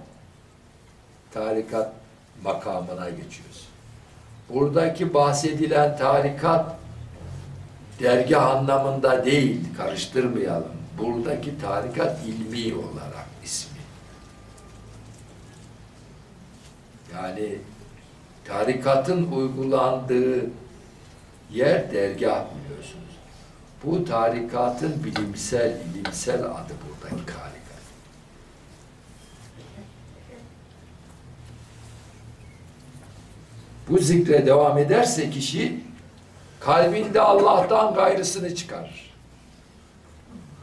tarikat 1.35 1.93
makamına 2.45 3.11
geçiyoruz. 3.11 3.69
Buradaki 4.49 5.15
bahsedilen 5.15 5.97
tarikat 5.97 6.77
dergah 8.01 8.57
anlamında 8.57 9.25
değil, 9.25 9.61
karıştırmayalım. 9.77 10.74
Buradaki 10.99 11.59
tarikat 11.59 12.19
ilmi 12.27 12.75
olarak 12.75 13.27
ismi. 13.45 13.79
Yani 17.15 17.59
tarikatın 18.45 19.33
uygulandığı 19.33 20.51
yer 21.53 21.93
dergah 21.93 22.45
biliyorsunuz. 22.55 23.15
Bu 23.85 24.05
tarikatın 24.05 25.05
bilimsel, 25.05 25.81
ilimsel 25.95 26.45
adı 26.45 26.73
buradaki 26.87 27.27
tarikat. 27.27 27.65
Bu 33.89 33.99
zikre 33.99 34.47
devam 34.47 34.79
ederse 34.79 35.31
kişi 35.31 35.81
kalbinde 36.61 37.21
Allah'tan 37.21 37.95
gayrısını 37.95 38.55
çıkarır. 38.55 39.14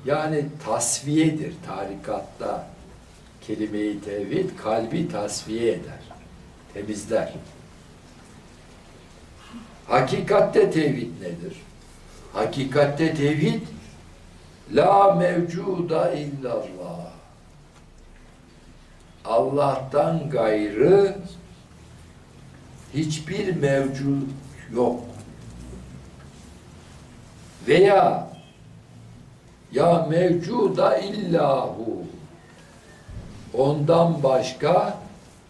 Yani 0.06 0.45
tasfiyedir 0.65 1.53
tarikatta 1.65 2.68
kelime-i 3.41 4.02
tevhid 4.02 4.49
kalbi 4.64 5.10
tasfiye 5.10 5.72
eder, 5.72 5.99
temizler. 6.73 7.34
Hakikatte 9.88 10.72
tevhid 10.72 11.22
nedir? 11.22 11.61
Hakikatte 12.34 13.15
tevhid 13.15 13.61
la 14.73 15.15
mevcuda 15.15 16.11
illallah. 16.11 17.11
Allah'tan 19.26 20.30
gayrı 20.30 21.18
hiçbir 22.94 23.56
mevcut 23.56 24.30
yok. 24.73 25.03
Veya 27.68 28.31
ya 29.72 30.06
mevcuda 30.10 30.98
illahu 30.98 32.03
ondan 33.53 34.23
başka 34.23 34.99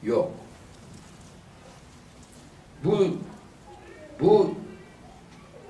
yok. 0.03 0.31
Bu 2.83 3.17
bu 4.19 4.55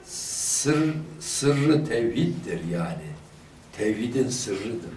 sır 0.05 0.95
sırrı 1.19 1.85
tevhiddir 1.85 2.63
yani. 2.69 3.11
Tevhidin 3.77 4.29
sırrıdır. 4.29 4.93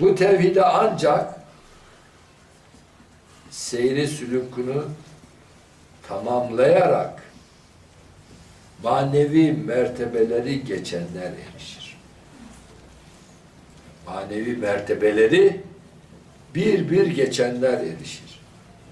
Bu 0.00 0.14
tevhide 0.14 0.64
ancak 0.64 1.40
seyri 3.50 4.08
sülükünü 4.08 4.82
tamamlayarak 6.08 7.22
manevi 8.82 9.52
mertebeleri 9.52 10.64
geçenler 10.64 11.32
erişir. 11.52 11.98
Manevi 14.06 14.56
mertebeleri 14.56 15.60
bir 16.54 16.90
bir 16.90 17.06
geçenler 17.06 17.80
erişir. 17.80 18.40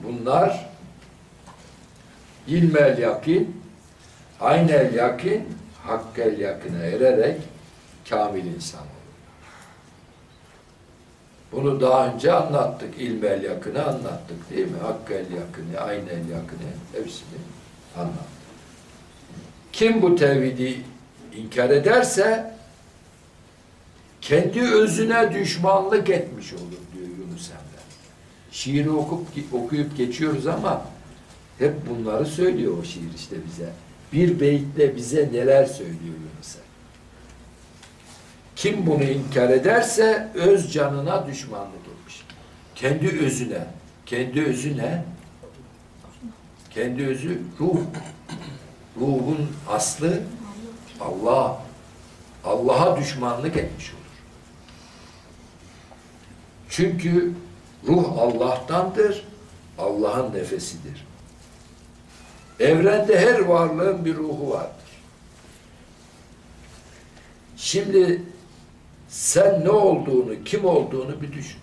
Bunlar 0.04 0.70
ilmel 2.46 2.98
yakin, 2.98 3.62
aynel 4.40 4.94
yakin, 4.94 5.48
hakkel 5.82 6.38
yakına 6.38 6.78
ererek 6.78 7.40
kamil 8.10 8.44
insan 8.44 8.80
olur. 8.80 8.90
Bunu 11.52 11.80
daha 11.80 12.06
önce 12.06 12.32
anlattık. 12.32 12.98
İlmel 12.98 13.42
yakını 13.42 13.84
anlattık 13.86 14.50
değil 14.50 14.66
mi? 14.66 14.78
Hakkel 14.82 15.24
yakını, 15.32 15.80
aynel 15.80 16.28
yakını 16.28 16.70
hepsini 16.92 17.38
anlattık. 17.96 18.39
Kim 19.72 20.02
bu 20.02 20.16
tevhidi 20.16 20.80
inkar 21.36 21.70
ederse 21.70 22.54
kendi 24.20 24.60
özüne 24.60 25.34
düşmanlık 25.34 26.10
etmiş 26.10 26.52
olur 26.52 26.80
diyor 26.94 27.08
Yunus 27.18 27.50
Emre. 27.50 27.82
Şiiri 28.52 28.90
okup, 28.90 29.26
okuyup 29.52 29.96
geçiyoruz 29.96 30.46
ama 30.46 30.86
hep 31.58 31.74
bunları 31.88 32.26
söylüyor 32.26 32.78
o 32.78 32.84
şiir 32.84 33.14
işte 33.16 33.36
bize. 33.46 33.72
Bir 34.12 34.40
beytle 34.40 34.96
bize 34.96 35.28
neler 35.32 35.66
söylüyor 35.66 35.98
Yunus 36.04 36.56
Emre. 36.56 36.70
Kim 38.56 38.86
bunu 38.86 39.02
inkar 39.02 39.50
ederse 39.50 40.28
öz 40.34 40.72
canına 40.72 41.26
düşmanlık 41.26 41.80
etmiş. 42.00 42.26
Kendi 42.74 43.08
özüne, 43.08 43.66
kendi 44.06 44.44
özüne, 44.44 45.04
kendi 46.70 47.06
özü 47.06 47.38
ruh. 47.60 47.80
Ruhun 49.00 49.48
aslı 49.68 50.22
Allah. 51.00 51.62
Allah'a 52.44 53.00
düşmanlık 53.00 53.56
etmiş 53.56 53.90
olur. 53.90 54.00
Çünkü 56.68 57.34
ruh 57.86 58.18
Allah'tandır, 58.18 59.24
Allah'ın 59.78 60.34
nefesidir. 60.34 61.06
Evrende 62.60 63.20
her 63.20 63.38
varlığın 63.38 64.04
bir 64.04 64.16
ruhu 64.16 64.50
vardır. 64.50 64.74
Şimdi 67.56 68.22
sen 69.08 69.64
ne 69.64 69.70
olduğunu, 69.70 70.44
kim 70.44 70.64
olduğunu 70.64 71.22
bir 71.22 71.32
düşün. 71.32 71.60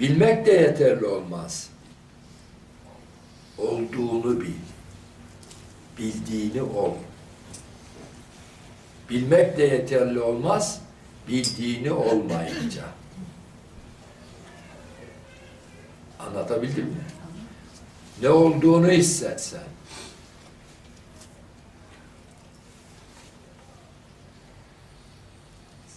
Bilmek 0.00 0.46
de 0.46 0.52
yeterli 0.52 1.06
olmaz. 1.06 1.67
Olduğunu 3.58 4.40
bil. 4.40 4.52
Bildiğini 5.98 6.62
ol. 6.62 6.94
Bilmek 9.10 9.58
de 9.58 9.62
yeterli 9.62 10.20
olmaz, 10.20 10.80
bildiğini 11.28 11.92
olmayınca. 11.92 12.84
Anlatabildim 16.18 16.84
mi? 16.84 17.04
Ne 18.22 18.30
olduğunu 18.30 18.90
hissetsen. 18.90 19.62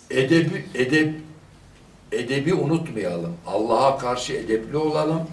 Edebi, 0.09 0.65
edep, 0.75 1.15
edebi 2.11 2.53
unutmayalım. 2.53 3.38
Allah'a 3.47 3.97
karşı 3.97 4.33
edepli 4.33 4.77
olalım. 4.77 5.27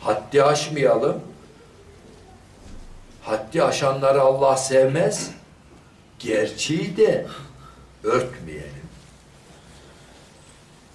Haddi 0.00 0.42
aşmayalım. 0.42 1.22
Haddi 3.24 3.62
aşanları 3.62 4.20
Allah 4.20 4.56
sevmez. 4.56 5.30
Gerçeği 6.18 6.96
de 6.96 7.26
örtmeyelim. 8.02 8.84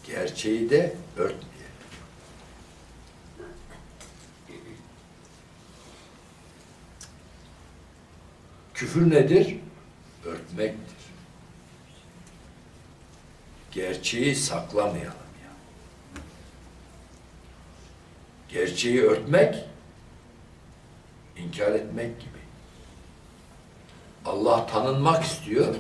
Gerçeği 0.08 0.70
de 0.70 0.96
örtmeyelim. 1.18 1.50
Küfür 8.74 9.10
nedir? 9.10 9.58
Örtmektir. 10.26 11.00
Gerçeği 13.72 14.36
saklamayalım 14.36 15.04
ya. 15.44 15.52
Gerçeği 18.50 19.02
örtmek, 19.02 19.56
inkar 21.46 21.72
etmek 21.72 22.20
gibi. 22.20 22.40
Allah 24.26 24.66
tanınmak 24.66 25.24
istiyor. 25.24 25.76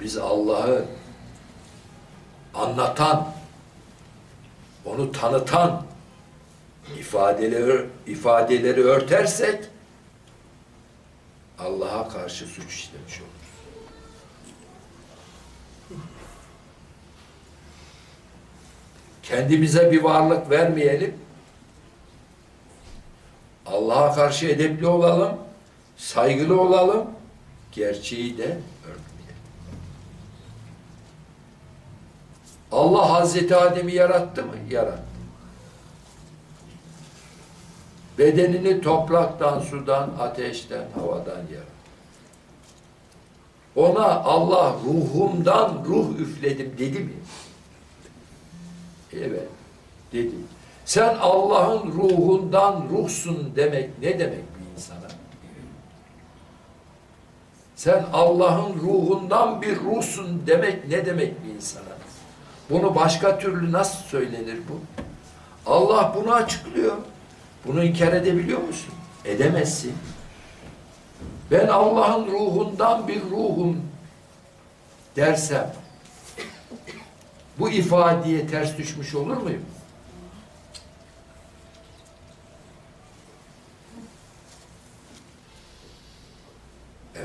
Biz 0.00 0.16
Allah'ı 0.16 0.84
anlatan, 2.54 3.32
onu 4.84 5.12
tanıtan 5.12 5.86
ifadeleri 6.98 7.86
ifadeleri 8.06 8.84
örtersek 8.84 9.64
Allah'a 11.58 12.08
karşı 12.08 12.46
suç 12.46 12.72
işlemiş 12.72 13.20
oluruz. 13.20 13.30
Kendimize 19.22 19.92
bir 19.92 20.02
varlık 20.02 20.50
vermeyelim. 20.50 21.14
Allah'a 23.72 24.14
karşı 24.14 24.46
edepli 24.46 24.86
olalım, 24.86 25.36
saygılı 25.96 26.60
olalım, 26.60 27.10
gerçeği 27.72 28.38
de 28.38 28.44
örtmeyelim. 28.82 29.36
Allah 32.72 33.10
Hazreti 33.10 33.56
Adem'i 33.56 33.94
yarattı 33.94 34.44
mı? 34.44 34.54
Yarattı. 34.70 35.02
Bedenini 38.18 38.80
topraktan, 38.80 39.60
sudan, 39.60 40.10
ateşten, 40.20 40.84
havadan 40.94 41.30
yarattı. 41.30 41.70
Ona 43.76 44.06
Allah 44.06 44.76
ruhumdan 44.86 45.84
ruh 45.86 46.18
üfledim 46.18 46.74
dedi 46.78 46.98
mi? 46.98 47.12
Evet, 49.12 49.48
dedi. 50.12 50.34
Sen 50.90 51.16
Allah'ın 51.20 51.92
ruhundan 51.92 52.84
ruhsun 52.90 53.52
demek 53.56 53.98
ne 54.02 54.18
demek 54.18 54.44
bir 54.58 54.76
insana? 54.76 55.08
Sen 57.76 58.04
Allah'ın 58.12 58.74
ruhundan 58.74 59.62
bir 59.62 59.76
ruhsun 59.76 60.42
demek 60.46 60.88
ne 60.88 61.06
demek 61.06 61.44
bir 61.44 61.54
insana? 61.54 61.84
Bunu 62.70 62.94
başka 62.94 63.38
türlü 63.38 63.72
nasıl 63.72 64.02
söylenir 64.04 64.58
bu? 64.68 65.02
Allah 65.66 66.12
bunu 66.16 66.34
açıklıyor. 66.34 66.96
Bunu 67.66 67.84
inkar 67.84 68.12
edebiliyor 68.12 68.60
musun? 68.60 68.94
Edemezsin. 69.24 69.94
Ben 71.50 71.66
Allah'ın 71.68 72.26
ruhundan 72.26 73.08
bir 73.08 73.22
ruhum 73.22 73.82
dersem 75.16 75.74
bu 77.58 77.70
ifadeye 77.70 78.46
ters 78.46 78.78
düşmüş 78.78 79.14
olur 79.14 79.36
muyum? 79.36 79.62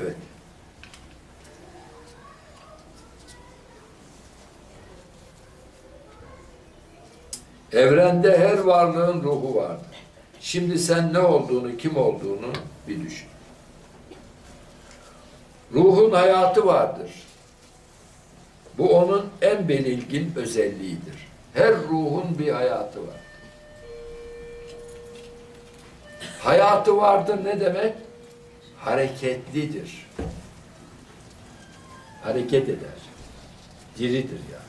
Evet. 0.00 0.16
Evrende 7.72 8.38
her 8.38 8.58
varlığın 8.58 9.22
ruhu 9.22 9.54
vardır. 9.54 9.96
Şimdi 10.40 10.78
sen 10.78 11.12
ne 11.12 11.18
olduğunu, 11.18 11.76
kim 11.76 11.96
olduğunu 11.96 12.52
bir 12.88 13.04
düşün. 13.04 13.28
Ruhun 15.72 16.10
hayatı 16.10 16.66
vardır. 16.66 17.10
Bu 18.78 18.96
onun 18.96 19.26
en 19.42 19.68
belirgin 19.68 20.32
özelliğidir. 20.36 21.28
Her 21.54 21.74
ruhun 21.74 22.38
bir 22.38 22.52
hayatı 22.52 23.00
var. 23.00 23.16
Hayatı 26.38 26.96
vardır 26.96 27.44
ne 27.44 27.60
demek? 27.60 27.94
Hareketlidir. 28.80 30.06
Hareket 32.22 32.68
eder. 32.68 32.98
Diridir 33.98 34.40
yani. 34.52 34.66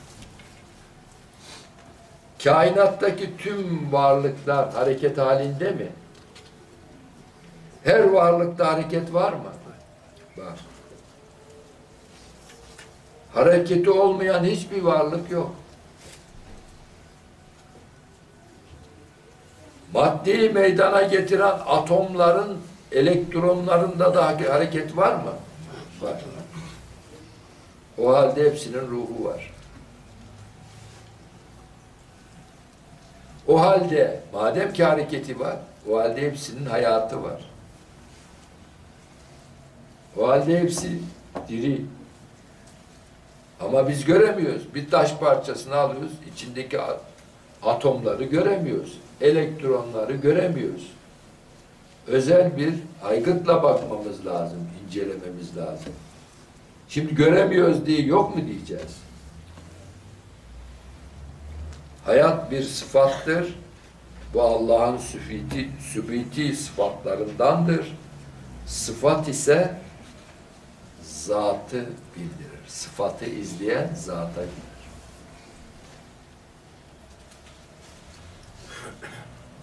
Kainattaki 2.44 3.36
tüm 3.36 3.92
varlıklar 3.92 4.72
hareket 4.72 5.18
halinde 5.18 5.70
mi? 5.70 5.88
Her 7.84 8.04
varlıkta 8.04 8.72
hareket 8.72 9.14
var 9.14 9.32
mı? 9.32 9.52
Var. 10.36 10.58
Hareketi 13.34 13.90
olmayan 13.90 14.44
hiçbir 14.44 14.82
varlık 14.82 15.30
yok. 15.30 15.54
Maddeyi 19.94 20.50
meydana 20.50 21.02
getiren 21.02 21.58
atomların 21.66 22.58
elektronlarında 22.92 24.14
da 24.14 24.26
hareket 24.26 24.96
var 24.96 25.14
mı? 25.14 25.32
Var. 26.00 26.24
O 27.98 28.14
halde 28.14 28.44
hepsinin 28.44 28.88
ruhu 28.88 29.24
var. 29.24 29.52
O 33.46 33.60
halde 33.60 34.20
madem 34.32 34.72
ki 34.72 34.84
hareketi 34.84 35.40
var, 35.40 35.56
o 35.90 35.98
halde 35.98 36.22
hepsinin 36.22 36.66
hayatı 36.66 37.22
var. 37.22 37.50
O 40.16 40.28
halde 40.28 40.60
hepsi 40.60 41.00
diri. 41.48 41.84
Ama 43.60 43.88
biz 43.88 44.04
göremiyoruz. 44.04 44.74
Bir 44.74 44.90
taş 44.90 45.18
parçasını 45.18 45.74
alıyoruz, 45.76 46.12
içindeki 46.32 46.78
atomları 47.62 48.24
göremiyoruz. 48.24 48.98
Elektronları 49.20 50.12
göremiyoruz. 50.12 50.97
Özel 52.08 52.56
bir 52.56 52.74
aygıtla 53.02 53.62
bakmamız 53.62 54.26
lazım, 54.26 54.58
incelememiz 54.86 55.56
lazım. 55.56 55.92
Şimdi 56.88 57.14
göremiyoruz 57.14 57.86
diye 57.86 58.02
yok 58.02 58.36
mu 58.36 58.46
diyeceğiz? 58.46 58.96
Hayat 62.04 62.50
bir 62.50 62.62
sıfattır. 62.62 63.54
Bu 64.34 64.42
Allah'ın 64.42 64.98
sübiti, 64.98 65.68
sübiti 65.92 66.56
sıfatlarındandır. 66.56 67.96
Sıfat 68.66 69.28
ise 69.28 69.74
zatı 71.02 71.86
bildirir. 72.16 72.68
Sıfatı 72.68 73.24
izleyen 73.24 73.94
zata 73.94 74.42
gider. 74.42 74.68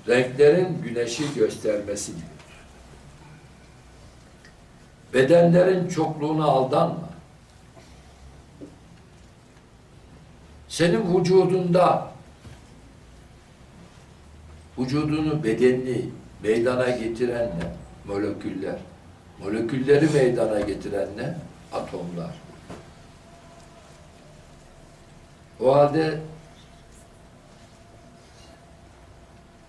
Renklerin 0.08 0.82
güneşi 0.84 1.34
göstermesi 1.34 2.12
diyor. 2.12 2.35
Bedenlerin 5.16 5.88
çokluğuna 5.88 6.46
aldanma. 6.46 7.10
Senin 10.68 11.20
vücudunda 11.20 12.12
vücudunu, 14.78 15.44
bedenini 15.44 16.10
meydana 16.44 16.90
getiren 16.90 17.48
ne? 17.48 17.68
Moleküller. 18.06 18.76
Molekülleri 19.40 20.10
meydana 20.10 20.60
getiren 20.60 21.08
ne? 21.18 21.38
Atomlar. 21.74 22.36
O 25.60 25.76
halde 25.76 26.20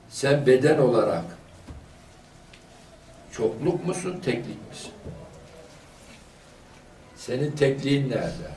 sen 0.09 0.47
beden 0.47 0.79
olarak 0.79 1.25
çokluk 3.33 3.87
musun, 3.87 4.21
teklik 4.25 4.69
misin? 4.71 4.93
Senin 7.27 7.51
tekliğin 7.51 8.11
nerede? 8.11 8.51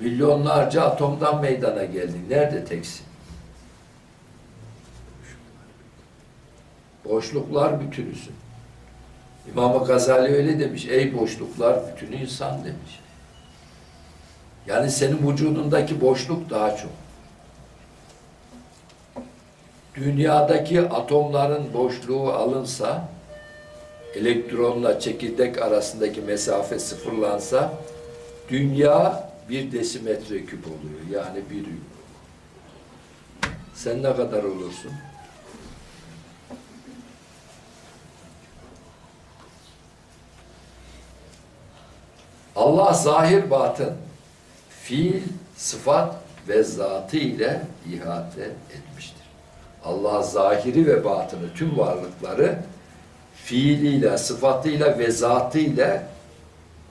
Milyonlarca 0.00 0.82
atomdan 0.82 1.40
meydana 1.40 1.84
geldin. 1.84 2.26
Nerede 2.30 2.64
teksin? 2.64 3.06
Boşluklar 7.04 7.80
bütünüsün. 7.80 8.34
İmam 9.52 9.84
Gazali 9.84 10.34
öyle 10.34 10.58
demiş. 10.58 10.86
Ey 10.86 11.18
boşluklar 11.18 11.80
bütünü 11.88 12.16
insan 12.16 12.58
demiş. 12.58 13.00
Yani 14.66 14.90
senin 14.90 15.30
vücudundaki 15.30 16.00
boşluk 16.00 16.50
daha 16.50 16.76
çok. 16.76 16.92
Dünyadaki 19.94 20.80
atomların 20.80 21.74
boşluğu 21.74 22.32
alınsa, 22.32 23.08
elektronla 24.16 25.00
çekirdek 25.00 25.62
arasındaki 25.62 26.20
mesafe 26.20 26.78
sıfırlansa, 26.78 27.74
dünya 28.48 29.30
bir 29.48 29.72
desimetre 29.72 30.44
küp 30.44 30.66
oluyor. 30.66 31.22
Yani 31.22 31.40
bir 31.50 31.66
Sen 33.74 34.02
ne 34.02 34.16
kadar 34.16 34.42
olursun? 34.44 34.92
Allah 42.56 42.92
zahir 42.92 43.50
batın, 43.50 43.92
fiil, 44.70 45.22
sıfat 45.56 46.14
ve 46.48 46.62
zatı 46.62 47.16
ile 47.16 47.62
ihate 47.92 48.50
etmiştir. 48.76 49.26
Allah 49.84 50.22
zahiri 50.22 50.86
ve 50.86 51.04
batını 51.04 51.54
tüm 51.54 51.78
varlıkları 51.78 52.58
fiiliyle, 53.44 54.18
sıfatıyla 54.18 54.98
ve 54.98 55.10
zatıyla 55.10 56.08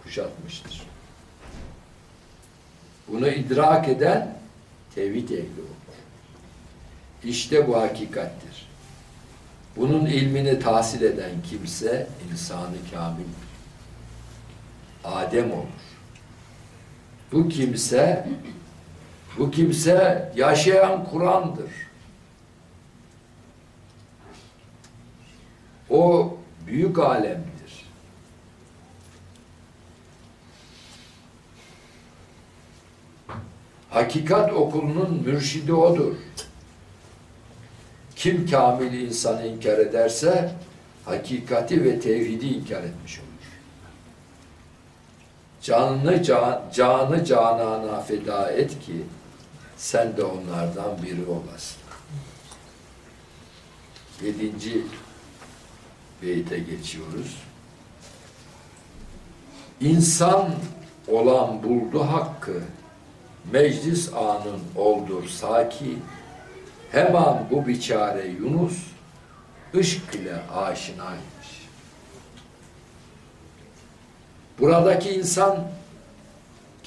kuşatmıştır. 0.03 0.85
Bunu 3.07 3.27
idrak 3.27 3.89
eden 3.89 4.37
tevhid 4.95 5.29
ehli 5.29 5.61
olur. 5.61 5.75
İşte 7.23 7.67
bu 7.67 7.77
hakikattir. 7.77 8.67
Bunun 9.75 10.05
ilmini 10.05 10.59
tahsil 10.59 11.01
eden 11.01 11.31
kimse 11.49 12.07
insanı 12.31 12.75
kamildir. 12.93 13.45
Adem 15.03 15.51
olur. 15.51 15.65
Bu 17.31 17.49
kimse 17.49 18.27
bu 19.37 19.51
kimse 19.51 20.31
yaşayan 20.35 21.05
Kur'an'dır. 21.05 21.71
O 25.89 26.33
büyük 26.67 26.99
alemdir. 26.99 27.85
Hakikat 33.89 34.53
okulunun 34.53 35.21
mürşidi 35.25 35.73
odur. 35.73 36.15
Kim 38.15 38.49
kamil 38.49 38.93
insanı 38.93 39.47
inkar 39.47 39.77
ederse 39.77 40.55
hakikati 41.05 41.83
ve 41.83 41.99
tevhidi 41.99 42.45
inkar 42.45 42.83
etmiş 42.83 43.19
olur. 43.19 43.25
Canını 45.61 46.23
can, 46.23 46.61
canı 46.73 47.25
canana 47.25 48.01
feda 48.01 48.51
et 48.51 48.79
ki 48.79 49.03
sen 49.77 50.17
de 50.17 50.23
onlardan 50.23 51.03
biri 51.03 51.25
olasın. 51.25 51.77
Yedinci 54.23 54.83
beyte 56.25 56.59
geçiyoruz. 56.59 57.37
İnsan 59.81 60.51
olan 61.07 61.63
buldu 61.63 61.99
hakkı, 62.03 62.61
meclis 63.51 64.13
anın 64.13 64.59
oldur 64.75 65.27
saki, 65.27 65.97
hemen 66.91 67.47
bu 67.51 67.67
biçare 67.67 68.27
Yunus, 68.27 68.77
ışk 69.75 70.15
ile 70.15 70.41
aşinaymış. 70.49 71.25
Buradaki 74.59 75.09
insan, 75.09 75.67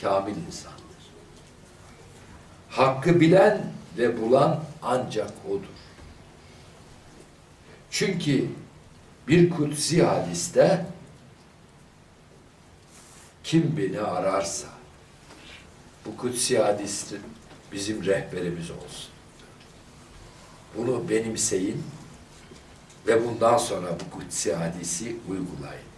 kamil 0.01 0.37
insandır. 0.37 0.79
Hakkı 2.71 3.21
bilen 3.21 3.61
ve 3.99 4.23
bulan 4.23 4.61
ancak 4.83 5.31
odur. 5.51 5.79
Çünkü 7.91 8.49
bir 9.29 9.51
kutsi 9.51 10.03
hadiste 10.03 10.87
kim 13.45 13.77
beni 13.77 14.01
ararsa 14.01 14.69
bu 16.07 16.17
kutsi 16.17 16.59
hadis 16.59 17.13
bizim 17.73 18.05
rehberimiz 18.05 18.71
olsun. 18.71 19.11
Bunu 20.77 21.09
benimseyin 21.09 21.85
ve 23.07 23.29
bundan 23.29 23.59
sonra 23.59 23.87
bu 24.01 24.19
kutsi 24.19 24.55
hadisi 24.55 25.17
uygulayın. 25.29 25.89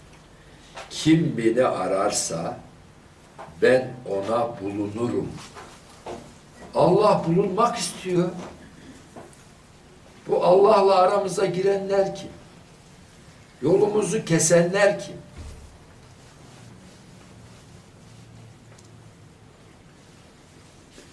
Kim 0.90 1.34
beni 1.38 1.64
ararsa 1.64 2.60
ben 3.62 3.94
ona 4.08 4.60
bulunurum. 4.60 5.28
Allah 6.74 7.24
bulunmak 7.28 7.78
istiyor. 7.78 8.30
Bu 10.28 10.44
Allah'la 10.44 10.94
aramıza 10.94 11.46
girenler 11.46 12.16
kim? 12.16 12.39
Yolumuzu 13.62 14.24
kesenler 14.24 15.00
kim? 15.00 15.16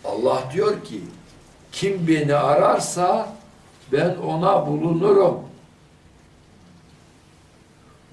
Allah 0.05 0.43
diyor 0.53 0.83
ki 0.83 1.01
kim 1.71 2.07
beni 2.07 2.35
ararsa 2.35 3.35
ben 3.91 4.15
ona 4.15 4.67
bulunurum. 4.67 5.39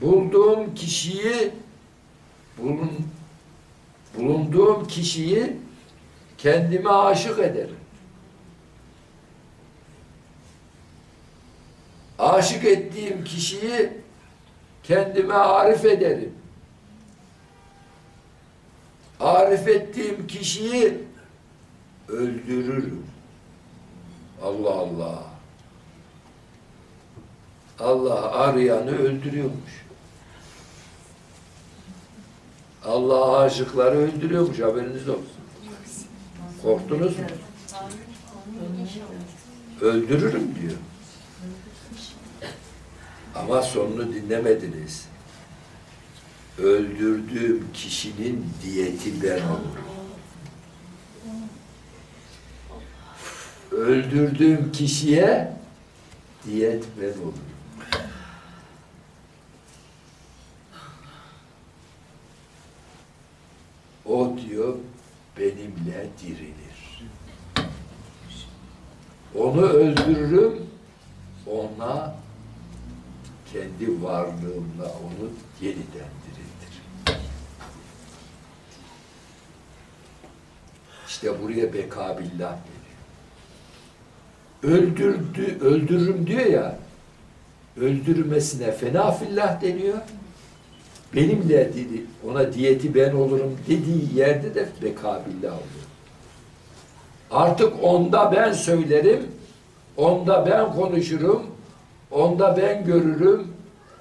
Bulduğum 0.00 0.74
kişiyi 0.74 1.52
bulun, 2.58 2.90
bulunduğum 4.18 4.86
kişiyi 4.86 5.56
kendime 6.38 6.90
aşık 6.90 7.38
ederim. 7.38 7.76
Aşık 12.18 12.64
ettiğim 12.64 13.24
kişiyi 13.24 14.03
kendime 14.84 15.34
arif 15.34 15.84
ederim. 15.84 16.32
Arif 19.20 19.68
ettiğim 19.68 20.26
kişiyi 20.26 20.98
öldürürüm. 22.08 23.06
Allah 24.42 24.70
Allah. 24.70 25.22
Allah 27.80 28.32
arayanı 28.32 28.98
öldürüyormuş. 28.98 29.84
Allah 32.84 33.38
aşıkları 33.38 33.96
öldürüyormuş 33.96 34.60
haberiniz 34.60 35.08
olsun. 35.08 35.26
Korktunuz 36.62 37.18
mu? 37.18 37.24
Öldürürüm 39.80 40.54
diyor. 40.60 40.76
Ama 43.34 43.62
sonunu 43.62 44.14
dinlemediniz. 44.14 45.08
Öldürdüğüm 46.58 47.72
kişinin 47.72 48.46
diyeti 48.62 49.22
ben 49.22 49.40
olurum. 49.42 49.84
Öldürdüğüm 53.70 54.72
kişiye 54.72 55.56
diyet 56.46 56.84
ben 57.00 57.08
olurum. 57.22 57.34
O 64.04 64.36
diyor 64.38 64.74
benimle 65.38 66.08
dirilir. 66.22 67.04
Onu 69.34 69.62
öldürürüm, 69.62 70.66
ona 71.46 72.23
kendi 73.54 74.02
varlığımla 74.02 74.84
onu 74.84 75.30
yeniden 75.60 76.10
diriltirim. 76.24 77.20
İşte 81.06 81.42
buraya 81.42 81.72
bekabillah 81.72 82.56
geliyor. 82.64 82.84
Öldürdü, 84.62 85.58
öldürürüm 85.60 86.26
diyor 86.26 86.46
ya, 86.46 86.78
öldürmesine 87.76 88.72
fena 88.72 89.12
fillah 89.12 89.62
deniyor. 89.62 89.98
Benimle 91.14 91.74
dedi, 91.74 92.04
ona 92.30 92.52
diyeti 92.52 92.94
ben 92.94 93.12
olurum 93.12 93.58
dediği 93.68 94.18
yerde 94.18 94.54
de 94.54 94.68
bekabillah 94.82 95.52
oluyor. 95.52 95.84
Artık 97.30 97.72
onda 97.82 98.32
ben 98.32 98.52
söylerim, 98.52 99.26
onda 99.96 100.46
ben 100.46 100.72
konuşurum, 100.72 101.53
onda 102.14 102.56
ben 102.56 102.84
görürüm, 102.84 103.46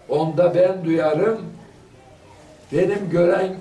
onda 0.09 0.55
ben 0.55 0.85
duyarım. 0.85 1.37
Benim 2.71 3.09
gören, 3.09 3.55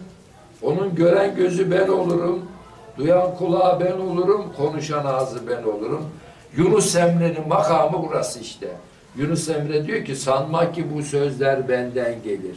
onun 0.62 0.94
gören 0.94 1.34
gözü 1.34 1.70
ben 1.70 1.88
olurum, 1.88 2.42
duyan 2.98 3.36
kulağı 3.36 3.80
ben 3.80 3.92
olurum, 3.92 4.52
konuşan 4.56 5.04
ağzı 5.04 5.48
ben 5.48 5.62
olurum. 5.62 6.04
Yunus 6.56 6.96
Emre'nin 6.96 7.48
makamı 7.48 8.06
burası 8.08 8.40
işte. 8.40 8.68
Yunus 9.16 9.48
Emre 9.48 9.86
diyor 9.86 10.04
ki 10.04 10.16
sanma 10.16 10.72
ki 10.72 10.86
bu 10.94 11.02
sözler 11.02 11.68
benden 11.68 12.22
gelir. 12.22 12.56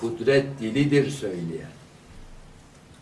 Kudret 0.00 0.60
dilidir 0.60 1.10
söyleyen. 1.10 1.70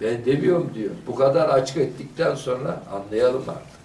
Ben 0.01 0.24
demiyorum 0.24 0.70
diyor. 0.74 0.90
Bu 1.06 1.15
kadar 1.15 1.48
açık 1.48 1.77
ettikten 1.77 2.35
sonra 2.35 2.82
anlayalım 2.93 3.44
artık. 3.48 3.84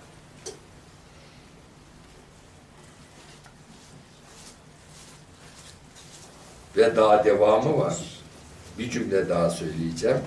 Ve 6.80 6.96
daha 6.96 7.24
devamı 7.24 7.78
var. 7.78 7.98
Bir 8.78 8.90
cümle 8.90 9.30
daha 9.30 9.50
söyleyeceğim. 9.50 10.22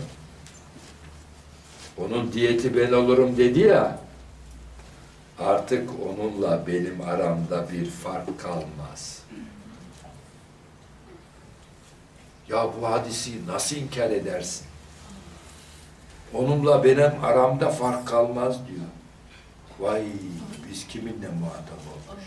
Onun 1.98 2.32
diyeti 2.32 2.76
ben 2.76 2.92
olurum 2.92 3.36
dedi 3.36 3.60
ya, 3.60 3.98
artık 5.38 5.90
onunla 6.08 6.66
benim 6.66 7.00
aramda 7.00 7.72
bir 7.72 7.90
fark 7.90 8.40
kalmaz. 8.40 9.22
Ya 12.48 12.68
bu 12.80 12.86
hadisi 12.86 13.46
nasıl 13.46 13.76
inkar 13.76 14.10
edersin? 14.10 14.66
Onunla 16.34 16.84
benim 16.84 17.24
aramda 17.24 17.70
fark 17.70 18.08
kalmaz 18.08 18.56
diyor. 18.68 18.86
Vay 19.78 20.04
biz 20.70 20.86
kiminle 20.86 21.28
muhatap 21.28 21.80
olmuş? 21.92 22.24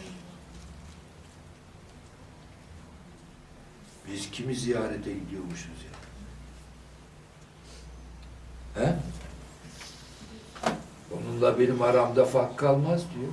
Biz 4.11 4.31
kimi 4.31 4.55
ziyarete 4.55 5.13
gidiyormuşuz 5.13 5.85
ya? 5.85 5.95
He? 8.83 8.95
Onunla 11.11 11.59
benim 11.59 11.81
aramda 11.81 12.25
fark 12.25 12.57
kalmaz 12.57 13.01
diyor. 13.15 13.31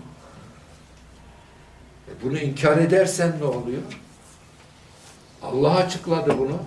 E 2.08 2.22
bunu 2.22 2.38
inkar 2.38 2.78
edersen 2.78 3.38
ne 3.40 3.44
oluyor? 3.44 3.82
Allah 5.42 5.76
açıkladı 5.76 6.38
bunu. 6.38 6.58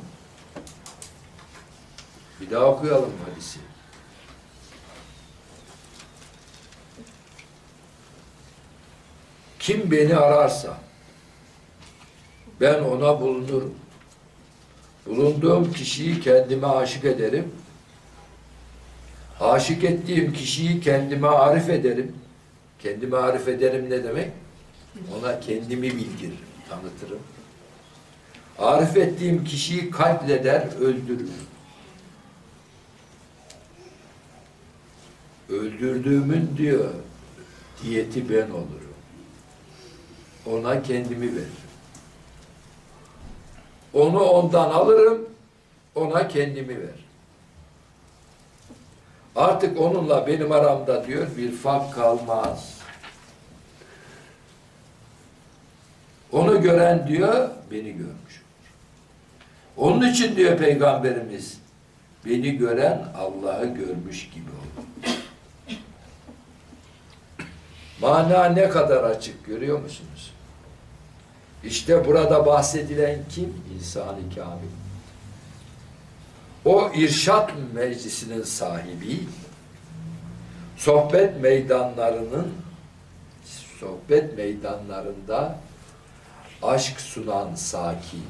Bir 2.41 2.51
daha 2.51 2.65
okuyalım 2.65 3.13
hadisi. 3.29 3.59
Kim 9.59 9.91
beni 9.91 10.15
ararsa 10.15 10.77
ben 12.61 12.83
ona 12.83 13.21
bulunurum. 13.21 13.75
Bulunduğum 15.05 15.73
kişiyi 15.73 16.19
kendime 16.19 16.67
aşık 16.67 17.05
ederim. 17.05 17.51
Aşık 19.39 19.83
ettiğim 19.83 20.33
kişiyi 20.33 20.81
kendime 20.81 21.27
arif 21.27 21.69
ederim. 21.69 22.15
Kendime 22.79 23.17
arif 23.17 23.47
ederim 23.47 23.89
ne 23.89 24.03
demek? 24.03 24.31
Ona 25.17 25.39
kendimi 25.39 25.91
bildiririm, 25.91 26.37
tanıtırım. 26.69 27.19
Arif 28.59 28.97
ettiğim 28.97 29.43
kişiyi 29.43 29.91
katleder, 29.91 30.67
öldürür. 30.79 31.29
Öldürdüğümün 35.49 36.49
diyor, 36.57 36.93
diyeti 37.83 38.29
ben 38.29 38.49
olurum. 38.49 38.95
Ona 40.45 40.83
kendimi 40.83 41.25
veririm. 41.31 41.64
Onu 43.95 44.23
ondan 44.23 44.69
alırım, 44.69 45.29
ona 45.95 46.27
kendimi 46.27 46.79
ver. 46.79 47.05
Artık 49.35 49.81
onunla 49.81 50.27
benim 50.27 50.51
aramda 50.51 51.07
diyor 51.07 51.27
bir 51.37 51.51
fark 51.51 51.93
kalmaz. 51.93 52.75
Onu 56.31 56.61
gören 56.61 57.07
diyor 57.07 57.49
beni 57.71 57.91
görmüş. 57.91 58.43
Onun 59.77 60.11
için 60.11 60.35
diyor 60.35 60.57
Peygamberimiz 60.57 61.59
beni 62.25 62.57
gören 62.57 63.05
Allah'ı 63.17 63.65
görmüş 63.65 64.29
gibi 64.29 64.49
olur. 64.49 65.15
Mana 68.01 68.45
ne 68.45 68.69
kadar 68.69 69.03
açık 69.03 69.45
görüyor 69.45 69.81
musunuz? 69.81 70.34
İşte 71.65 72.05
burada 72.07 72.45
bahsedilen 72.45 73.19
kim? 73.29 73.53
İnsan-ı 73.75 74.35
Kamil. 74.35 74.69
O 76.65 76.91
irşat 76.95 77.51
meclisinin 77.73 78.43
sahibi, 78.43 79.19
sohbet 80.77 81.41
meydanlarının 81.41 82.53
sohbet 83.79 84.37
meydanlarında 84.37 85.59
aşk 86.63 87.01
sunan 87.01 87.55
sakin. 87.55 88.25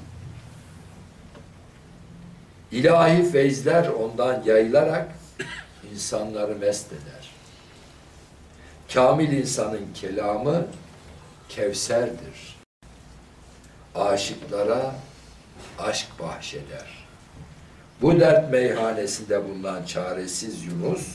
İlahi 2.71 3.31
feyzler 3.31 3.87
ondan 3.87 4.43
yayılarak 4.43 5.07
insanları 5.93 6.55
mest 6.55 6.87
eder. 6.87 7.31
Kamil 8.93 9.31
insanın 9.31 9.93
kelamı 9.93 10.65
Kevser'dir. 11.49 12.54
Aşıklara 13.95 14.95
aşk 15.79 16.07
bahşeder. 16.19 17.05
Bu 18.01 18.19
dert 18.19 18.51
meyhanesinde 18.51 19.49
bulunan 19.49 19.85
çaresiz 19.85 20.63
Yunus 20.63 21.07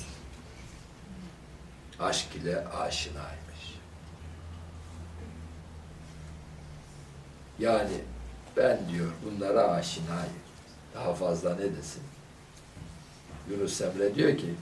aşk 2.00 2.36
ile 2.36 2.66
aşinaymış. 2.66 3.78
Yani 7.58 7.92
ben 8.56 8.78
diyor 8.92 9.10
bunlara 9.24 9.62
aşinayım. 9.62 10.40
Daha 10.94 11.14
fazla 11.14 11.54
ne 11.54 11.76
desin? 11.76 12.02
Yunus 13.50 13.80
Emre 13.80 14.14
diyor 14.14 14.38
ki 14.38 14.54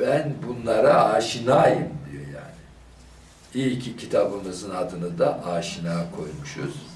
ben 0.00 0.34
bunlara 0.46 1.04
aşinayım 1.04 1.88
diyor 2.10 2.26
yani. 2.26 2.62
İyi 3.54 3.78
ki 3.78 3.96
kitabımızın 3.96 4.70
adını 4.70 5.18
da 5.18 5.46
aşina 5.46 6.04
koymuşuz. 6.16 6.91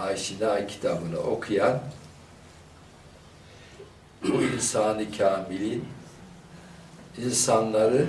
Aşina 0.00 0.66
kitabını 0.66 1.18
okuyan 1.18 1.80
bu 4.22 4.42
insanı 4.42 5.16
kamilin 5.16 5.84
insanları 7.18 8.06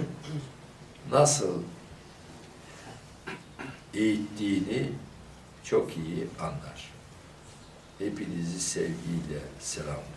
nasıl 1.12 1.64
eğittiğini 3.94 4.90
çok 5.64 5.98
iyi 5.98 6.28
anlar. 6.40 6.92
Hepinizi 8.00 8.60
sevgiyle 8.62 9.40
selamlıyorum. 9.60 10.11